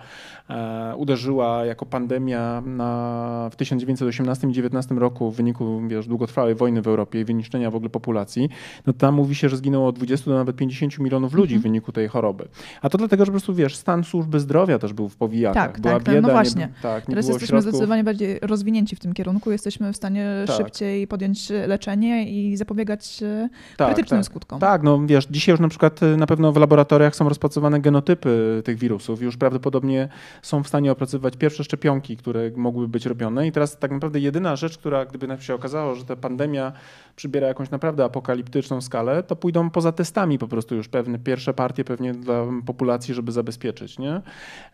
e, 0.49 0.93
uderzyła 0.97 1.65
jako 1.65 1.85
pandemia 1.85 2.61
na, 2.65 3.49
w 3.51 3.55
1918 3.55 4.47
i 4.47 4.51
19 4.51 4.95
roku 4.95 5.31
w 5.31 5.35
wyniku 5.35 5.81
wiesz, 5.87 6.07
długotrwałej 6.07 6.55
wojny 6.55 6.81
w 6.81 6.87
Europie 6.87 7.21
i 7.21 7.25
wyniszczenia 7.25 7.71
w 7.71 7.75
ogóle 7.75 7.89
populacji. 7.89 8.49
No 8.85 8.93
tam 8.93 9.15
mówi 9.15 9.35
się, 9.35 9.49
że 9.49 9.57
zginęło 9.57 9.87
od 9.87 9.95
20 9.95 10.31
do 10.31 10.37
nawet 10.37 10.55
50 10.55 10.99
milionów 10.99 11.33
ludzi 11.33 11.53
mm 11.53 11.59
-hmm. 11.59 11.61
w 11.61 11.63
wyniku 11.63 11.91
tej 11.91 12.07
choroby. 12.07 12.47
A 12.81 12.89
to 12.89 12.97
dlatego, 12.97 13.25
że 13.25 13.31
po 13.31 13.33
prostu 13.33 13.53
wiesz, 13.53 13.75
stan 13.75 14.03
służby 14.03 14.39
zdrowia 14.39 14.79
też 14.79 14.93
był 14.93 15.09
w 15.09 15.16
powijakach. 15.17 15.71
Tak, 15.71 15.81
Była 15.81 15.93
tak, 15.93 16.03
bieda, 16.03 16.27
no 16.27 16.33
właśnie. 16.33 16.61
Nie, 16.61 16.81
tak, 16.81 17.07
nie 17.07 17.11
Teraz 17.11 17.27
jesteśmy 17.27 17.47
środków. 17.47 17.69
zdecydowanie 17.69 18.03
bardziej 18.03 18.39
rozwinięci 18.41 18.95
w 18.95 18.99
tym 18.99 19.13
kierunku. 19.13 19.51
Jesteśmy 19.51 19.93
w 19.93 19.95
stanie 19.95 20.43
tak. 20.47 20.57
szybciej 20.57 21.07
podjąć 21.07 21.49
leczenie 21.49 22.29
i 22.29 22.57
zapobiegać 22.57 23.23
e, 23.23 23.49
tak, 23.77 23.87
krytycznym 23.87 24.19
tak. 24.19 24.25
skutkom. 24.25 24.59
Tak, 24.59 24.83
no 24.83 24.99
wiesz, 25.05 25.27
dzisiaj 25.29 25.53
już 25.53 25.59
na 25.59 25.69
przykład 25.69 26.03
e, 26.03 26.17
na 26.17 26.27
pewno 26.27 26.51
w 26.51 26.57
laboratoriach 26.57 27.15
są 27.15 27.29
rozpracowane 27.29 27.79
genotypy 27.79 28.61
tych 28.65 28.77
wirusów. 28.77 29.21
Już 29.21 29.37
prawdopodobnie 29.37 30.09
są 30.41 30.63
w 30.63 30.67
stanie 30.67 30.91
opracowywać 30.91 31.37
pierwsze 31.37 31.63
szczepionki, 31.63 32.17
które 32.17 32.51
mogłyby 32.55 32.87
być 32.87 33.05
robione. 33.05 33.47
I 33.47 33.51
teraz 33.51 33.79
tak 33.79 33.91
naprawdę 33.91 34.19
jedyna 34.19 34.55
rzecz, 34.55 34.77
która 34.77 35.05
gdyby 35.05 35.37
się 35.39 35.55
okazało, 35.55 35.95
że 35.95 36.05
ta 36.05 36.15
pandemia 36.15 36.71
przybiera 37.17 37.47
jakąś 37.47 37.69
naprawdę 37.69 38.03
apokaliptyczną 38.03 38.81
skalę, 38.81 39.23
to 39.23 39.35
pójdą 39.35 39.69
poza 39.69 39.91
testami 39.91 40.37
po 40.37 40.47
prostu 40.47 40.75
już 40.75 40.87
pewne 40.87 41.19
pierwsze 41.19 41.53
partie 41.53 41.83
pewnie 41.83 42.13
dla 42.13 42.45
populacji, 42.65 43.13
żeby 43.13 43.31
zabezpieczyć, 43.31 43.99
nie? 43.99 44.21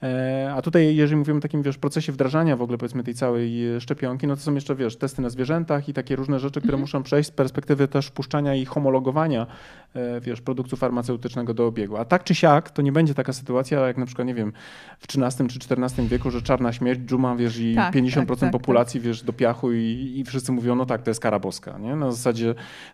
E, 0.03 0.53
a 0.55 0.61
tutaj, 0.61 0.95
jeżeli 0.95 1.17
mówimy 1.17 1.37
o 1.37 1.41
takim, 1.41 1.63
wiesz, 1.63 1.77
procesie 1.77 2.11
wdrażania 2.11 2.55
w 2.55 2.61
ogóle 2.61 2.77
powiedzmy 2.77 3.03
tej 3.03 3.13
całej 3.13 3.63
szczepionki, 3.79 4.27
no 4.27 4.35
to 4.35 4.41
są 4.41 4.55
jeszcze, 4.55 4.75
wiesz, 4.75 4.95
testy 4.95 5.21
na 5.21 5.29
zwierzętach 5.29 5.89
i 5.89 5.93
takie 5.93 6.15
różne 6.15 6.39
rzeczy, 6.39 6.59
które 6.59 6.73
mhm. 6.73 6.81
muszą 6.81 7.03
przejść 7.03 7.29
z 7.29 7.31
perspektywy 7.31 7.87
też 7.87 8.07
wpuszczania 8.07 8.55
i 8.55 8.65
homologowania 8.65 9.47
e, 9.93 10.21
wiesz, 10.21 10.41
produktu 10.41 10.77
farmaceutycznego 10.77 11.53
do 11.53 11.67
obiegu. 11.67 11.97
A 11.97 12.05
tak 12.05 12.23
czy 12.23 12.35
siak, 12.35 12.71
to 12.71 12.81
nie 12.81 12.91
będzie 12.91 13.13
taka 13.13 13.33
sytuacja, 13.33 13.79
jak 13.87 13.97
na 13.97 14.05
przykład, 14.05 14.27
nie 14.27 14.35
wiem, 14.35 14.53
w 14.99 15.05
XIII 15.17 15.49
czy 15.49 15.59
XIV 15.75 16.07
wieku, 16.07 16.31
że 16.31 16.41
czarna 16.41 16.73
śmierć, 16.73 16.99
dżuma, 16.99 17.35
wiesz, 17.35 17.57
i 17.57 17.75
tak, 17.75 17.95
50% 17.95 18.27
tak, 18.27 18.39
tak, 18.39 18.51
populacji, 18.51 18.99
tak. 18.99 19.07
wiesz, 19.07 19.23
do 19.23 19.33
piachu 19.33 19.71
i, 19.71 20.13
i 20.15 20.23
wszyscy 20.23 20.51
mówią, 20.51 20.75
no 20.75 20.85
tak, 20.85 21.01
to 21.01 21.09
jest 21.09 21.19
kara 21.19 21.39
boska, 21.39 21.77
nie? 21.77 21.95
Na 21.95 22.11
zasadzie, 22.11 22.32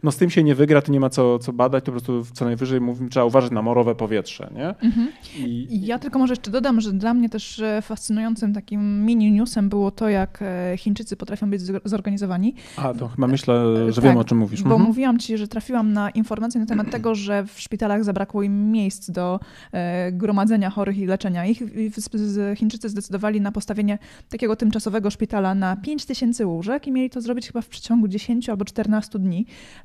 no 0.04 0.12
z 0.12 0.18
tym 0.18 0.30
się 0.30 0.44
nie 0.44 0.56
wygra, 0.56 0.82
to 0.82 0.92
nie 0.92 1.00
ma 1.00 1.10
co, 1.10 1.40
co 1.40 1.54
badać, 1.54 1.84
to 1.84 1.92
po 1.92 1.92
prostu 1.92 2.26
co 2.34 2.46
najwyżej 2.46 2.82
mówimy, 2.82 3.10
trzeba 3.10 3.26
uważać 3.26 3.52
na 3.52 3.62
morowe 3.62 3.96
powietrze, 3.96 4.50
nie? 4.56 4.68
Mhm. 4.68 5.12
I, 5.38 5.86
ja 5.86 6.00
tylko 6.00 6.20
może 6.20 6.32
jeszcze 6.32 6.52
dodam, 6.52 6.82
że 6.82 6.94
dla 6.94 7.14
mnie 7.14 7.30
też 7.30 7.60
e, 7.60 7.82
fascynującym 7.82 8.54
takim 8.54 9.06
mini 9.06 9.32
newsem 9.32 9.70
było 9.70 9.92
to, 9.92 10.10
jak 10.10 10.40
e, 10.42 10.78
Chińczycy 10.78 11.16
potrafią 11.16 11.50
być 11.50 11.62
zorganizowani 11.86 12.56
a, 12.78 12.94
to 12.94 13.08
chyba 13.08 13.28
myślę, 13.28 13.76
że 13.94 14.02
wiem 14.02 14.14
tak, 14.14 14.22
o 14.22 14.24
czym 14.24 14.38
mówisz. 14.38 14.64
Bo 14.64 14.70
mhm. 14.70 14.88
mówiłam 14.88 15.20
ci, 15.20 15.38
że 15.38 15.48
trafiłam 15.48 15.94
na 15.94 16.10
informacje 16.10 16.60
na 16.60 16.66
temat 16.66 16.92
tego, 16.92 17.16
że 17.16 17.46
w 17.46 17.60
szpitalach 17.60 18.04
zabrakło 18.04 18.44
im 18.44 18.72
miejsc 18.72 19.12
do 19.12 19.40
e, 19.72 20.12
gromadzenia 20.12 20.70
chorych 20.70 20.98
i 20.98 21.06
leczenia 21.06 21.46
ich. 21.46 21.64
Chińczycy 22.56 22.90
zdecydowali 22.90 23.42
na 23.42 23.52
postawienie 23.52 23.98
takiego 24.30 24.56
tymczasowego 24.56 25.10
szpitala 25.10 25.56
na 25.56 25.76
5 25.76 26.06
tysięcy 26.06 26.46
łóżek 26.46 26.88
i 26.88 26.92
mieli 26.92 27.10
to 27.10 27.22
zrobić 27.22 27.48
chyba 27.48 27.62
w 27.62 27.68
przeciągu 27.68 28.08
10 28.08 28.50
albo 28.50 28.66
14 28.66 29.20
dni, 29.20 29.29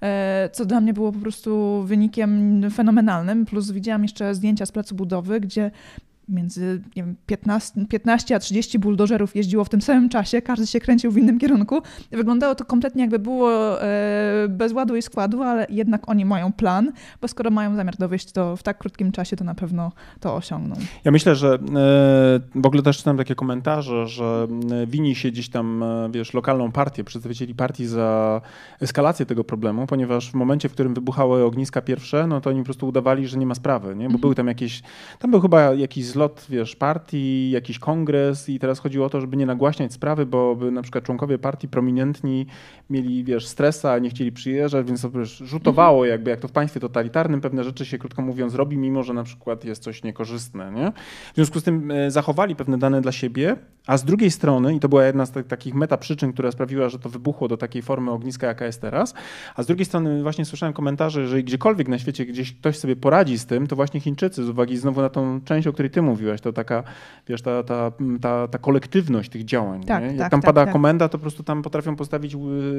e, 0.02 0.50
co 0.52 0.64
dla 0.64 0.80
mnie 0.80 0.92
było 0.92 1.12
po 1.12 1.18
prostu 1.18 1.82
wynikiem 1.82 2.62
fenomenalnym. 2.70 3.46
Plus 3.46 3.70
widziałam 3.70 4.02
jeszcze 4.02 4.34
zdjęcia 4.34 4.66
z 4.66 4.72
placu 4.72 4.94
budowy, 4.94 5.40
gdzie 5.40 5.70
między 6.28 6.82
nie 6.96 7.02
wiem, 7.02 7.16
15, 7.26 7.86
15 7.86 8.36
a 8.36 8.38
30 8.38 8.78
buldożerów 8.78 9.36
jeździło 9.36 9.64
w 9.64 9.68
tym 9.68 9.82
samym 9.82 10.08
czasie, 10.08 10.42
każdy 10.42 10.66
się 10.66 10.80
kręcił 10.80 11.10
w 11.10 11.18
innym 11.18 11.38
kierunku. 11.38 11.82
Wyglądało 12.10 12.54
to 12.54 12.64
kompletnie 12.64 13.02
jakby 13.02 13.18
było 13.18 13.82
e, 13.82 14.46
bez 14.48 14.72
ładu 14.72 14.96
i 14.96 15.02
składu, 15.02 15.42
ale 15.42 15.66
jednak 15.70 16.08
oni 16.08 16.24
mają 16.24 16.52
plan, 16.52 16.92
bo 17.20 17.28
skoro 17.28 17.50
mają 17.50 17.76
zamiar 17.76 17.96
dowieść 17.96 18.32
to 18.32 18.56
w 18.56 18.62
tak 18.62 18.78
krótkim 18.78 19.12
czasie, 19.12 19.36
to 19.36 19.44
na 19.44 19.54
pewno 19.54 19.92
to 20.20 20.34
osiągną. 20.34 20.76
Ja 21.04 21.10
myślę, 21.10 21.34
że 21.34 21.54
e, 21.54 21.58
w 22.54 22.66
ogóle 22.66 22.82
też 22.82 22.98
czytam 22.98 23.16
takie 23.16 23.34
komentarze, 23.34 24.06
że 24.06 24.46
e, 24.82 24.86
wini 24.86 25.14
się 25.14 25.30
gdzieś 25.30 25.48
tam, 25.48 25.84
wiesz, 26.10 26.34
lokalną 26.34 26.72
partię, 26.72 27.04
przedstawicieli 27.04 27.54
partii 27.54 27.86
za 27.86 28.40
eskalację 28.80 29.26
tego 29.26 29.44
problemu, 29.44 29.86
ponieważ 29.86 30.30
w 30.30 30.34
momencie, 30.34 30.68
w 30.68 30.72
którym 30.72 30.94
wybuchały 30.94 31.44
ogniska 31.44 31.82
pierwsze, 31.82 32.26
no 32.26 32.40
to 32.40 32.50
oni 32.50 32.58
po 32.58 32.64
prostu 32.64 32.88
udawali, 32.88 33.28
że 33.28 33.38
nie 33.38 33.46
ma 33.46 33.54
sprawy, 33.54 33.88
nie? 33.88 33.94
bo 33.94 34.04
mhm. 34.04 34.20
były 34.20 34.34
tam 34.34 34.46
jakieś, 34.46 34.82
tam 35.18 35.30
był 35.30 35.40
chyba 35.40 35.74
jakiś 35.74 36.13
zlot, 36.14 36.46
wiesz, 36.48 36.76
partii, 36.76 37.50
jakiś 37.50 37.78
kongres 37.78 38.48
i 38.48 38.58
teraz 38.58 38.78
chodziło 38.78 39.06
o 39.06 39.10
to, 39.10 39.20
żeby 39.20 39.36
nie 39.36 39.46
nagłaśniać 39.46 39.92
sprawy, 39.92 40.26
bo 40.26 40.56
by 40.56 40.70
na 40.70 40.82
przykład 40.82 41.04
członkowie 41.04 41.38
partii 41.38 41.68
prominentni 41.68 42.46
mieli, 42.90 43.24
wiesz, 43.24 43.46
stresa, 43.46 43.98
nie 43.98 44.10
chcieli 44.10 44.32
przyjeżdżać, 44.32 44.86
więc 44.86 45.02
to 45.02 45.10
wiesz, 45.10 45.38
rzutowało 45.38 45.98
mhm. 45.98 46.10
jakby, 46.10 46.30
jak 46.30 46.40
to 46.40 46.48
w 46.48 46.52
państwie 46.52 46.80
totalitarnym 46.80 47.40
pewne 47.40 47.64
rzeczy 47.64 47.86
się, 47.86 47.98
krótko 47.98 48.22
mówiąc, 48.22 48.54
robi, 48.54 48.76
mimo 48.78 49.02
że 49.02 49.14
na 49.14 49.24
przykład 49.24 49.64
jest 49.64 49.82
coś 49.82 50.02
niekorzystne, 50.02 50.72
nie? 50.72 50.92
W 51.32 51.34
związku 51.34 51.60
z 51.60 51.62
tym 51.62 51.90
e, 51.90 52.10
zachowali 52.10 52.56
pewne 52.56 52.78
dane 52.78 53.00
dla 53.00 53.12
siebie, 53.12 53.56
a 53.86 53.96
z 53.96 54.04
drugiej 54.04 54.30
strony, 54.30 54.74
i 54.74 54.80
to 54.80 54.88
była 54.88 55.04
jedna 55.04 55.26
z 55.26 55.32
takich 55.48 55.74
meta 55.74 55.96
przyczyn, 55.96 56.32
która 56.32 56.50
sprawiła, 56.50 56.88
że 56.88 56.98
to 56.98 57.08
wybuchło 57.08 57.48
do 57.48 57.56
takiej 57.56 57.82
formy 57.82 58.10
ogniska, 58.10 58.46
jaka 58.46 58.66
jest 58.66 58.80
teraz, 58.80 59.14
a 59.56 59.62
z 59.62 59.66
drugiej 59.66 59.84
strony 59.84 60.22
właśnie 60.22 60.44
słyszałem 60.44 60.72
komentarze, 60.72 61.26
że 61.26 61.42
gdziekolwiek 61.42 61.88
na 61.88 61.98
świecie 61.98 62.26
gdzieś 62.26 62.52
ktoś 62.52 62.78
sobie 62.78 62.96
poradzi 62.96 63.38
z 63.38 63.46
tym, 63.46 63.66
to 63.66 63.76
właśnie 63.76 64.00
Chińczycy, 64.00 64.44
z 64.44 64.48
uwagi 64.48 64.76
znowu 64.76 65.00
na 65.00 65.08
tą 65.08 65.40
część, 65.44 65.66
o 65.68 65.72
której 65.72 65.90
ty 65.90 66.02
mówiłeś, 66.04 66.40
to 66.40 66.52
taka, 66.52 66.82
wiesz, 67.28 67.42
ta, 67.42 67.62
ta, 67.62 67.92
ta, 68.20 68.48
ta 68.48 68.58
kolektywność 68.58 69.30
tych 69.30 69.44
działań. 69.44 69.84
Tak, 69.84 70.02
Jak 70.02 70.18
tak, 70.18 70.30
tam 70.30 70.40
tak, 70.40 70.46
pada 70.46 70.64
tak. 70.64 70.72
komenda, 70.72 71.08
to 71.08 71.18
po 71.18 71.22
prostu 71.22 71.42
tam 71.42 71.62
potrafią 71.62 71.96
postawić 71.96 72.36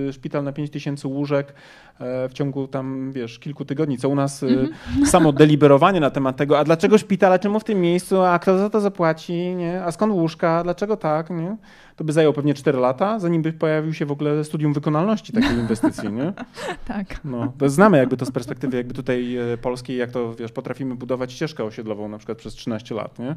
y, 0.09 0.13
szpital 0.13 0.43
na 0.43 0.51
5 0.51 0.69
tysięcy 0.69 1.07
łóżek 1.07 1.53
e, 1.99 2.29
w 2.29 2.33
ciągu 2.33 2.67
tam, 2.67 3.11
wiesz, 3.11 3.39
kilku 3.39 3.65
tygodni, 3.65 3.97
co 3.97 4.09
u 4.09 4.15
nas 4.15 4.43
mm 4.43 4.65
-hmm. 4.65 5.05
samo 5.13 5.31
deliberowanie 5.31 5.99
na 5.99 6.09
temat 6.09 6.35
tego, 6.35 6.59
a 6.59 6.63
dlaczego 6.63 6.97
szpital, 6.97 7.39
czemu 7.39 7.59
w 7.59 7.63
tym 7.63 7.81
miejscu, 7.81 8.21
a 8.21 8.39
kto 8.39 8.57
za 8.57 8.69
to 8.69 8.81
zapłaci, 8.81 9.33
nie? 9.33 9.83
a 9.83 9.91
skąd 9.91 10.13
łóżka, 10.13 10.63
dlaczego 10.63 10.97
tak, 10.97 11.29
nie? 11.29 11.57
To 11.95 12.03
by 12.03 12.13
zajęło 12.13 12.33
pewnie 12.33 12.53
4 12.53 12.77
lata, 12.77 13.19
zanim 13.19 13.41
by 13.41 13.53
pojawił 13.53 13.93
się 13.93 14.05
w 14.05 14.11
ogóle 14.11 14.43
studium 14.43 14.73
wykonalności 14.73 15.33
takiej 15.33 15.57
inwestycji, 15.57 16.11
nie? 16.11 16.33
tak. 16.87 17.19
No, 17.25 17.53
to 17.57 17.69
znamy 17.69 17.97
jakby 17.97 18.17
to 18.17 18.25
z 18.25 18.31
perspektywy 18.31 18.77
jakby 18.77 18.93
tutaj 18.93 19.37
e, 19.37 19.57
polskiej, 19.57 19.97
jak 19.97 20.11
to, 20.11 20.35
wiesz, 20.35 20.51
potrafimy 20.51 20.95
budować 20.95 21.33
ścieżkę 21.33 21.63
osiedlową 21.63 22.09
na 22.09 22.17
przykład 22.17 22.37
przez 22.37 22.53
13 22.53 22.95
lat, 22.95 23.19
nie? 23.19 23.35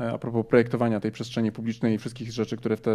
E, 0.00 0.12
a 0.12 0.18
propos 0.18 0.46
projektowania 0.46 1.00
tej 1.00 1.12
przestrzeni 1.12 1.52
publicznej 1.52 1.94
i 1.94 1.98
wszystkich 1.98 2.32
rzeczy, 2.32 2.56
które 2.56 2.76
w, 2.76 2.80
te, 2.80 2.90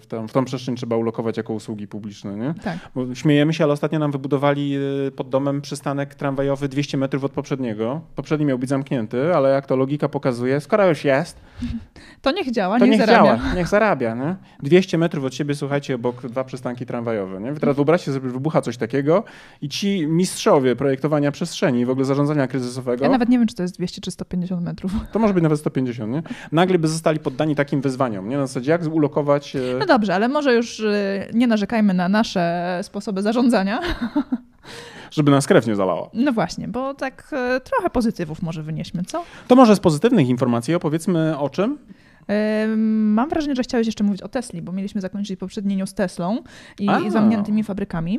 w, 0.00 0.06
tam, 0.08 0.28
w 0.28 0.32
tą 0.32 0.44
przestrzeń 0.44 0.76
trzeba 0.76 0.96
ulokować 0.96 1.36
jako 1.36 1.52
usługi 1.52 1.88
publiczne. 1.88 2.36
Nie? 2.36 2.54
Tak. 2.64 2.78
Bo 2.94 3.14
śmiejemy 3.14 3.54
się, 3.54 3.64
ale 3.64 3.72
ostatnio 3.72 3.98
nam 3.98 4.12
wybudowali 4.12 4.76
e, 4.76 5.10
pod 5.10 5.28
domem 5.28 5.60
przystanek 5.60 6.14
tramwajowy 6.14 6.68
200 6.68 6.96
metrów 6.96 7.24
od 7.24 7.32
poprzedniego. 7.32 8.00
Poprzedni 8.16 8.46
miał 8.46 8.58
być 8.58 8.68
zamknięty, 8.68 9.34
ale 9.34 9.50
jak 9.50 9.66
to 9.66 9.76
logika 9.76 10.08
pokazuje, 10.08 10.60
skoro 10.60 10.88
już 10.88 11.04
jest, 11.04 11.40
to 12.22 12.30
niech 12.30 12.50
działa, 12.50 12.78
to 12.78 12.86
niech, 12.86 12.98
niech 12.98 13.06
zarabia. 13.06 13.36
działa, 13.36 13.54
niech 13.54 13.68
zarabia. 13.68 14.14
Nie? 14.14 14.36
200 14.62 14.98
metrów 14.98 15.24
od 15.24 15.34
siebie, 15.34 15.54
słuchajcie, 15.54 15.94
obok 15.94 16.26
dwa 16.26 16.44
przystanki 16.44 16.86
tramwajowe. 16.86 17.40
Nie? 17.40 17.54
Teraz 17.54 17.76
wyobraźcie 17.76 18.12
sobie, 18.12 18.30
wybucha 18.30 18.60
coś 18.60 18.76
takiego 18.76 19.24
i 19.60 19.68
ci 19.68 20.06
mistrzowie 20.06 20.76
projektowania 20.76 21.32
przestrzeni 21.32 21.80
i 21.80 21.84
w 21.84 21.90
ogóle 21.90 22.04
zarządzania 22.04 22.46
kryzysowego. 22.46 23.04
Ja 23.04 23.10
nawet 23.10 23.28
nie 23.28 23.38
wiem, 23.38 23.46
czy 23.46 23.54
to 23.54 23.62
jest 23.62 23.76
200 23.76 24.00
czy 24.00 24.10
150 24.10 24.62
metrów. 24.62 24.92
To 25.12 25.18
może 25.18 25.34
być 25.34 25.42
nawet 25.42 25.58
150, 25.58 26.12
nie? 26.12 26.22
Nagle 26.52 26.78
by 26.78 26.88
zostali 26.88 27.18
poddani 27.18 27.54
takim 27.54 27.80
wyzwaniom, 27.80 28.28
nie? 28.28 28.36
Na 28.36 28.46
zasadzie, 28.46 28.70
jak 28.70 28.86
ulokować... 28.92 29.56
E, 29.56 29.60
no 29.78 29.86
dobrze, 29.86 30.14
ale 30.14 30.28
może 30.28 30.54
już 30.54 30.80
e, 30.80 31.26
nie 31.34 31.46
narzekajmy 31.46 31.94
na 31.94 32.08
nasze 32.08 32.80
sposoby 32.82 33.22
zarządzania. 33.22 33.80
żeby 35.10 35.30
nas 35.30 35.46
krew 35.46 35.66
nie 35.66 35.76
zalała. 35.76 36.10
No 36.14 36.32
właśnie, 36.32 36.68
bo 36.68 36.94
tak 36.94 37.30
e, 37.32 37.60
trochę 37.60 37.90
pozytywów 37.90 38.42
może 38.42 38.62
wynieśmy, 38.62 39.02
co? 39.04 39.24
To 39.48 39.56
może 39.56 39.76
z 39.76 39.80
pozytywnych 39.80 40.28
informacji 40.28 40.74
opowiedzmy 40.74 41.38
o 41.38 41.50
czym? 41.50 41.78
Mam 43.14 43.28
wrażenie, 43.28 43.56
że 43.56 43.62
chciałeś 43.62 43.86
jeszcze 43.86 44.04
mówić 44.04 44.22
o 44.22 44.28
Tesli, 44.28 44.62
bo 44.62 44.72
mieliśmy 44.72 45.00
zakończyć 45.00 45.38
poprzednie 45.38 45.86
z 45.86 45.94
Teslą 45.94 46.38
i, 46.78 46.88
i 47.06 47.10
zamkniętymi 47.10 47.64
fabrykami. 47.64 48.18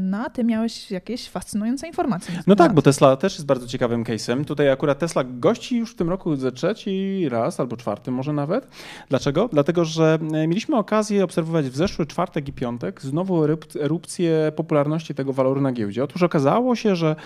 No, 0.00 0.18
a 0.18 0.30
ty 0.30 0.44
miałeś 0.44 0.90
jakieś 0.90 1.28
fascynujące 1.28 1.86
informacje. 1.86 2.34
No 2.46 2.56
tak, 2.56 2.74
bo 2.74 2.82
Tesla 2.82 3.16
też 3.16 3.34
jest 3.34 3.46
bardzo 3.46 3.66
ciekawym 3.66 4.04
case'em. 4.04 4.44
Tutaj 4.44 4.70
akurat 4.70 4.98
Tesla 4.98 5.24
gości 5.24 5.76
już 5.76 5.92
w 5.92 5.94
tym 5.94 6.08
roku 6.08 6.36
ze 6.36 6.52
trzeci 6.52 7.28
raz 7.28 7.60
albo 7.60 7.76
czwarty 7.76 8.10
może 8.10 8.32
nawet. 8.32 8.68
Dlaczego? 9.08 9.48
Dlatego, 9.52 9.84
że 9.84 10.18
e, 10.32 10.46
mieliśmy 10.46 10.76
okazję 10.76 11.24
obserwować 11.24 11.66
w 11.66 11.76
zeszły 11.76 12.06
czwartek 12.06 12.48
i 12.48 12.52
piątek 12.52 13.02
znowu 13.02 13.44
erupcję 13.80 14.52
popularności 14.56 15.14
tego 15.14 15.32
waloru 15.32 15.60
na 15.60 15.72
giełdzie. 15.72 16.04
Otóż 16.04 16.22
okazało 16.22 16.76
się, 16.76 16.96
że 16.96 17.16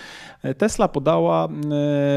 e, 0.43 0.53
Tesla 0.53 0.87
podała 0.87 1.47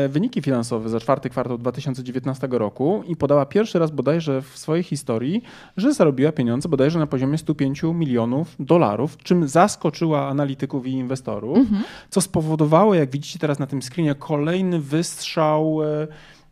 wyniki 0.08 0.42
finansowe 0.42 0.88
za 0.88 1.00
czwarty 1.00 1.30
kwartał 1.30 1.58
2019 1.58 2.48
roku 2.50 3.02
i 3.06 3.16
podała 3.16 3.46
pierwszy 3.46 3.78
raz 3.78 3.90
bodajże 3.90 4.42
w 4.42 4.58
swojej 4.58 4.82
historii, 4.82 5.42
że 5.76 5.94
zarobiła 5.94 6.32
pieniądze 6.32 6.68
bodajże 6.68 6.98
na 6.98 7.06
poziomie 7.06 7.38
105 7.38 7.82
milionów 7.82 8.56
dolarów, 8.58 9.16
czym 9.16 9.48
zaskoczyła 9.48 9.85
zaskoczyła 9.86 10.28
analityków 10.28 10.86
i 10.86 10.90
inwestorów, 10.92 11.58
mhm. 11.58 11.84
co 12.10 12.20
spowodowało, 12.20 12.94
jak 12.94 13.10
widzicie 13.10 13.38
teraz 13.38 13.58
na 13.58 13.66
tym 13.66 13.82
screenie, 13.82 14.14
kolejny 14.14 14.80
wystrzał 14.80 15.82
e, 15.82 16.06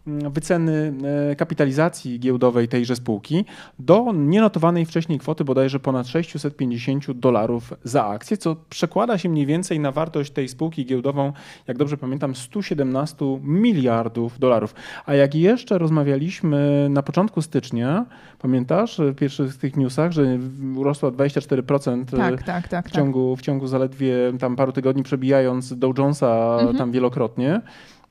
wyceny 0.07 0.95
e, 1.31 1.37
kapitalizacji 1.37 2.21
giełdowej 2.21 2.69
tejże 2.69 2.97
spółki 2.97 3.45
do 3.79 4.13
nienotowanej 4.15 4.87
wcześniej 4.87 5.19
kwoty 5.19 5.45
bodajże 5.45 5.81
ponad 5.81 6.07
650 6.07 7.13
dolarów 7.13 7.75
za 7.85 8.07
akcję, 8.07 8.37
co 8.37 8.57
przekłada 8.71 9.19
się 9.19 9.29
mniej 9.29 9.47
więcej 9.47 9.81
na 9.81 9.93
wartość 9.93 10.33
tej 10.33 10.49
spółki 10.49 10.87
giełdową, 10.87 11.33
jak 11.67 11.79
dobrze 11.79 11.97
pamiętam, 11.97 12.35
117 12.35 13.39
miliardów 13.43 14.39
dolarów. 14.39 14.75
A 15.07 15.15
jak 15.15 15.35
jeszcze 15.35 15.79
rozmawialiśmy 15.79 16.87
na 16.91 17.03
początku 17.03 17.43
stycznia, 17.43 18.07
pamiętasz 18.39 18.99
w 18.99 19.15
pierwszych 19.15 19.57
tych 19.57 19.77
newsach, 19.77 20.13
że 20.13 20.39
urosła 20.77 21.11
24% 21.11 22.17
tak, 22.17 22.43
tak, 22.43 22.69
tak, 22.69 22.89
w, 22.89 22.91
ciągu, 22.91 23.37
w 23.37 23.43
ciągu 23.43 23.67
zaledwie 23.67 24.15
tam 24.41 24.57
paru 24.57 24.73
tygodni 24.73 25.03
przebijając 25.03 25.79
Dow 25.79 25.99
Jonesa 25.99 26.57
mhm. 26.59 26.77
tam 26.77 26.93
wielokrotnie, 26.93 27.61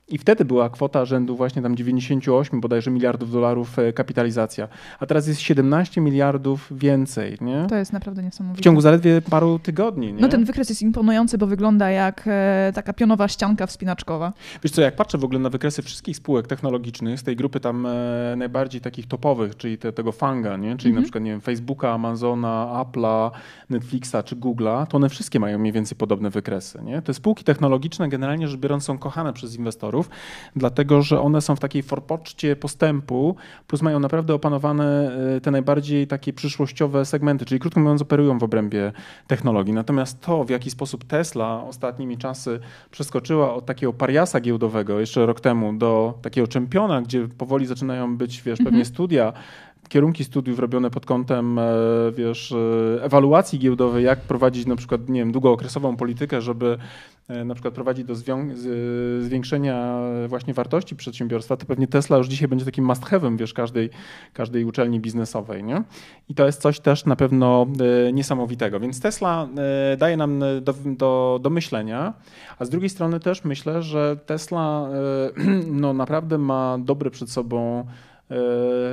i 0.08 0.18
wtedy 0.18 0.44
była 0.44 0.70
kwota 0.70 1.04
rzędu 1.04 1.36
właśnie 1.36 1.62
tam 1.62 1.76
98 1.76 2.60
bodajże 2.60 2.90
miliardów 2.90 3.32
dolarów 3.32 3.78
e, 3.78 3.92
kapitalizacja. 3.92 4.68
A 5.00 5.06
teraz 5.06 5.26
jest 5.26 5.40
17 5.40 6.00
miliardów 6.00 6.72
więcej. 6.78 7.36
Nie? 7.40 7.66
To 7.68 7.76
jest 7.76 7.92
naprawdę 7.92 8.22
niesamowite. 8.22 8.60
W 8.60 8.64
ciągu 8.64 8.80
zaledwie 8.80 9.22
paru 9.22 9.58
tygodni. 9.58 10.12
Nie? 10.12 10.22
No 10.22 10.28
ten 10.28 10.44
wykres 10.44 10.68
jest 10.68 10.82
imponujący, 10.82 11.38
bo 11.38 11.46
wygląda 11.46 11.90
jak 11.90 12.24
e, 12.26 12.72
taka 12.74 12.92
pionowa 12.92 13.28
ścianka 13.28 13.66
wspinaczkowa. 13.66 14.32
Wiesz 14.62 14.72
co, 14.72 14.82
jak 14.82 14.96
patrzę 14.96 15.18
w 15.18 15.24
ogóle 15.24 15.40
na 15.40 15.50
wykresy 15.50 15.82
wszystkich 15.82 16.16
spółek 16.16 16.46
technologicznych 16.46 17.20
z 17.20 17.22
tej 17.22 17.36
grupy 17.36 17.60
tam 17.60 17.86
e, 17.86 18.34
najbardziej 18.36 18.80
takich 18.80 19.06
topowych, 19.06 19.56
czyli 19.56 19.78
te, 19.78 19.92
tego 19.92 20.12
fanga, 20.12 20.56
nie? 20.56 20.76
czyli 20.76 20.90
mhm. 20.90 20.94
na 20.94 21.02
przykład 21.02 21.24
nie 21.24 21.30
wiem, 21.30 21.40
Facebooka, 21.40 21.92
Amazona, 21.92 22.84
Apple'a, 22.84 23.30
Netflixa 23.70 24.16
czy 24.24 24.36
Google'a, 24.36 24.86
to 24.86 24.96
one 24.96 25.08
wszystkie 25.08 25.40
mają 25.40 25.58
mniej 25.58 25.72
więcej 25.72 25.98
podobne 25.98 26.30
wykresy. 26.30 26.82
Nie? 26.82 27.02
Te 27.02 27.14
spółki 27.14 27.44
technologiczne 27.44 28.08
generalnie 28.08 28.48
rzecz 28.48 28.60
biorąc 28.60 28.84
są 28.84 28.98
kochane 28.98 29.32
przez 29.32 29.56
inwestorów 29.56 29.93
dlatego 30.56 31.02
że 31.02 31.20
one 31.20 31.40
są 31.40 31.56
w 31.56 31.60
takiej 31.60 31.82
forpoczcie 31.82 32.56
postępu, 32.56 33.36
plus 33.66 33.82
mają 33.82 34.00
naprawdę 34.00 34.34
opanowane 34.34 35.16
e, 35.36 35.40
te 35.40 35.50
najbardziej 35.50 36.06
takie 36.06 36.32
przyszłościowe 36.32 37.04
segmenty, 37.04 37.44
czyli 37.44 37.60
krótko 37.60 37.80
mówiąc 37.80 38.02
operują 38.02 38.38
w 38.38 38.42
obrębie 38.42 38.92
technologii. 39.26 39.74
Natomiast 39.74 40.20
to, 40.20 40.44
w 40.44 40.50
jaki 40.50 40.70
sposób 40.70 41.04
Tesla 41.04 41.64
ostatnimi 41.64 42.18
czasy 42.18 42.60
przeskoczyła 42.90 43.54
od 43.54 43.66
takiego 43.66 43.92
pariasa 43.92 44.40
giełdowego 44.40 45.00
jeszcze 45.00 45.26
rok 45.26 45.40
temu 45.40 45.72
do 45.72 46.18
takiego 46.22 46.46
czempiona, 46.46 47.02
gdzie 47.02 47.28
powoli 47.28 47.66
zaczynają 47.66 48.16
być, 48.16 48.42
wiesz, 48.42 48.58
pewnie 48.58 48.70
mhm. 48.70 48.84
studia 48.84 49.32
kierunki 49.88 50.24
studiów 50.24 50.58
robione 50.58 50.90
pod 50.90 51.06
kątem, 51.06 51.58
e, 51.58 51.62
wiesz, 52.16 52.52
e, 52.52 53.04
ewaluacji 53.04 53.58
giełdowej, 53.58 54.04
jak 54.04 54.20
prowadzić 54.20 54.66
na 54.66 54.76
przykład, 54.76 55.08
nie 55.08 55.20
wiem, 55.20 55.32
długookresową 55.32 55.96
politykę, 55.96 56.40
żeby 56.40 56.78
e, 57.28 57.44
na 57.44 57.54
przykład 57.54 57.74
prowadzić 57.74 58.04
do 58.04 58.14
zwiększenia 59.20 60.00
właśnie 60.28 60.54
wartości 60.54 60.96
przedsiębiorstwa, 60.96 61.56
to 61.56 61.66
pewnie 61.66 61.86
Tesla 61.86 62.16
już 62.16 62.28
dzisiaj 62.28 62.48
będzie 62.48 62.64
takim 62.64 62.84
must 62.84 63.02
have'em, 63.02 63.36
wiesz, 63.36 63.52
każdej, 63.52 63.90
każdej 64.32 64.64
uczelni 64.64 65.00
biznesowej, 65.00 65.64
nie? 65.64 65.82
I 66.28 66.34
to 66.34 66.46
jest 66.46 66.60
coś 66.60 66.80
też 66.80 67.04
na 67.04 67.16
pewno 67.16 67.66
niesamowitego. 68.12 68.80
Więc 68.80 69.00
Tesla 69.00 69.48
daje 69.98 70.16
nam 70.16 70.40
do, 70.62 70.74
do, 70.86 71.40
do 71.42 71.50
myślenia, 71.50 72.14
a 72.58 72.64
z 72.64 72.70
drugiej 72.70 72.90
strony 72.90 73.20
też 73.20 73.44
myślę, 73.44 73.82
że 73.82 74.16
Tesla 74.26 74.88
no, 75.82 75.92
naprawdę 75.92 76.38
ma 76.38 76.78
dobre 76.80 77.10
przed 77.10 77.30
sobą 77.30 77.84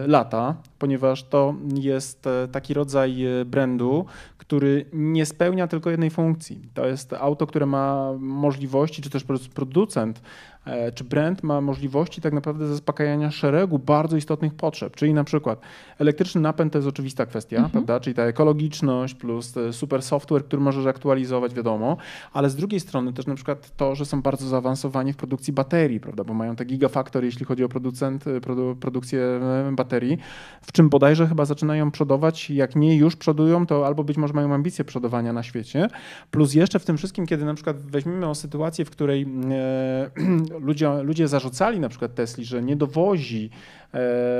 lata, 0.07 0.55
ponieważ 0.79 1.23
to 1.23 1.55
jest 1.73 2.27
e, 2.27 2.47
taki 2.47 2.73
rodzaj 2.73 3.25
e, 3.25 3.45
brandu, 3.45 4.05
który 4.37 4.85
nie 4.93 5.25
spełnia 5.25 5.67
tylko 5.67 5.89
jednej 5.89 6.09
funkcji. 6.09 6.61
To 6.73 6.87
jest 6.87 7.13
auto, 7.13 7.47
które 7.47 7.65
ma 7.65 8.13
możliwości, 8.19 9.01
czy 9.01 9.09
też 9.09 9.23
producent 9.53 10.21
E, 10.60 10.60
czy 10.95 11.03
brand 11.03 11.43
ma 11.43 11.61
możliwości 11.61 12.21
tak 12.21 12.33
naprawdę 12.33 12.67
zaspokajania 12.67 13.31
szeregu 13.31 13.79
bardzo 13.79 14.17
istotnych 14.17 14.53
potrzeb, 14.53 14.95
czyli 14.95 15.13
na 15.13 15.23
przykład 15.23 15.59
elektryczny 15.99 16.41
napęd 16.41 16.73
to 16.73 16.77
jest 16.77 16.87
oczywista 16.87 17.25
kwestia, 17.25 17.55
mhm. 17.55 17.71
prawda? 17.71 17.99
czyli 17.99 18.15
ta 18.15 18.23
ekologiczność 18.23 19.13
plus 19.13 19.53
super 19.71 20.01
software, 20.01 20.45
który 20.45 20.61
możesz 20.61 20.85
aktualizować, 20.85 21.53
wiadomo, 21.53 21.97
ale 22.33 22.49
z 22.49 22.55
drugiej 22.55 22.79
strony 22.79 23.13
też 23.13 23.27
na 23.27 23.35
przykład 23.35 23.77
to, 23.77 23.95
że 23.95 24.05
są 24.05 24.21
bardzo 24.21 24.47
zaawansowani 24.47 25.13
w 25.13 25.17
produkcji 25.17 25.53
baterii, 25.53 25.99
prawda? 25.99 26.23
bo 26.23 26.33
mają 26.33 26.55
te 26.55 26.65
gigafaktory, 26.65 27.25
jeśli 27.25 27.45
chodzi 27.45 27.63
o 27.63 27.69
producent, 27.69 28.27
e, 28.27 28.41
produ 28.41 28.75
produkcję 28.79 29.21
e, 29.21 29.71
baterii, 29.75 30.17
w 30.61 30.71
czym 30.71 30.89
bodajże 30.89 31.27
chyba 31.27 31.45
zaczynają 31.45 31.91
przodować, 31.91 32.49
jak 32.49 32.75
nie 32.75 32.97
już 32.97 33.15
przodują, 33.15 33.65
to 33.65 33.87
albo 33.87 34.03
być 34.03 34.17
może 34.17 34.33
mają 34.33 34.53
ambicje 34.53 34.85
przodowania 34.85 35.33
na 35.33 35.43
świecie, 35.43 35.87
plus 36.31 36.53
jeszcze 36.53 36.79
w 36.79 36.85
tym 36.85 36.97
wszystkim, 36.97 37.25
kiedy 37.25 37.45
na 37.45 37.53
przykład 37.53 37.77
weźmiemy 37.77 38.29
o 38.29 38.35
sytuację, 38.35 38.85
w 38.85 38.89
której 38.89 39.27
e, 39.51 40.09
ludzie, 40.59 41.03
ludzie 41.03 41.27
zarzucali 41.27 41.79
na 41.79 41.89
przykład 41.89 42.15
Tesli, 42.15 42.45
że 42.45 42.61
nie 42.61 42.75
dowozi 42.75 43.49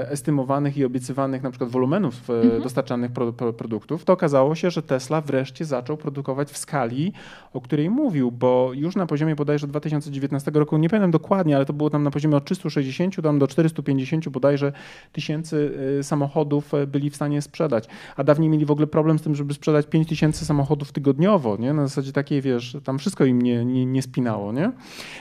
estymowanych 0.10 0.78
i 0.78 0.86
obiecywanych 0.86 1.44
na 1.44 1.50
przykład 1.50 1.70
wolumenów 1.70 2.30
e, 2.30 2.34
mhm. 2.34 2.64
dostarczanych 2.64 3.12
pro, 3.12 3.34
pro, 3.34 3.54
produktów, 3.54 4.06
to 4.06 4.14
okazało 4.14 4.56
się, 4.56 4.72
że 4.72 4.82
Tesla 4.82 5.22
wreszcie 5.22 5.66
zaczął 5.66 5.98
produkować 5.98 6.52
w 6.52 6.58
skali, 6.58 7.14
o 7.54 7.62
której 7.62 7.90
mówił, 7.90 8.32
bo 8.32 8.72
już 8.74 8.96
na 8.96 9.06
poziomie 9.06 9.36
bodajże 9.36 9.68
2019 9.68 10.52
roku, 10.54 10.78
nie 10.78 10.90
pamiętam 10.90 11.12
dokładnie, 11.12 11.56
ale 11.56 11.66
to 11.66 11.74
było 11.74 11.90
tam 11.90 12.04
na 12.04 12.12
poziomie 12.12 12.36
od 12.36 12.46
360 12.46 13.22
tam 13.24 13.40
do 13.40 13.48
450 13.48 14.30
bodajże 14.30 14.72
tysięcy 15.12 15.72
e, 16.00 16.04
samochodów 16.04 16.72
byli 16.88 17.10
w 17.10 17.16
stanie 17.16 17.42
sprzedać. 17.42 17.88
A 18.16 18.24
dawniej 18.24 18.50
mieli 18.50 18.66
w 18.66 18.72
ogóle 18.72 18.88
problem 18.88 19.20
z 19.20 19.22
tym, 19.22 19.36
żeby 19.36 19.54
sprzedać 19.54 19.88
5 19.88 20.10
tysięcy 20.10 20.46
samochodów 20.46 20.92
tygodniowo, 20.92 21.58
nie? 21.58 21.74
Na 21.74 21.88
zasadzie 21.88 22.14
takiej, 22.14 22.42
wiesz, 22.42 22.78
tam 22.84 23.00
wszystko 23.00 23.26
im 23.26 23.42
nie, 23.42 23.66
nie, 23.66 23.86
nie 23.86 24.02
spinało, 24.02 24.52
nie? 24.52 24.72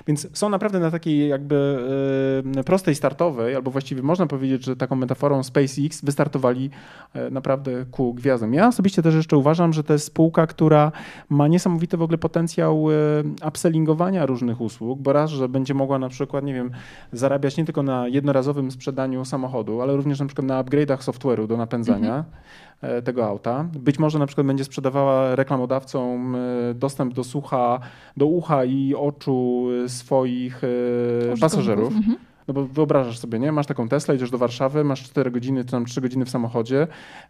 Więc 0.07 0.39
są 0.39 0.49
naprawdę 0.49 0.81
na 0.81 0.91
takiej 0.91 1.29
jakby 1.29 1.79
prostej 2.67 2.95
startowej, 2.95 3.55
albo 3.55 3.71
właściwie 3.71 4.03
można 4.03 4.20
można 4.21 4.29
powiedzieć, 4.39 4.65
że 4.65 4.77
taką 4.77 4.97
metaforą 4.97 5.43
SpaceX 5.43 6.05
wystartowali 6.05 6.71
e, 7.15 7.31
naprawdę 7.31 7.85
ku 7.91 8.15
gwiazdom. 8.15 8.55
Ja 8.55 8.69
osobiście 8.69 9.03
też 9.03 9.15
jeszcze 9.15 9.37
uważam, 9.37 9.73
że 9.73 9.85
to 9.85 9.93
jest 9.93 10.07
spółka, 10.07 10.47
która 10.47 10.93
ma 11.29 11.49
niesamowity 11.49 11.97
w 11.97 12.03
ogóle 12.03 12.19
potencjał 12.19 12.87
e, 12.91 12.95
upsellingowania 13.49 14.27
różnych 14.27 14.61
usług, 14.61 15.01
bo 15.01 15.13
raz, 15.13 15.31
że 15.31 15.49
będzie 15.49 15.75
mogła 15.75 15.99
na 15.99 16.09
przykład, 16.09 16.45
nie 16.45 16.55
wiem, 16.55 16.71
zarabiać 17.13 17.57
nie 17.57 17.65
tylko 17.65 17.83
na 17.83 18.09
jednorazowym 18.09 18.71
sprzedaniu 18.71 19.25
samochodu, 19.25 19.81
ale 19.81 19.97
również 19.97 20.21
na 20.21 20.27
przykład 20.27 20.47
na 20.47 20.65
upgrade'ach 20.65 20.99
software'u 20.99 21.47
do 21.47 21.57
napędzania. 21.57 22.17
Mhm. 22.17 23.03
tego 23.05 23.27
auta. 23.27 23.65
Być 23.73 23.99
może 23.99 24.19
na 24.19 24.27
przykład 24.27 24.47
będzie 24.47 24.65
sprzedawała 24.65 25.37
reklamodawcom 25.37 26.37
dostęp 26.75 27.15
do 27.15 27.25
słucha, 27.25 27.81
do 28.17 28.27
ucha 28.27 28.65
i 28.65 28.95
oczu 28.95 29.67
swoich 29.87 30.63
pasażerów. 31.41 31.97
Mhm. 31.97 32.30
No 32.49 32.55
bo 32.55 32.67
wyobrażasz 32.67 33.19
sobie, 33.19 33.39
nie? 33.39 33.53
Masz 33.53 33.67
taką 33.67 33.89
Tesla, 33.89 34.15
idziesz 34.15 34.31
do 34.31 34.39
Warszawy, 34.39 34.85
masz 34.85 35.03
4 35.03 35.31
godziny, 35.31 35.65
czy 35.65 35.71
tam 35.71 35.85
3 35.85 36.01
godziny 36.01 36.25
w 36.25 36.31
samochodzie. 36.31 36.87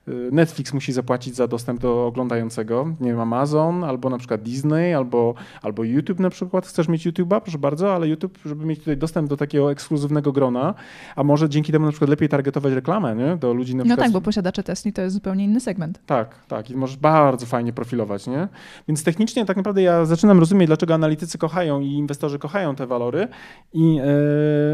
Y, 0.09 0.29
Netflix 0.33 0.75
musi 0.75 0.93
zapłacić 0.93 1.35
za 1.35 1.49
dostęp 1.49 1.81
do 1.81 2.07
oglądającego. 2.07 2.95
Nie 3.01 3.11
wiem, 3.11 3.21
Amazon, 3.21 3.85
albo 3.85 4.11
na 4.11 4.19
przykład 4.19 4.43
Disney, 4.43 4.95
albo, 4.95 5.35
albo 5.63 5.85
YouTube 5.85 6.21
na 6.21 6.31
przykład. 6.31 6.67
Chcesz 6.67 6.89
mieć 6.89 7.07
YouTube'a? 7.07 7.41
Proszę 7.41 7.59
bardzo, 7.59 7.95
ale 7.95 8.09
YouTube, 8.09 8.39
żeby 8.45 8.67
mieć 8.67 8.79
tutaj 8.79 8.97
dostęp 8.97 9.29
do 9.29 9.37
takiego 9.37 9.73
ekskluzywnego 9.73 10.33
grona, 10.33 10.75
a 11.17 11.25
może 11.25 11.49
dzięki 11.49 11.73
temu 11.73 11.85
na 11.85 11.93
przykład 11.93 12.11
lepiej 12.11 12.29
targetować 12.29 12.73
reklamę, 12.73 13.17
nie? 13.17 13.37
Do 13.37 13.53
ludzi 13.53 13.75
na 13.75 13.79
no 13.79 13.85
przykład... 13.85 13.99
No 13.99 14.05
tak, 14.05 14.13
bo 14.13 14.21
posiadacze 14.21 14.63
Tesla 14.63 14.93
to 14.93 15.03
jest 15.03 15.15
zupełnie 15.15 15.45
inny 15.45 15.61
segment. 15.61 16.01
Tak, 16.07 16.47
tak. 16.49 16.71
I 16.71 16.77
możesz 16.77 16.97
bardzo 16.97 17.47
fajnie 17.47 17.73
profilować, 17.73 18.27
nie? 18.27 18.49
Więc 18.89 19.05
technicznie 19.05 19.45
tak 19.45 19.57
naprawdę 19.57 19.83
ja 19.83 20.05
zaczynam 20.05 20.41
rozumieć, 20.41 20.67
dlaczego 20.67 20.95
analitycy 20.95 21.39
kochają 21.39 21.81
i 21.81 21.93
inwestorzy 21.93 22.39
kochają 22.39 22.75
te 22.75 22.87
walory 22.87 23.29
i 23.73 24.01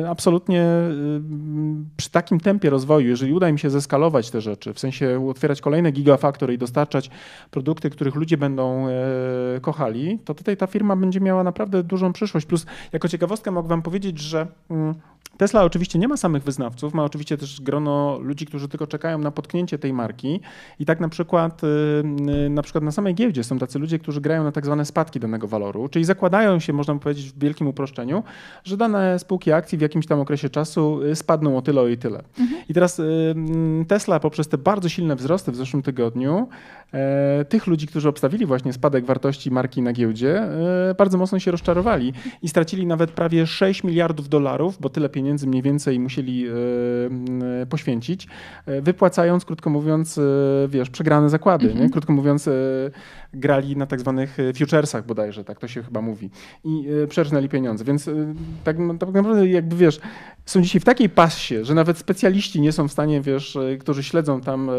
absolutnie 0.08 0.25
absolutnie 0.26 0.62
y, 0.62 1.20
przy 1.96 2.10
takim 2.10 2.40
tempie 2.40 2.70
rozwoju, 2.70 3.08
jeżeli 3.08 3.32
uda 3.32 3.48
im 3.48 3.58
się 3.58 3.70
zeskalować 3.70 4.30
te 4.30 4.40
rzeczy, 4.40 4.74
w 4.74 4.78
sensie 4.78 5.28
otwierać 5.30 5.60
kolejne 5.60 5.92
gigafaktory 5.92 6.54
i 6.54 6.58
dostarczać 6.58 7.10
produkty, 7.50 7.90
których 7.90 8.14
ludzie 8.14 8.36
będą 8.36 8.88
e, 8.88 9.60
kochali, 9.60 10.18
to 10.24 10.34
tutaj 10.34 10.56
ta 10.56 10.66
firma 10.66 10.96
będzie 10.96 11.20
miała 11.20 11.44
naprawdę 11.44 11.82
dużą 11.82 12.12
przyszłość. 12.12 12.46
Plus, 12.46 12.66
jako 12.92 13.08
ciekawostkę 13.08 13.50
mogę 13.50 13.68
Wam 13.68 13.82
powiedzieć, 13.82 14.18
że 14.18 14.46
mm, 14.70 14.94
Tesla 15.36 15.64
oczywiście 15.64 15.98
nie 15.98 16.08
ma 16.08 16.16
samych 16.16 16.42
wyznawców, 16.42 16.94
ma 16.94 17.04
oczywiście 17.04 17.36
też 17.36 17.60
grono 17.60 18.18
ludzi, 18.18 18.46
którzy 18.46 18.68
tylko 18.68 18.86
czekają 18.86 19.18
na 19.18 19.30
potknięcie 19.30 19.78
tej 19.78 19.92
marki. 19.92 20.40
I 20.78 20.86
tak 20.86 21.00
na 21.00 21.08
przykład, 21.08 21.64
y, 21.64 21.66
y, 22.46 22.50
na 22.50 22.62
przykład 22.62 22.84
na 22.84 22.90
samej 22.90 23.14
giełdzie 23.14 23.44
są 23.44 23.58
tacy 23.58 23.78
ludzie, 23.78 23.98
którzy 23.98 24.20
grają 24.20 24.44
na 24.44 24.52
tak 24.52 24.64
zwane 24.64 24.84
spadki 24.84 25.20
danego 25.20 25.48
waloru, 25.48 25.88
czyli 25.88 26.04
zakładają 26.04 26.60
się, 26.60 26.72
można 26.72 26.94
powiedzieć 26.94 27.32
w 27.32 27.38
wielkim 27.38 27.66
uproszczeniu, 27.66 28.22
że 28.64 28.76
dane 28.76 29.18
spółki 29.18 29.52
akcji 29.52 29.78
w 29.78 29.80
jakimś 29.80 30.06
tam 30.06 30.15
okresie 30.20 30.50
czasu 30.50 31.02
y, 31.02 31.16
spadną 31.16 31.56
o 31.56 31.62
tyle, 31.62 31.80
o 31.80 31.88
i 31.88 31.98
tyle. 31.98 32.22
Mhm. 32.38 32.58
I 32.68 32.74
teraz 32.74 33.00
Tesla 33.88 34.20
poprzez 34.20 34.48
te 34.48 34.58
bardzo 34.58 34.88
silne 34.88 35.16
wzrosty 35.16 35.52
w 35.52 35.56
zeszłym 35.56 35.82
tygodniu, 35.82 36.48
tych 37.48 37.66
ludzi, 37.66 37.86
którzy 37.86 38.08
obstawili 38.08 38.46
właśnie 38.46 38.72
spadek 38.72 39.04
wartości 39.04 39.50
marki 39.50 39.82
na 39.82 39.92
giełdzie, 39.92 40.42
e, 40.42 40.94
bardzo 40.98 41.18
mocno 41.18 41.38
się 41.38 41.50
rozczarowali 41.50 42.12
i 42.42 42.48
stracili 42.48 42.86
nawet 42.86 43.10
prawie 43.10 43.46
6 43.46 43.84
miliardów 43.84 44.28
dolarów, 44.28 44.78
bo 44.80 44.88
tyle 44.88 45.08
pieniędzy 45.08 45.46
mniej 45.46 45.62
więcej 45.62 46.00
musieli 46.00 46.46
e, 46.46 47.66
poświęcić, 47.66 48.28
wypłacając, 48.82 49.44
krótko 49.44 49.70
mówiąc, 49.70 50.20
wiesz, 50.68 50.90
przegrane 50.90 51.30
zakłady. 51.30 51.64
Nie? 51.66 51.72
Mhm. 51.72 51.90
Krótko 51.90 52.12
mówiąc, 52.12 52.48
grali 53.34 53.76
na 53.76 53.86
tak 53.86 54.00
zwanych 54.00 54.36
futuresach 54.58 55.06
bodajże, 55.06 55.44
tak 55.44 55.58
to 55.58 55.68
się 55.68 55.82
chyba 55.82 56.00
mówi. 56.00 56.30
I 56.64 56.88
przerżnęli 57.08 57.48
pieniądze. 57.48 57.84
Więc 57.84 58.10
tak, 58.64 58.78
no, 58.78 58.94
tak 58.94 59.12
naprawdę 59.12 59.48
jakby 59.48 59.76
wiesz, 59.76 60.00
są 60.46 60.62
dzisiaj 60.62 60.80
w 60.80 60.84
takiej 60.84 61.08
pasie, 61.08 61.64
że 61.64 61.74
nawet 61.74 61.98
specjaliści 61.98 62.60
nie 62.60 62.72
są 62.72 62.88
w 62.88 62.92
stanie, 62.92 63.20
wiesz, 63.20 63.58
którzy 63.80 64.02
śledzą 64.02 64.40
tam 64.40 64.70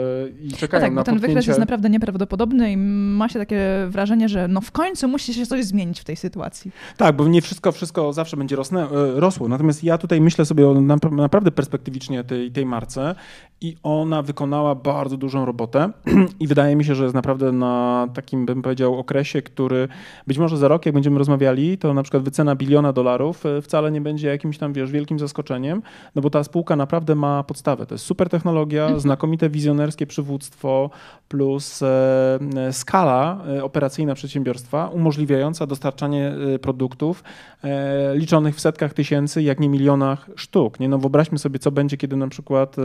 i 0.42 0.52
czekają 0.52 0.82
no 0.82 0.88
tak, 0.88 0.94
na 0.94 1.02
bo 1.02 1.06
ten 1.06 1.20
wykres 1.20 1.48
jest 1.48 1.60
naprawdę 1.60 1.90
nieprawdopodobny 1.98 2.72
i 2.72 2.78
ma 3.18 3.30
się 3.30 3.40
takie 3.40 3.88
wrażenie, 3.90 4.30
że 4.30 4.48
no 4.48 4.62
w 4.62 4.72
końcu 4.72 5.08
musi 5.08 5.34
się 5.34 5.46
coś 5.46 5.66
zmienić 5.66 6.00
w 6.00 6.04
tej 6.04 6.16
sytuacji. 6.16 6.72
Tak, 6.98 7.16
bo 7.16 7.28
nie 7.28 7.42
wszystko, 7.42 7.72
wszystko 7.72 8.14
zawsze 8.14 8.38
będzie 8.38 8.56
rosnę, 8.56 8.84
e, 8.84 9.20
rosło. 9.20 9.48
Natomiast 9.48 9.84
ja 9.84 9.98
tutaj 9.98 10.22
myślę 10.22 10.46
sobie 10.46 10.68
o 10.68 10.82
naprawdę 11.12 11.52
perspektywicznie 11.52 12.24
tej, 12.24 12.52
tej 12.52 12.66
marce 12.66 13.16
i 13.62 13.76
ona 13.84 14.22
wykonała 14.22 14.76
bardzo 14.76 15.18
dużą 15.18 15.46
robotę 15.46 15.92
i 16.40 16.48
wydaje 16.48 16.76
mi 16.76 16.86
się, 16.86 16.96
że 16.96 17.04
jest 17.04 17.16
naprawdę 17.16 17.52
na 17.52 18.08
takim, 18.14 18.46
bym 18.46 18.62
powiedział, 18.62 19.00
okresie, 19.00 19.42
który 19.42 19.88
być 20.28 20.38
może 20.38 20.58
za 20.58 20.68
rok, 20.68 20.86
jak 20.86 20.94
będziemy 20.94 21.18
rozmawiali, 21.18 21.78
to 21.78 21.94
na 21.94 22.04
przykład 22.04 22.24
wycena 22.24 22.56
biliona 22.56 22.94
dolarów 22.94 23.46
e, 23.46 23.62
wcale 23.62 23.92
nie 23.92 24.02
będzie 24.02 24.28
jakimś 24.28 24.58
tam, 24.58 24.74
wiesz, 24.74 24.92
wielkim 24.92 25.20
zaskoczeniem, 25.20 25.82
no 26.16 26.22
bo 26.22 26.30
ta 26.30 26.44
spółka 26.44 26.76
naprawdę 26.76 27.16
ma 27.16 27.44
podstawę. 27.44 27.86
To 27.86 27.96
jest 27.96 28.06
super 28.06 28.30
technologia, 28.30 28.84
mhm. 28.84 29.00
znakomite 29.00 29.50
wizjonerskie 29.50 30.08
przywództwo 30.08 30.90
plus 31.28 31.82
e, 31.82 31.87
skala 32.72 33.44
operacyjna 33.64 34.16
przedsiębiorstwa 34.16 34.88
umożliwiająca 34.88 35.68
dostarczanie 35.68 36.34
produktów 36.62 37.24
liczonych 38.14 38.56
w 38.56 38.60
setkach 38.60 38.94
tysięcy, 38.94 39.44
jak 39.44 39.60
nie 39.60 39.70
milionach 39.70 40.30
sztuk. 40.36 40.80
Nie? 40.80 40.90
No 40.90 40.98
wyobraźmy 40.98 41.38
sobie, 41.38 41.60
co 41.60 41.72
będzie, 41.72 41.98
kiedy 41.98 42.16
na 42.16 42.28
przykład 42.28 42.76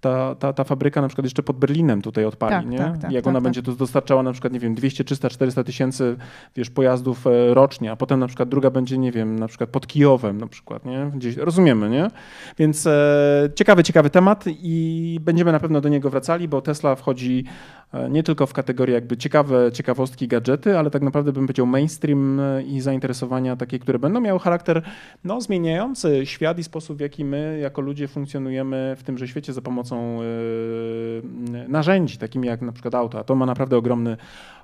ta, 0.00 0.34
ta, 0.34 0.52
ta 0.52 0.64
fabryka 0.64 1.00
na 1.00 1.08
przykład 1.08 1.24
jeszcze 1.24 1.42
pod 1.42 1.56
Berlinem 1.56 2.02
tutaj 2.02 2.24
odpali, 2.24 2.54
tak, 2.54 2.66
nie? 2.66 2.78
Tak, 2.78 2.98
tak, 2.98 3.12
Jak 3.12 3.26
ona 3.26 3.38
tak, 3.38 3.44
będzie 3.44 3.62
tak. 3.62 3.74
tu 3.74 3.78
dostarczała 3.78 4.22
na 4.22 4.32
przykład, 4.32 4.52
nie 4.52 4.60
wiem, 4.60 4.74
200, 4.74 5.04
300, 5.04 5.28
400 5.28 5.64
tysięcy, 5.64 6.16
wiesz, 6.56 6.70
pojazdów 6.70 7.26
e, 7.26 7.54
rocznie, 7.54 7.92
a 7.92 7.96
potem 7.96 8.20
na 8.20 8.26
przykład 8.26 8.48
druga 8.48 8.70
będzie, 8.70 8.98
nie 8.98 9.12
wiem, 9.12 9.38
na 9.38 9.48
przykład 9.48 9.70
pod 9.70 9.86
Kijowem 9.86 10.38
na 10.38 10.46
przykład, 10.46 10.84
nie? 10.84 11.10
Gdzieś, 11.14 11.36
rozumiemy, 11.36 11.90
nie? 11.90 12.10
Więc 12.58 12.86
e, 12.86 13.50
ciekawy, 13.54 13.84
ciekawy 13.84 14.10
temat 14.10 14.44
i 14.48 15.18
będziemy 15.22 15.52
na 15.52 15.60
pewno 15.60 15.80
do 15.80 15.88
niego 15.88 16.10
wracali, 16.10 16.48
bo 16.48 16.60
Tesla 16.62 16.94
wchodzi 16.94 17.44
e, 17.92 18.10
nie 18.10 18.22
tylko 18.22 18.46
w 18.46 18.52
kategorię 18.52 18.94
jakby 18.94 19.16
ciekawe 19.16 19.72
ciekawostki, 19.72 20.28
gadżety, 20.28 20.78
ale 20.78 20.90
tak 20.90 21.02
naprawdę 21.02 21.32
bym 21.32 21.46
powiedział 21.46 21.66
mainstream 21.66 22.40
e, 22.40 22.62
i 22.62 22.80
zainteresowania 22.80 23.56
takie, 23.56 23.78
które 23.78 23.98
będą 23.98 24.20
miały 24.20 24.38
charakter 24.40 24.82
no, 25.24 25.40
zmieniający 25.40 26.26
świat 26.26 26.58
i 26.58 26.64
sposób, 26.64 26.98
w 26.98 27.00
jaki 27.00 27.24
my 27.24 27.58
jako 27.62 27.80
ludzie 27.80 28.08
funkcjonujemy 28.08 28.96
w 28.98 29.02
tymże 29.02 29.28
świecie 29.28 29.52
za 29.52 29.62
pomocą 29.62 29.89
pomocą 29.90 30.22
y, 30.22 31.68
narzędzi, 31.68 32.18
takimi 32.18 32.48
jak 32.48 32.62
na 32.62 32.72
przykład 32.72 32.94
auto, 32.94 33.18
a 33.18 33.24
to 33.24 33.34
ma 33.34 33.46
naprawdę 33.46 33.76
ogromny, 33.76 34.16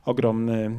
ogromny 0.04 0.70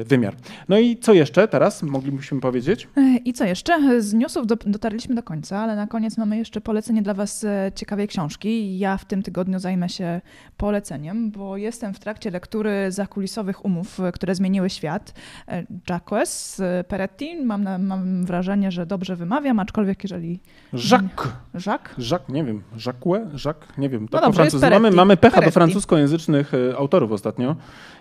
y, 0.00 0.04
wymiar. 0.04 0.34
No 0.68 0.78
i 0.78 0.96
co 0.96 1.12
jeszcze 1.12 1.48
teraz 1.48 1.82
moglibyśmy 1.82 2.40
powiedzieć? 2.40 2.88
E, 2.96 3.16
I 3.16 3.32
co 3.32 3.44
jeszcze? 3.44 4.02
Z 4.02 4.14
newsów 4.14 4.46
do, 4.46 4.56
dotarliśmy 4.56 5.14
do 5.14 5.22
końca, 5.22 5.58
ale 5.58 5.76
na 5.76 5.86
koniec 5.86 6.18
mamy 6.18 6.36
jeszcze 6.36 6.60
polecenie 6.60 7.02
dla 7.02 7.14
Was 7.14 7.44
e, 7.44 7.72
ciekawej 7.74 8.08
książki. 8.08 8.78
Ja 8.78 8.96
w 8.96 9.04
tym 9.04 9.22
tygodniu 9.22 9.58
zajmę 9.58 9.88
się 9.88 10.20
poleceniem, 10.56 11.30
bo 11.30 11.56
jestem 11.56 11.94
w 11.94 11.98
trakcie 11.98 12.30
lektury 12.30 12.92
zakulisowych 12.92 13.64
umów, 13.64 14.00
które 14.12 14.34
zmieniły 14.34 14.70
świat. 14.70 15.14
E, 15.48 15.66
Jacques 15.90 16.62
Peretti, 16.88 17.36
mam, 17.44 17.64
na, 17.64 17.78
mam 17.78 18.24
wrażenie, 18.24 18.70
że 18.70 18.86
dobrze 18.86 19.16
wymawiam, 19.16 19.60
aczkolwiek 19.60 20.02
jeżeli... 20.02 20.40
Jacques. 20.72 21.32
Jacques? 21.66 22.10
Jacques, 22.10 22.28
nie 22.28 22.44
wiem. 22.44 22.62
Jacques? 22.86 23.44
Jacques? 23.44 23.78
Nie 23.82 23.88
wiem. 23.88 24.08
No 24.12 24.20
dobrze, 24.20 24.70
mamy, 24.70 24.90
mamy 24.90 25.16
pecha 25.16 25.34
Peretti. 25.34 25.50
do 25.50 25.54
francuskojęzycznych 25.54 26.52
autorów 26.76 27.12
ostatnio 27.12 27.56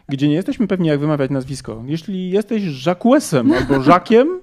gdzie 0.10 0.28
nie 0.28 0.36
jesteśmy 0.36 0.68
pewni, 0.68 0.88
jak 0.88 1.00
wymawiać 1.00 1.32
nazwisko. 1.32 1.84
Jeśli 1.86 2.30
jesteś 2.30 2.86
Jacquesem 2.86 3.52
albo 3.54 3.90
Jackiem, 3.90 4.40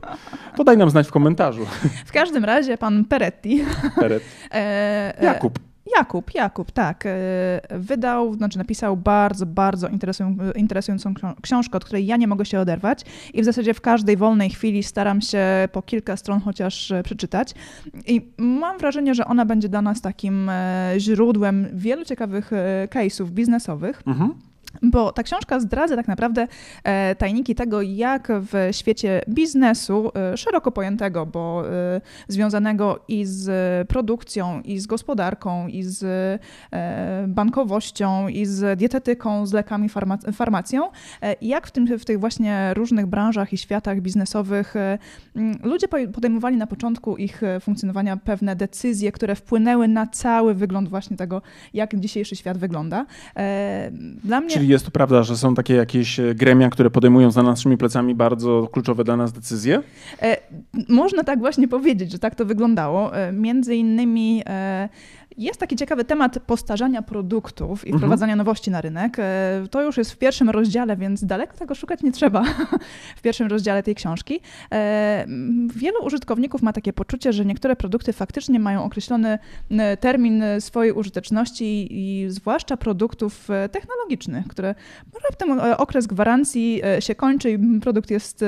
to 0.56 0.64
daj 0.64 0.76
nam 0.76 0.90
znać 0.90 1.08
w 1.08 1.10
komentarzu. 1.10 1.66
W 2.06 2.12
każdym 2.12 2.44
razie 2.44 2.78
pan 2.78 3.04
Peretti. 3.04 3.64
Peretti. 3.96 4.26
E, 4.52 5.18
e, 5.20 5.24
Jakub. 5.24 5.58
Jakub, 5.96 6.34
Jakub, 6.34 6.72
tak. 6.72 7.06
E, 7.06 7.60
wydał, 7.70 8.34
znaczy 8.34 8.58
napisał 8.58 8.96
bardzo, 8.96 9.46
bardzo 9.46 9.88
interesującą 10.54 11.14
książkę, 11.42 11.76
od 11.76 11.84
której 11.84 12.06
ja 12.06 12.16
nie 12.16 12.28
mogę 12.28 12.44
się 12.44 12.60
oderwać 12.60 13.04
i 13.34 13.42
w 13.42 13.44
zasadzie 13.44 13.74
w 13.74 13.80
każdej 13.80 14.16
wolnej 14.16 14.50
chwili 14.50 14.82
staram 14.82 15.20
się 15.20 15.68
po 15.72 15.82
kilka 15.82 16.16
stron 16.16 16.40
chociaż 16.40 16.92
przeczytać. 17.04 17.54
I 18.06 18.30
mam 18.38 18.78
wrażenie, 18.78 19.14
że 19.14 19.24
ona 19.24 19.44
będzie 19.44 19.68
dla 19.68 19.82
nas 19.82 20.00
takim 20.00 20.50
źródłem 20.98 21.66
wielu 21.72 22.04
ciekawych 22.04 22.50
case'ów 22.90 23.30
biznesowych. 23.30 24.02
Mhm 24.06 24.47
bo 24.82 25.12
ta 25.12 25.22
książka 25.22 25.60
zdradza 25.60 25.96
tak 25.96 26.08
naprawdę 26.08 26.46
e, 26.84 27.14
tajniki 27.14 27.54
tego, 27.54 27.82
jak 27.82 28.28
w 28.30 28.68
świecie 28.72 29.22
biznesu, 29.28 30.10
e, 30.32 30.36
szeroko 30.36 30.72
pojętego, 30.72 31.26
bo 31.26 31.64
e, 31.66 32.00
związanego 32.28 33.04
i 33.08 33.24
z 33.24 33.48
produkcją, 33.88 34.60
i 34.60 34.78
z 34.78 34.86
gospodarką, 34.86 35.66
i 35.66 35.82
z 35.82 35.98
bankowością, 37.28 38.28
i 38.28 38.46
z 38.46 38.78
dietetyką, 38.78 39.46
z 39.46 39.52
lekami, 39.52 39.88
farmacją, 40.32 40.90
jak 41.42 41.66
w, 41.66 41.70
tym, 41.70 41.98
w 41.98 42.04
tych 42.04 42.20
właśnie 42.20 42.74
różnych 42.74 43.06
branżach 43.06 43.52
i 43.52 43.58
światach 43.58 44.00
biznesowych 44.00 44.74
ludzie 45.62 45.88
podejmowali 45.88 46.56
na 46.56 46.66
początku 46.66 47.16
ich 47.16 47.40
funkcjonowania 47.60 48.16
pewne 48.16 48.56
decyzje, 48.56 49.12
które 49.12 49.34
wpłynęły 49.34 49.88
na 49.88 50.06
cały 50.06 50.54
wygląd 50.54 50.88
właśnie 50.88 51.16
tego, 51.16 51.42
jak 51.74 51.96
dzisiejszy 51.96 52.36
świat 52.36 52.58
wygląda. 52.58 53.06
Dla 54.24 54.40
mnie 54.40 54.57
Czyli 54.58 54.70
jest 54.70 54.84
to 54.84 54.90
prawda, 54.90 55.22
że 55.22 55.36
są 55.36 55.54
takie 55.54 55.74
jakieś 55.74 56.20
e, 56.20 56.34
gremia, 56.34 56.70
które 56.70 56.90
podejmują 56.90 57.30
za 57.30 57.42
naszymi 57.42 57.76
plecami 57.76 58.14
bardzo 58.14 58.68
kluczowe 58.72 59.04
dla 59.04 59.16
nas 59.16 59.32
decyzje? 59.32 59.82
E, 60.22 60.36
można 60.88 61.24
tak 61.24 61.38
właśnie 61.38 61.68
powiedzieć, 61.68 62.12
że 62.12 62.18
tak 62.18 62.34
to 62.34 62.44
wyglądało. 62.44 63.16
E, 63.16 63.32
między 63.32 63.76
innymi 63.76 64.42
jest 65.38 65.60
taki 65.60 65.76
ciekawy 65.76 66.04
temat 66.04 66.38
postarzania 66.38 67.02
produktów 67.02 67.84
i 67.84 67.88
mhm. 67.88 67.98
wprowadzania 67.98 68.32
mhm. 68.32 68.38
nowości 68.46 68.70
na 68.70 68.80
rynek. 68.80 69.18
E, 69.18 69.64
to 69.70 69.82
już 69.82 69.96
jest 69.96 70.12
w 70.12 70.16
pierwszym 70.16 70.50
rozdziale, 70.50 70.96
więc 70.96 71.24
daleko 71.24 71.56
tego 71.56 71.74
szukać 71.74 72.02
nie 72.02 72.12
trzeba 72.12 72.44
w 73.18 73.22
pierwszym 73.22 73.46
rozdziale 73.46 73.82
tej 73.82 73.94
książki. 73.94 74.40
E, 74.72 75.26
wielu 75.74 76.04
użytkowników 76.04 76.62
ma 76.62 76.72
takie 76.72 76.92
poczucie, 76.92 77.32
że 77.32 77.44
niektóre 77.44 77.76
produkty 77.76 78.12
faktycznie 78.12 78.60
mają 78.60 78.84
określony 78.84 79.38
termin 80.00 80.44
swojej 80.60 80.92
użyteczności 80.92 81.88
i 81.90 82.30
zwłaszcza 82.30 82.76
produktów 82.76 83.50
e, 83.50 83.68
technologicznych, 83.68 84.48
które 84.48 84.74
raptem 85.30 85.60
okres 85.76 86.06
gwarancji 86.06 86.82
się 87.00 87.14
kończy 87.14 87.50
i 87.50 87.80
produkt 87.80 88.10
jest 88.10 88.44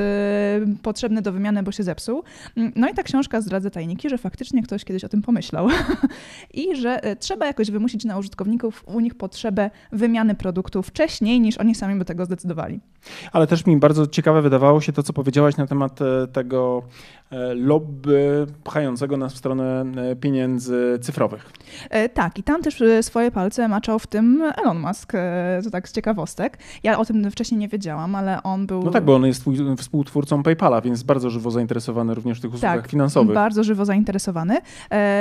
potrzebny 0.83 1.23
do 1.23 1.33
wymiany, 1.33 1.63
bo 1.63 1.73
się 1.73 1.83
zepsuł. 1.83 2.23
No 2.77 2.89
i 2.89 2.95
ta 2.95 3.03
książka 3.03 3.41
zdradza 3.41 3.71
tajniki, 3.71 4.09
że 4.09 4.19
faktycznie 4.19 4.63
ktoś 4.63 4.85
kiedyś 4.85 5.05
o 5.05 5.09
tym 5.09 5.23
pomyślał 5.23 5.69
i 6.55 6.77
że 6.81 7.05
e, 7.05 7.17
trzeba 7.17 7.47
jakoś 7.47 7.71
wymusić 7.71 8.05
na 8.05 8.19
użytkowników 8.19 8.85
u 8.87 9.01
nich 9.01 9.15
potrzebę 9.15 9.71
wymiany 9.93 10.35
produktów 10.35 10.87
wcześniej, 10.87 11.41
niż 11.41 11.59
oni 11.59 11.75
sami 11.75 11.99
by 11.99 12.05
tego 12.05 12.25
zdecydowali. 12.25 12.81
Ale 13.33 13.47
też 13.47 13.67
mi 13.67 13.77
bardzo 13.77 14.07
ciekawe 14.07 14.43
wydawało 14.43 14.81
się 14.81 14.93
to, 14.93 15.03
co 15.03 15.13
powiedziałaś 15.13 15.57
na 15.57 15.67
temat 15.67 16.01
e, 16.03 16.27
tego 16.27 16.83
e, 17.31 17.55
lobby 17.55 18.47
pchającego 18.65 19.17
nas 19.17 19.35
w 19.35 19.37
stronę 19.37 19.85
pieniędzy 20.21 20.99
cyfrowych. 21.03 21.53
Tak, 22.15 22.39
i 22.39 22.43
tam 22.43 22.63
też 22.63 22.83
swoje 23.03 23.31
palce 23.31 23.69
maczał 23.69 23.99
w 23.99 24.07
tym 24.07 24.43
Elon 24.63 24.79
Musk, 24.79 25.13
to 25.65 25.71
tak 25.71 25.89
z 25.89 25.93
ciekawostek. 25.93 26.59
Ja 26.83 26.99
o 26.99 27.05
tym 27.05 27.31
wcześniej 27.31 27.59
nie 27.59 27.69
wiedziałam, 27.69 28.15
ale 28.15 28.43
on 28.43 28.67
był... 28.67 28.83
No 28.83 28.91
tak, 28.91 29.05
bo 29.05 29.15
on 29.15 29.27
jest 29.27 29.45
współtwórcą 29.79 30.43
PayPala, 30.43 30.81
więc 30.81 31.03
bardzo 31.03 31.31
żywo 31.31 31.51
zainteresowany 31.51 32.15
również 32.15 32.39
w 32.39 32.41
tych 32.41 32.51
usługach 32.51 32.81
tak, 32.83 32.91
finansowych. 32.91 33.35
bardzo 33.35 33.65
żywo 33.65 33.85
zainteresowany. 33.85 34.59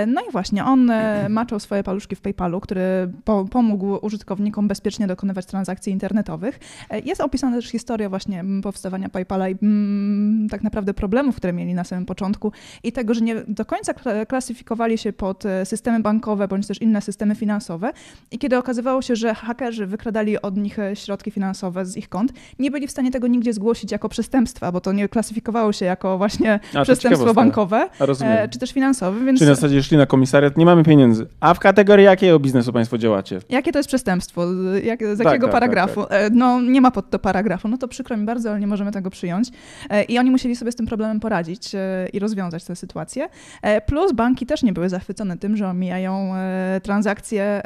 No 0.07 0.21
i 0.29 0.31
właśnie, 0.31 0.65
on 0.65 0.91
maczał 1.49 1.59
swoje 1.59 1.83
paluszki 1.83 2.15
w 2.15 2.21
PayPalu, 2.21 2.59
który 2.59 3.11
pomógł 3.51 3.97
użytkownikom 4.01 4.67
bezpiecznie 4.67 5.07
dokonywać 5.07 5.45
transakcji 5.45 5.93
internetowych. 5.93 6.59
Jest 7.05 7.21
opisana 7.21 7.55
też 7.55 7.65
historia 7.65 8.09
właśnie 8.09 8.43
powstawania 8.63 9.09
PayPala 9.09 9.49
i 9.49 9.55
mm, 9.61 10.47
tak 10.49 10.63
naprawdę 10.63 10.93
problemów, 10.93 11.35
które 11.35 11.53
mieli 11.53 11.73
na 11.73 11.83
samym 11.83 12.05
początku 12.05 12.51
i 12.83 12.91
tego, 12.91 13.13
że 13.13 13.21
nie 13.21 13.35
do 13.47 13.65
końca 13.65 13.93
klasyfikowali 14.27 14.97
się 14.97 15.13
pod 15.13 15.45
e, 15.45 15.65
systemy 15.65 15.99
bankowe 15.99 16.47
bądź 16.47 16.67
też 16.67 16.81
inne 16.81 17.01
systemy 17.01 17.35
finansowe. 17.35 17.91
I 18.31 18.37
kiedy 18.37 18.57
okazywało 18.57 19.01
się, 19.01 19.15
że 19.15 19.35
hakerzy 19.35 19.85
wykradali 19.85 20.41
od 20.41 20.57
nich 20.57 20.79
e, 20.79 20.95
środki 20.95 21.31
finansowe 21.31 21.85
z 21.85 21.97
ich 21.97 22.09
kont, 22.09 22.33
nie 22.59 22.71
byli 22.71 22.87
w 22.87 22.91
stanie 22.91 23.11
tego 23.11 23.27
nigdzie 23.27 23.53
zgłosić 23.53 23.91
jako 23.91 24.09
przestępstwa, 24.09 24.71
bo 24.71 24.81
to 24.81 24.91
nie 24.91 25.09
klasyfikowało 25.09 25.73
się 25.73 25.85
jako 25.85 26.17
właśnie 26.17 26.59
A, 26.73 26.83
przestępstwo 26.83 27.33
bankowe 27.33 27.89
e, 28.21 28.49
czy 28.49 28.59
też 28.59 28.73
finansowe. 28.73 29.25
Więc... 29.25 29.39
Czyli 29.39 29.49
na 29.49 29.55
zasadzie 29.55 29.83
szli 29.83 29.97
na 29.97 30.05
komisariat, 30.05 30.57
nie 30.57 30.65
mamy 30.65 30.83
pieniędzy. 30.83 31.27
A 31.39 31.53
w 31.53 31.59
kategorii 31.59 32.05
jakiego 32.05 32.39
biznesu 32.39 32.73
Państwo 32.73 32.97
działacie? 32.97 33.39
Jakie 33.49 33.71
to 33.71 33.79
jest 33.79 33.89
przestępstwo? 33.89 34.45
Jak, 34.83 35.03
z 35.03 35.17
tak, 35.17 35.25
jakiego 35.25 35.47
tak, 35.47 35.53
paragrafu? 35.53 36.01
Tak, 36.01 36.09
tak. 36.09 36.33
No 36.33 36.61
nie 36.61 36.81
ma 36.81 36.91
pod 36.91 37.09
to 37.09 37.19
paragrafu. 37.19 37.67
No 37.67 37.77
to 37.77 37.87
przykro 37.87 38.17
mi 38.17 38.25
bardzo, 38.25 38.49
ale 38.49 38.59
nie 38.59 38.67
możemy 38.67 38.91
tego 38.91 39.09
przyjąć. 39.09 39.49
E, 39.89 40.03
I 40.03 40.19
oni 40.19 40.31
musieli 40.31 40.55
sobie 40.55 40.71
z 40.71 40.75
tym 40.75 40.85
problemem 40.85 41.19
poradzić 41.19 41.75
e, 41.75 42.07
i 42.13 42.19
rozwiązać 42.19 42.63
tę 42.63 42.75
sytuację. 42.75 43.29
Plus 43.85 44.11
banki 44.11 44.45
też 44.45 44.63
nie 44.63 44.73
były 44.73 44.89
zachwycone 44.89 45.37
tym, 45.37 45.57
że 45.57 45.67
omijają 45.67 46.33
transakcje 46.83 47.61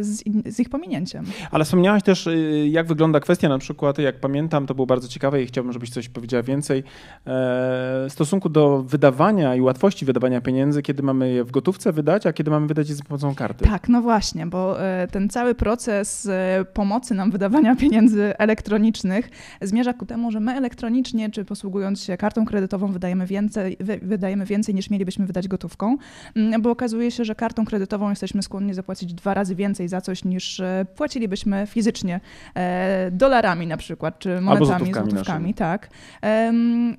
z, 0.00 0.22
z 0.46 0.60
ich 0.60 0.68
pominięciem. 0.68 1.24
Ale 1.50 1.64
wspomniałaś 1.64 2.02
też, 2.02 2.28
jak 2.64 2.86
wygląda 2.86 3.20
kwestia 3.20 3.48
na 3.48 3.58
przykład, 3.58 3.98
jak 3.98 4.20
pamiętam, 4.20 4.66
to 4.66 4.74
było 4.74 4.86
bardzo 4.86 5.08
ciekawe 5.08 5.42
i 5.42 5.46
chciałbym, 5.46 5.72
żebyś 5.72 5.90
coś 5.90 6.08
powiedziała 6.08 6.42
więcej, 6.42 6.84
w 7.26 8.06
stosunku 8.08 8.48
do 8.48 8.82
wydawania 8.82 9.54
i 9.54 9.60
łatwości 9.60 10.04
wydawania 10.04 10.40
pieniędzy, 10.40 10.82
kiedy 10.82 11.02
mamy 11.02 11.32
je 11.32 11.44
w 11.44 11.50
gotówce 11.50 11.92
wydać, 11.92 12.26
a 12.26 12.32
kiedy 12.32 12.50
mamy 12.50 12.66
wydać 12.66 12.88
je 12.88 12.94
za 12.94 13.04
pomocą 13.08 13.34
karty. 13.34 13.64
Tak, 13.64 13.88
no 13.88 14.02
właśnie, 14.02 14.46
bo 14.46 14.76
ten 15.10 15.28
cały 15.28 15.54
proces 15.54 16.28
pomocy 16.72 17.14
nam 17.14 17.30
wydawania 17.30 17.76
pieniędzy 17.82 18.34
elektronicznych 18.38 19.30
zmierza 19.62 19.92
ku 19.92 20.06
temu, 20.06 20.30
że 20.30 20.40
my 20.40 20.52
elektronicznie, 20.52 21.30
czy 21.30 21.44
posługując 21.44 22.02
się 22.02 22.16
kartą 22.16 22.44
kredytową, 22.44 22.92
wydajemy 22.92 23.26
więcej, 23.26 23.76
wydajemy 24.02 24.46
więcej 24.46 24.74
niż 24.74 24.90
mielibyśmy 24.90 25.26
wydać 25.26 25.48
gotówką, 25.48 25.96
mm, 26.36 26.62
bo 26.62 26.70
okazuje 26.70 27.10
się, 27.10 27.24
że 27.24 27.34
kartą 27.34 27.64
kredytową 27.64 28.10
jesteśmy 28.10 28.42
skłonni 28.42 28.74
zapłacić 28.74 29.14
dwa 29.14 29.34
razy 29.34 29.54
więcej 29.54 29.88
za 29.88 30.00
coś 30.00 30.24
niż 30.24 30.60
e, 30.60 30.86
płacilibyśmy 30.96 31.66
fizycznie 31.66 32.20
e, 32.54 33.10
dolarami 33.10 33.66
na 33.66 33.76
przykład, 33.76 34.18
czy 34.18 34.28
monetami, 34.28 34.50
Albo 34.50 34.66
złotówkami, 34.66 35.10
złotówkami 35.10 35.54
tak. 35.54 35.88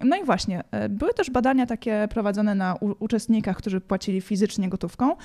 No 0.03 0.15
i 0.15 0.25
właśnie, 0.25 0.63
e, 0.71 0.89
były 0.89 1.13
też 1.13 1.29
badania 1.29 1.65
takie 1.65 2.07
prowadzone 2.09 2.55
na 2.55 2.75
uczestnikach, 2.99 3.57
którzy 3.57 3.81
płacili 3.81 4.21
fizycznie 4.21 4.69
gotówką 4.69 5.15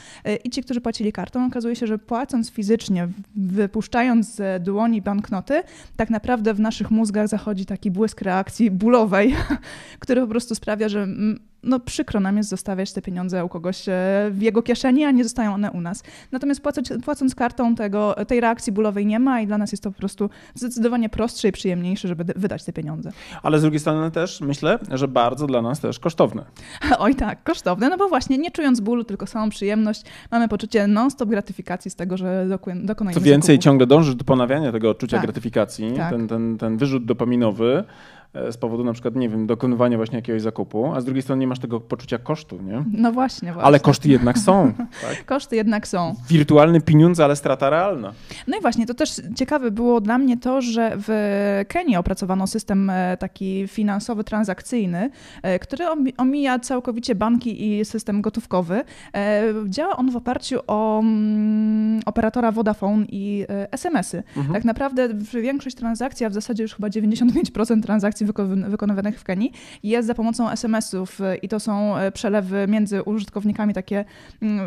i 0.45 0.51
ci, 0.51 0.63
którzy 0.63 0.72
płacili 0.81 1.13
kartą. 1.13 1.47
Okazuje 1.47 1.77
się, 1.77 1.87
że 1.87 1.99
płacąc 1.99 2.51
fizycznie, 2.51 3.09
wypuszczając 3.37 4.35
z 4.35 4.63
dłoni 4.63 5.03
banknoty, 5.03 5.63
tak 5.97 6.11
naprawdę 6.11 6.55
w 6.55 6.61
naszych 6.61 6.91
mózgach 6.91 7.29
zachodzi 7.29 7.67
taki 7.67 7.91
błysk 7.91 8.21
reakcji 8.21 8.71
bólowej, 8.71 9.35
który 10.03 10.21
po 10.21 10.27
prostu 10.27 10.55
sprawia, 10.55 10.89
że 10.89 11.07
no 11.63 11.81
przykro 11.81 12.21
nam 12.21 12.37
jest 12.37 12.49
zostawiać 12.49 12.93
te 12.93 13.03
pieniądze 13.03 13.45
u 13.45 13.49
kogoś 13.49 13.89
e, 13.89 13.93
w 14.31 14.43
jego 14.43 14.63
kieszeni, 14.63 15.05
a 15.05 15.11
nie 15.11 15.25
zostają 15.25 15.55
one 15.55 15.71
u 15.71 15.81
nas. 15.81 16.03
Natomiast 16.33 16.61
płacąc, 16.61 16.93
płacąc 17.05 17.35
kartą 17.35 17.75
tego, 17.75 18.15
tej 18.27 18.41
reakcji 18.41 18.73
bólowej 18.73 19.07
nie 19.07 19.19
ma 19.19 19.41
i 19.41 19.47
dla 19.47 19.59
nas 19.59 19.73
jest 19.73 19.83
to 19.83 19.91
po 19.91 19.99
prostu 19.99 20.31
zdecydowanie 20.55 21.09
prostsze 21.09 21.49
i 21.49 21.53
przyjemniejsze, 21.53 22.09
żeby 22.09 22.25
wydać 22.37 22.65
te 22.65 22.73
pieniądze. 22.73 23.13
Ale 23.43 23.59
z 23.59 23.63
drugiej 23.63 23.81
strony 23.81 24.11
też 24.11 24.41
myślę, 24.41 24.79
że 24.91 25.09
bardzo 25.09 25.47
dla 25.47 25.63
nas 25.63 25.81
też 25.81 25.99
kosztowne. 25.99 26.45
Oj 26.99 27.15
tak, 27.15 27.43
kosztowne, 27.43 27.89
no 27.89 27.97
bo 27.97 28.09
właśnie 28.09 28.39
nie 28.39 28.51
czując 28.51 28.81
bólu, 28.81 29.05
tylko 29.05 29.27
samą 29.27 29.51
przyjemność, 29.51 30.03
mamy 30.31 30.49
poczucie 30.49 30.87
non-stop 30.87 31.29
gratyfikacji 31.29 31.91
z 31.91 31.95
tego, 31.97 32.17
że 32.17 32.47
dokonujemy 32.75 33.21
Co 33.21 33.21
więcej, 33.21 33.57
zakupu. 33.57 33.65
ciągle 33.65 33.87
dążysz 33.87 34.15
do 34.15 34.25
ponawiania 34.25 34.73
tego 34.73 34.91
odczucia 34.91 35.17
tak. 35.17 35.27
gratyfikacji, 35.27 35.93
tak. 35.97 36.11
Ten, 36.11 36.29
ten, 36.29 36.59
ten 36.59 36.77
wyrzut 36.77 37.05
dopaminowy, 37.05 37.85
E, 38.22 38.22
z 38.51 38.57
powodu 38.57 38.85
na 38.85 38.93
przykład, 38.93 39.17
nie 39.17 39.29
wiem, 39.29 39.47
dokonywania 39.47 39.97
właśnie 39.97 40.17
jakiegoś 40.17 40.43
zakupu, 40.43 40.93
a 40.95 41.01
z 41.01 41.05
drugiej 41.05 41.23
strony 41.23 41.41
nie 41.41 41.47
masz 41.47 41.59
tego 41.59 41.81
poczucia 41.81 42.19
kosztu, 42.19 42.63
nie? 42.63 42.85
No 42.93 43.13
właśnie, 43.13 43.53
właśnie. 43.53 43.67
Ale 43.67 43.81
koszty 43.81 44.09
jednak 44.09 44.39
są. 44.39 44.73
Tak? 45.03 45.25
koszty 45.27 45.57
jednak 45.57 45.89
są. 45.89 46.15
Wirtualny 46.29 46.81
pieniądze, 46.81 47.25
ale 47.25 47.37
strata 47.37 47.71
realna. 47.71 48.13
No 48.47 48.59
i 48.59 48.61
właśnie, 48.61 48.87
to 48.87 48.95
też 48.95 49.21
ciekawe 49.37 49.71
było 49.71 50.01
dla 50.01 50.19
mnie 50.19 50.37
to, 50.37 50.63
że 50.63 50.93
w 50.97 51.65
Kenii 51.69 51.97
opracowano 51.97 52.47
system 52.47 52.91
e, 52.91 53.17
taki 53.17 53.69
finansowy, 53.69 54.25
transakcyjny, 54.25 55.11
e, 55.43 55.59
który 55.59 55.85
omija 56.17 56.59
całkowicie 56.59 57.15
banki 57.15 57.79
i 57.79 57.85
system 57.85 58.23
gotówkowy. 58.23 58.85
Działa 59.69 59.97
on 59.97 60.11
w 60.11 60.17
oparciu 60.17 60.61
o 60.67 61.01
mm, 61.01 62.01
operatora 62.07 62.53
Vodafone 62.53 63.05
i 63.09 63.47
SMS-y. 63.71 64.23
Mhm. 64.37 64.55
Tak 64.55 64.65
naprawdę 64.65 65.09
większość 65.43 65.77
transakcji, 65.77 66.27
a 66.27 66.31
w 66.31 66.35
zasadzie 66.35 66.63
już 66.63 66.75
chyba 66.75 66.89
95% 66.89 67.83
transakcji 67.83 68.22
transakcji 68.27 68.71
wykonywanych 68.71 69.21
w 69.21 69.25
Kenii 69.25 69.53
jest 69.83 70.09
za 70.09 70.15
pomocą 70.15 70.51
SMS-ów 70.51 71.19
i 71.43 71.49
to 71.49 71.61
są 71.61 71.97
e, 71.97 72.13
przelewy 72.13 72.67
między 72.69 73.03
użytkownikami 73.03 73.75
takie, 73.75 74.05
mm, 74.43 74.61
e, 74.61 74.65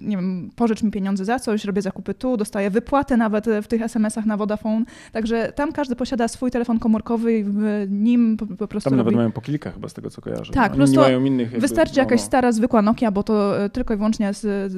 nie 0.00 0.16
wiem, 0.16 0.50
pożycz 0.56 0.82
mi 0.82 0.90
pieniądze 0.90 1.24
za 1.24 1.38
coś, 1.38 1.64
robię 1.64 1.82
zakupy 1.82 2.14
tu, 2.14 2.36
dostaję 2.36 2.70
wypłatę 2.70 3.16
nawet 3.16 3.46
w 3.62 3.66
tych 3.66 3.82
SMS-ach 3.82 4.26
na 4.26 4.36
Vodafone. 4.36 4.84
Także 5.12 5.52
tam 5.52 5.72
każdy 5.72 5.96
posiada 5.96 6.28
swój 6.28 6.50
telefon 6.50 6.78
komórkowy 6.78 7.38
i 7.38 7.44
w 7.44 7.86
nim 7.90 8.36
po, 8.36 8.46
po 8.46 8.68
prostu. 8.68 8.90
Tam 8.90 8.98
robi... 8.98 9.06
nawet 9.06 9.16
mają 9.16 9.32
po 9.32 9.40
kilka 9.40 9.70
chyba 9.70 9.88
z 9.88 9.94
tego, 9.94 10.10
co 10.10 10.22
kojarzę. 10.22 10.52
Tak, 10.52 10.72
no. 10.72 10.76
prostu 10.76 10.96
mają 10.96 11.24
innych 11.24 11.52
jakby, 11.52 11.60
wystarczy 11.60 11.98
jakaś 11.98 12.20
no, 12.20 12.24
no. 12.24 12.26
stara, 12.26 12.52
zwykła 12.52 12.82
Nokia, 12.82 13.10
bo 13.10 13.22
to 13.22 13.64
e, 13.64 13.70
tylko 13.70 13.94
i 13.94 13.96
wyłącznie 13.96 14.30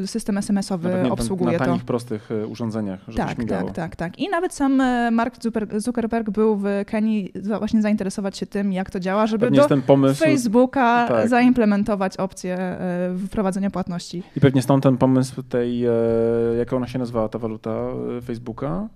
system 0.07 0.39
SMS-owy 0.39 1.11
obsługuje 1.11 1.53
na, 1.53 1.59
na 1.59 1.65
tanich, 1.65 1.85
prostych 1.85 2.29
urządzeniach, 2.49 3.01
żeby 3.09 3.19
tak, 3.19 3.45
tak, 3.45 3.73
tak, 3.73 3.97
tak. 3.97 4.19
I 4.19 4.29
nawet 4.29 4.55
sam 4.55 4.83
Mark 5.13 5.35
Zuckerberg 5.77 6.31
był 6.31 6.57
w 6.57 6.65
Kenii 6.87 7.33
właśnie 7.59 7.83
zainteresowany 7.83 8.16
zainteresować 8.17 8.39
się 8.39 8.47
tym, 8.47 8.73
jak 8.73 8.91
to 8.91 9.01
działa, 9.01 9.27
żeby 9.27 9.47
pewnie 9.47 9.69
do 9.69 9.83
pomysł, 9.87 10.25
Facebooka 10.25 11.09
tak. 11.09 11.29
zaimplementować 11.29 12.17
opcję 12.17 12.59
e, 12.59 13.15
wprowadzenia 13.27 13.71
płatności. 13.71 14.23
I 14.37 14.41
pewnie 14.41 14.63
stąd 14.63 14.83
ten 14.83 14.97
pomysł 14.97 15.43
tej, 15.43 15.85
e, 15.85 15.91
jak 16.59 16.73
ona 16.73 16.87
się 16.87 16.99
nazywała, 16.99 17.29
ta 17.29 17.39
waluta 17.39 17.71
e, 17.71 18.21
Facebooka? 18.21 18.89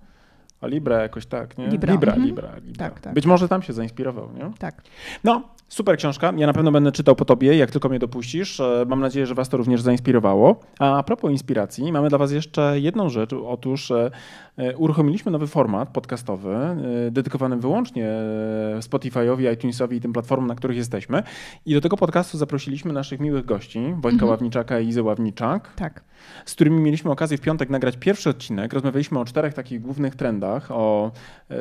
A 0.61 0.67
Libra 0.67 1.03
jakoś 1.03 1.27
tak, 1.27 1.59
nie? 1.59 1.69
Libra, 1.69 1.93
Libra, 1.93 2.13
mhm. 2.13 2.27
Libra, 2.27 2.57
Libra. 2.67 2.89
Tak, 2.91 3.01
tak. 3.01 3.15
Być 3.15 3.27
może 3.27 3.49
tam 3.49 3.63
się 3.63 3.73
zainspirował, 3.73 4.29
nie? 4.35 4.51
Tak. 4.59 4.83
No, 5.25 5.43
super 5.69 5.97
książka. 5.97 6.33
Ja 6.37 6.47
na 6.47 6.53
pewno 6.53 6.73
będę 6.73 6.93
czytał 6.93 7.17
po 7.17 7.25
tobie, 7.25 7.57
jak 7.57 7.71
tylko 7.71 7.89
mnie 7.89 7.99
dopuścisz. 7.99 8.63
Mam 8.87 9.01
nadzieję, 9.01 9.27
że 9.27 9.35
was 9.35 9.49
to 9.49 9.57
również 9.57 9.83
zainspirowało. 9.83 10.61
A, 10.79 11.03
propos 11.03 11.31
inspiracji, 11.31 11.93
mamy 11.93 12.09
dla 12.09 12.19
was 12.19 12.33
jeszcze 12.33 12.81
jedną 12.81 13.09
rzecz. 13.09 13.33
Otóż 13.33 13.93
uruchomiliśmy 14.77 15.33
nowy 15.33 15.47
format 15.47 15.89
podcastowy, 15.89 16.55
e, 16.55 17.11
dedykowany 17.11 17.57
wyłącznie 17.57 18.09
e, 18.09 18.79
Spotify'owi, 18.81 19.53
iTunesowi 19.53 19.97
i 19.97 20.01
tym 20.01 20.13
platformom, 20.13 20.47
na 20.47 20.55
których 20.55 20.77
jesteśmy. 20.77 21.23
I 21.67 21.75
do 21.75 21.81
tego 21.81 21.97
podcastu 21.97 22.39
zaprosiliśmy 22.39 22.93
naszych 22.93 23.21
miłych 23.21 23.45
gości, 23.45 23.81
Wojtka 23.81 24.09
mhm. 24.09 24.31
Ławniczaka 24.31 24.81
i 24.81 24.89
Izę 24.89 25.03
Ławniczak, 25.03 25.75
tak. 25.77 26.05
z 26.45 26.55
którymi 26.55 26.81
mieliśmy 26.81 27.11
okazję 27.11 27.39
w 27.39 27.41
piątek 27.41 27.71
nagrać 27.71 27.97
pierwszy 27.97 28.31
odcinek. 28.31 28.73
Rozmawialiśmy 28.73 29.19
o 29.19 29.25
czterech 29.25 29.55
takich 29.55 29.81
głównych 29.81 30.15
trendach, 30.15 30.71
o 30.71 31.13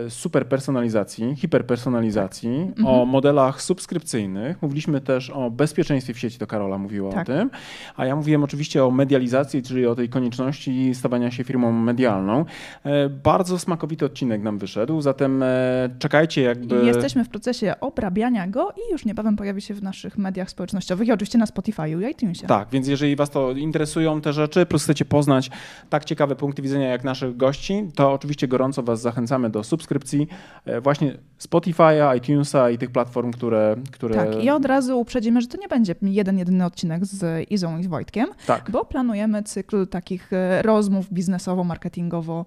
superpersonalizacji, 0.10 1.36
hiperpersonalizacji, 1.36 2.50
mhm. 2.50 2.88
o 2.88 3.06
modelach 3.06 3.62
subskrypcyjnych. 3.62 4.62
Mówiliśmy 4.62 5.02
też 5.02 5.30
o 5.30 5.52
bezpieczeństwie 5.52 6.14
w 6.14 6.20
sieci, 6.20 6.40
to 6.40 6.48
Karola 6.48 6.78
mówiła 6.78 7.12
tak. 7.12 7.22
o 7.22 7.26
tym. 7.26 7.50
A 7.96 8.06
ja 8.06 8.16
mówiłem 8.16 8.44
oczywiście 8.44 8.86
o 8.86 8.92
medializacji, 8.92 9.64
czyli 9.64 9.86
o 9.86 9.96
tej 9.96 10.10
konieczności 10.10 10.96
stawania 10.96 11.32
się 11.32 11.44
firmą 11.44 11.72
medialną. 11.72 12.46
E, 12.90 13.10
bardzo 13.10 13.60
smakowity 13.60 14.06
odcinek 14.06 14.42
nam 14.42 14.58
wyszedł, 14.58 15.02
zatem 15.02 15.44
e, 15.44 15.90
czekajcie 16.00 16.42
jakby... 16.42 16.86
Jesteśmy 16.86 17.26
w 17.26 17.30
procesie 17.30 17.74
obrabiania 17.82 18.48
go 18.48 18.72
i 18.72 18.92
już 18.92 19.06
niebawem 19.06 19.36
pojawi 19.36 19.62
się 19.62 19.74
w 19.74 19.84
naszych 19.84 20.18
mediach 20.18 20.50
społecznościowych 20.50 21.08
i 21.08 21.12
oczywiście 21.12 21.38
na 21.38 21.46
Spotify 21.46 21.90
i 21.90 22.12
iTunesie. 22.12 22.48
Tak, 22.48 22.68
więc 22.72 22.88
jeżeli 22.88 23.16
was 23.16 23.30
to 23.30 23.52
interesują 23.52 24.22
te 24.22 24.34
rzeczy, 24.34 24.66
plus 24.66 24.84
chcecie 24.84 25.06
poznać 25.06 25.50
tak 25.90 26.06
ciekawe 26.06 26.36
punkty 26.36 26.62
widzenia 26.62 26.88
jak 26.88 27.04
naszych 27.04 27.38
gości, 27.38 27.88
to 27.96 28.14
oczywiście 28.14 28.48
gorąco 28.48 28.84
Was 28.84 29.02
zachęcamy 29.02 29.50
do 29.50 29.64
subskrypcji 29.64 30.28
e, 30.66 30.82
właśnie 30.82 31.18
Spotify'a, 31.40 32.18
iTunesa 32.18 32.70
i 32.70 32.78
tych 32.78 32.92
platform, 32.92 33.32
które, 33.32 33.76
które... 33.92 34.16
Tak, 34.16 34.44
i 34.44 34.50
od 34.50 34.66
razu 34.66 35.00
uprzedzimy, 35.00 35.42
że 35.42 35.48
to 35.48 35.58
nie 35.58 35.68
będzie 35.68 35.96
jeden, 36.02 36.38
jedyny 36.38 36.66
odcinek 36.66 37.06
z 37.06 37.50
Izą 37.50 37.78
i 37.78 37.84
z 37.84 37.88
Wojtkiem, 37.88 38.28
tak. 38.46 38.72
bo 38.72 38.86
planujemy 38.86 39.44
cykl 39.44 39.88
takich 39.88 40.32
rozmów 40.62 41.12
biznesowo-marketingowo 41.14 42.46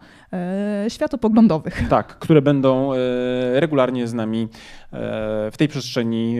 światopoglądowych. 0.89 1.89
Tak, 1.89 2.07
które 2.19 2.43
będą 2.43 2.91
regularnie 3.53 4.07
z 4.09 4.15
nami 4.15 4.49
w 5.53 5.55
tej 5.59 5.69
przestrzeni 5.69 6.37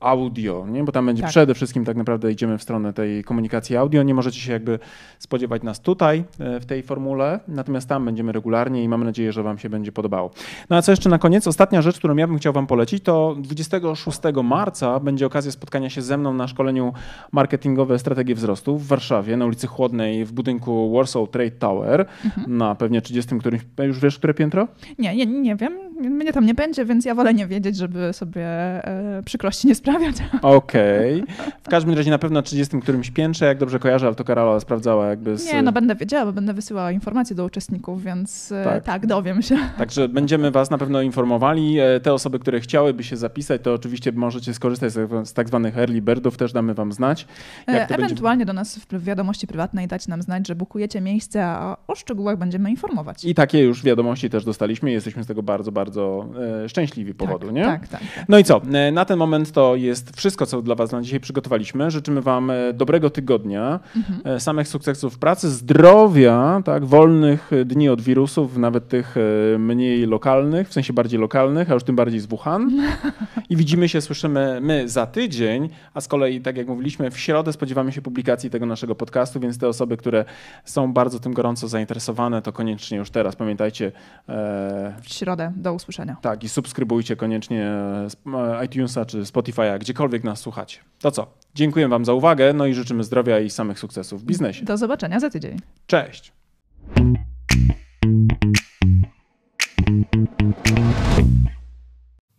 audio, 0.00 0.66
nie? 0.70 0.84
bo 0.84 0.92
tam 0.92 1.06
będzie 1.06 1.22
tak. 1.22 1.30
przede 1.30 1.54
wszystkim 1.54 1.84
tak 1.84 1.96
naprawdę 1.96 2.32
idziemy 2.32 2.58
w 2.58 2.62
stronę 2.62 2.92
tej 2.92 3.24
komunikacji 3.24 3.76
audio. 3.76 4.02
Nie 4.02 4.14
możecie 4.14 4.40
się 4.40 4.52
jakby 4.52 4.78
spodziewać 5.18 5.62
nas 5.62 5.80
tutaj 5.80 6.24
w 6.38 6.64
tej 6.66 6.82
formule, 6.82 7.40
natomiast 7.48 7.88
tam 7.88 8.04
będziemy 8.04 8.32
regularnie 8.32 8.84
i 8.84 8.88
mamy 8.88 9.04
nadzieję, 9.04 9.32
że 9.32 9.42
Wam 9.42 9.58
się 9.58 9.70
będzie 9.70 9.92
podobało. 9.92 10.30
No 10.70 10.76
a 10.76 10.82
co 10.82 10.92
jeszcze 10.92 11.08
na 11.08 11.18
koniec? 11.18 11.46
Ostatnia 11.46 11.82
rzecz, 11.82 11.98
którą 11.98 12.16
ja 12.16 12.26
bym 12.26 12.38
chciał 12.38 12.52
Wam 12.52 12.66
polecić, 12.66 13.02
to 13.02 13.36
26 13.38 14.18
marca 14.44 15.00
będzie 15.00 15.26
okazja 15.26 15.52
spotkania 15.52 15.90
się 15.90 16.02
ze 16.02 16.18
mną 16.18 16.34
na 16.34 16.48
szkoleniu 16.48 16.92
marketingowe 17.32 17.98
strategie 17.98 18.34
wzrostu 18.34 18.78
w 18.78 18.86
Warszawie, 18.86 19.36
na 19.36 19.46
ulicy 19.46 19.66
Chłodnej 19.66 20.24
w 20.24 20.32
budynku 20.32 20.92
Warsaw 20.92 21.30
Trade 21.30 21.50
Tower, 21.50 22.06
mhm. 22.24 22.56
na 22.56 22.74
pewnie 22.74 23.02
30 23.02 23.21
którymś. 23.38 23.62
Już 23.78 24.00
wiesz, 24.00 24.18
które 24.18 24.34
piętro? 24.34 24.68
Nie, 24.98 25.16
nie, 25.16 25.26
nie 25.26 25.56
wiem. 25.56 25.72
Mnie 26.10 26.32
tam 26.32 26.46
nie 26.46 26.54
będzie, 26.54 26.84
więc 26.84 27.04
ja 27.04 27.14
wolę 27.14 27.34
nie 27.34 27.46
wiedzieć, 27.46 27.76
żeby 27.76 28.12
sobie 28.12 28.46
e, 28.46 29.22
przykrości 29.24 29.68
nie 29.68 29.74
sprawiać. 29.74 30.16
Okej. 30.42 31.22
Okay. 31.22 31.34
W 31.62 31.68
każdym 31.68 31.94
razie 31.94 32.10
na 32.10 32.18
pewno 32.18 32.42
na 32.42 32.42
30 32.42 32.80
którymś 32.80 33.10
piętrze, 33.10 33.46
jak 33.46 33.58
dobrze 33.58 33.78
kojarzę, 33.78 34.06
ale 34.06 34.14
to 34.14 34.24
Karola 34.24 34.60
sprawdzała 34.60 35.08
jakby 35.08 35.38
z... 35.38 35.52
Nie, 35.52 35.62
no 35.62 35.72
będę 35.72 35.94
wiedziała, 35.94 36.26
bo 36.26 36.32
będę 36.32 36.54
wysyłała 36.54 36.92
informacje 36.92 37.36
do 37.36 37.44
uczestników, 37.44 38.02
więc 38.02 38.52
e, 38.52 38.64
tak, 38.64 38.84
tak 38.84 39.06
dowiem 39.06 39.42
się. 39.42 39.56
Także 39.78 40.08
będziemy 40.08 40.50
Was 40.50 40.70
na 40.70 40.78
pewno 40.78 41.02
informowali. 41.02 41.78
E, 41.78 42.00
te 42.00 42.12
osoby, 42.12 42.38
które 42.38 42.60
chciałyby 42.60 43.04
się 43.04 43.16
zapisać, 43.16 43.62
to 43.62 43.74
oczywiście 43.74 44.12
możecie 44.12 44.54
skorzystać 44.54 44.92
z 45.24 45.32
tak 45.32 45.48
zwanych 45.48 45.78
early 45.78 46.02
birdów, 46.02 46.36
też 46.36 46.52
damy 46.52 46.74
Wam 46.74 46.92
znać. 46.92 47.26
Ewentualnie 47.66 48.38
będzie... 48.38 48.44
do 48.44 48.52
nas 48.52 48.78
w 48.78 49.04
wiadomości 49.04 49.46
prywatnej 49.46 49.88
dać 49.88 50.08
nam 50.08 50.22
znać, 50.22 50.48
że 50.48 50.54
bukujecie 50.54 51.00
miejsce, 51.00 51.46
a 51.46 51.76
o 51.86 51.94
szczegółach 51.94 52.38
będziemy 52.38 52.70
informować. 52.70 53.24
I 53.24 53.34
takie 53.34 53.62
już 53.62 53.82
wiadomości 53.82 54.30
też 54.30 54.44
dostaliśmy. 54.44 54.90
Jesteśmy 54.90 55.24
z 55.24 55.26
tego 55.26 55.42
bardzo, 55.42 55.72
bardzo 55.72 55.91
e, 55.96 56.68
szczęśliwi 56.68 57.14
powodu, 57.14 57.46
tak, 57.46 57.54
nie? 57.54 57.64
Tak, 57.64 57.88
tak, 57.88 58.00
tak. 58.00 58.24
No 58.28 58.38
i 58.38 58.44
co? 58.44 58.60
Na 58.92 59.04
ten 59.04 59.18
moment 59.18 59.52
to 59.52 59.76
jest 59.76 60.16
wszystko, 60.16 60.46
co 60.46 60.62
dla 60.62 60.74
Was 60.74 60.92
na 60.92 61.02
dzisiaj 61.02 61.20
przygotowaliśmy. 61.20 61.90
Życzymy 61.90 62.22
Wam 62.22 62.52
dobrego 62.74 63.10
tygodnia, 63.10 63.80
mhm. 63.96 64.40
samych 64.40 64.68
sukcesów 64.68 65.14
w 65.14 65.18
pracy, 65.18 65.50
zdrowia, 65.50 66.62
tak, 66.64 66.84
wolnych 66.84 67.50
dni 67.64 67.88
od 67.88 68.00
wirusów, 68.00 68.56
nawet 68.56 68.88
tych 68.88 69.16
e, 69.16 69.58
mniej 69.58 70.06
lokalnych, 70.06 70.68
w 70.68 70.72
sensie 70.72 70.92
bardziej 70.92 71.20
lokalnych, 71.20 71.70
a 71.70 71.74
już 71.74 71.84
tym 71.84 71.96
bardziej 71.96 72.20
z 72.20 72.26
Wuhan. 72.26 72.70
I 73.50 73.56
widzimy 73.56 73.88
się, 73.88 74.00
słyszymy 74.00 74.58
my 74.60 74.88
za 74.88 75.06
tydzień, 75.06 75.68
a 75.94 76.00
z 76.00 76.08
kolei, 76.08 76.40
tak 76.40 76.56
jak 76.56 76.68
mówiliśmy, 76.68 77.10
w 77.10 77.18
środę 77.18 77.52
spodziewamy 77.52 77.92
się 77.92 78.02
publikacji 78.02 78.50
tego 78.50 78.66
naszego 78.66 78.94
podcastu, 78.94 79.40
więc 79.40 79.58
te 79.58 79.68
osoby, 79.68 79.96
które 79.96 80.24
są 80.64 80.92
bardzo 80.92 81.20
tym 81.20 81.32
gorąco 81.32 81.68
zainteresowane, 81.68 82.42
to 82.42 82.52
koniecznie 82.52 82.98
już 82.98 83.10
teraz 83.10 83.36
pamiętajcie. 83.36 83.92
E, 84.28 84.94
w 85.02 85.08
środę, 85.12 85.52
do 85.56 85.74
usłyszenia. 85.74 85.81
Tak, 86.22 86.44
i 86.44 86.48
subskrybujcie 86.48 87.16
koniecznie 87.16 87.66
e, 87.66 88.64
iTunesa 88.64 89.04
czy 89.04 89.22
Spotify'a, 89.22 89.78
gdziekolwiek 89.78 90.24
nas 90.24 90.40
słuchacie. 90.40 90.78
To 91.00 91.10
co? 91.10 91.26
Dziękuję 91.54 91.88
Wam 91.88 92.04
za 92.04 92.12
uwagę, 92.12 92.52
no 92.52 92.66
i 92.66 92.74
życzymy 92.74 93.04
zdrowia 93.04 93.40
i 93.40 93.50
samych 93.50 93.78
sukcesów 93.78 94.22
w 94.22 94.24
biznesie. 94.24 94.64
Do 94.64 94.76
zobaczenia 94.76 95.20
za 95.20 95.30
tydzień. 95.30 95.58
Cześć. 95.86 96.32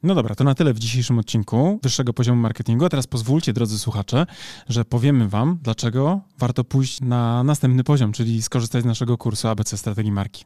No 0.03 0.15
dobra, 0.15 0.35
to 0.35 0.43
na 0.43 0.55
tyle 0.55 0.73
w 0.73 0.79
dzisiejszym 0.79 1.19
odcinku 1.19 1.79
wyższego 1.83 2.13
poziomu 2.13 2.41
marketingu. 2.41 2.85
A 2.85 2.89
teraz 2.89 3.07
pozwólcie, 3.07 3.53
drodzy 3.53 3.79
słuchacze, 3.79 4.25
że 4.69 4.85
powiemy 4.85 5.29
Wam, 5.29 5.59
dlaczego 5.61 6.21
warto 6.39 6.63
pójść 6.63 7.01
na 7.01 7.43
następny 7.43 7.83
poziom, 7.83 8.11
czyli 8.11 8.41
skorzystać 8.41 8.83
z 8.83 8.85
naszego 8.85 9.17
kursu 9.17 9.47
ABC 9.47 9.77
Strategii 9.77 10.11
Marki. 10.11 10.45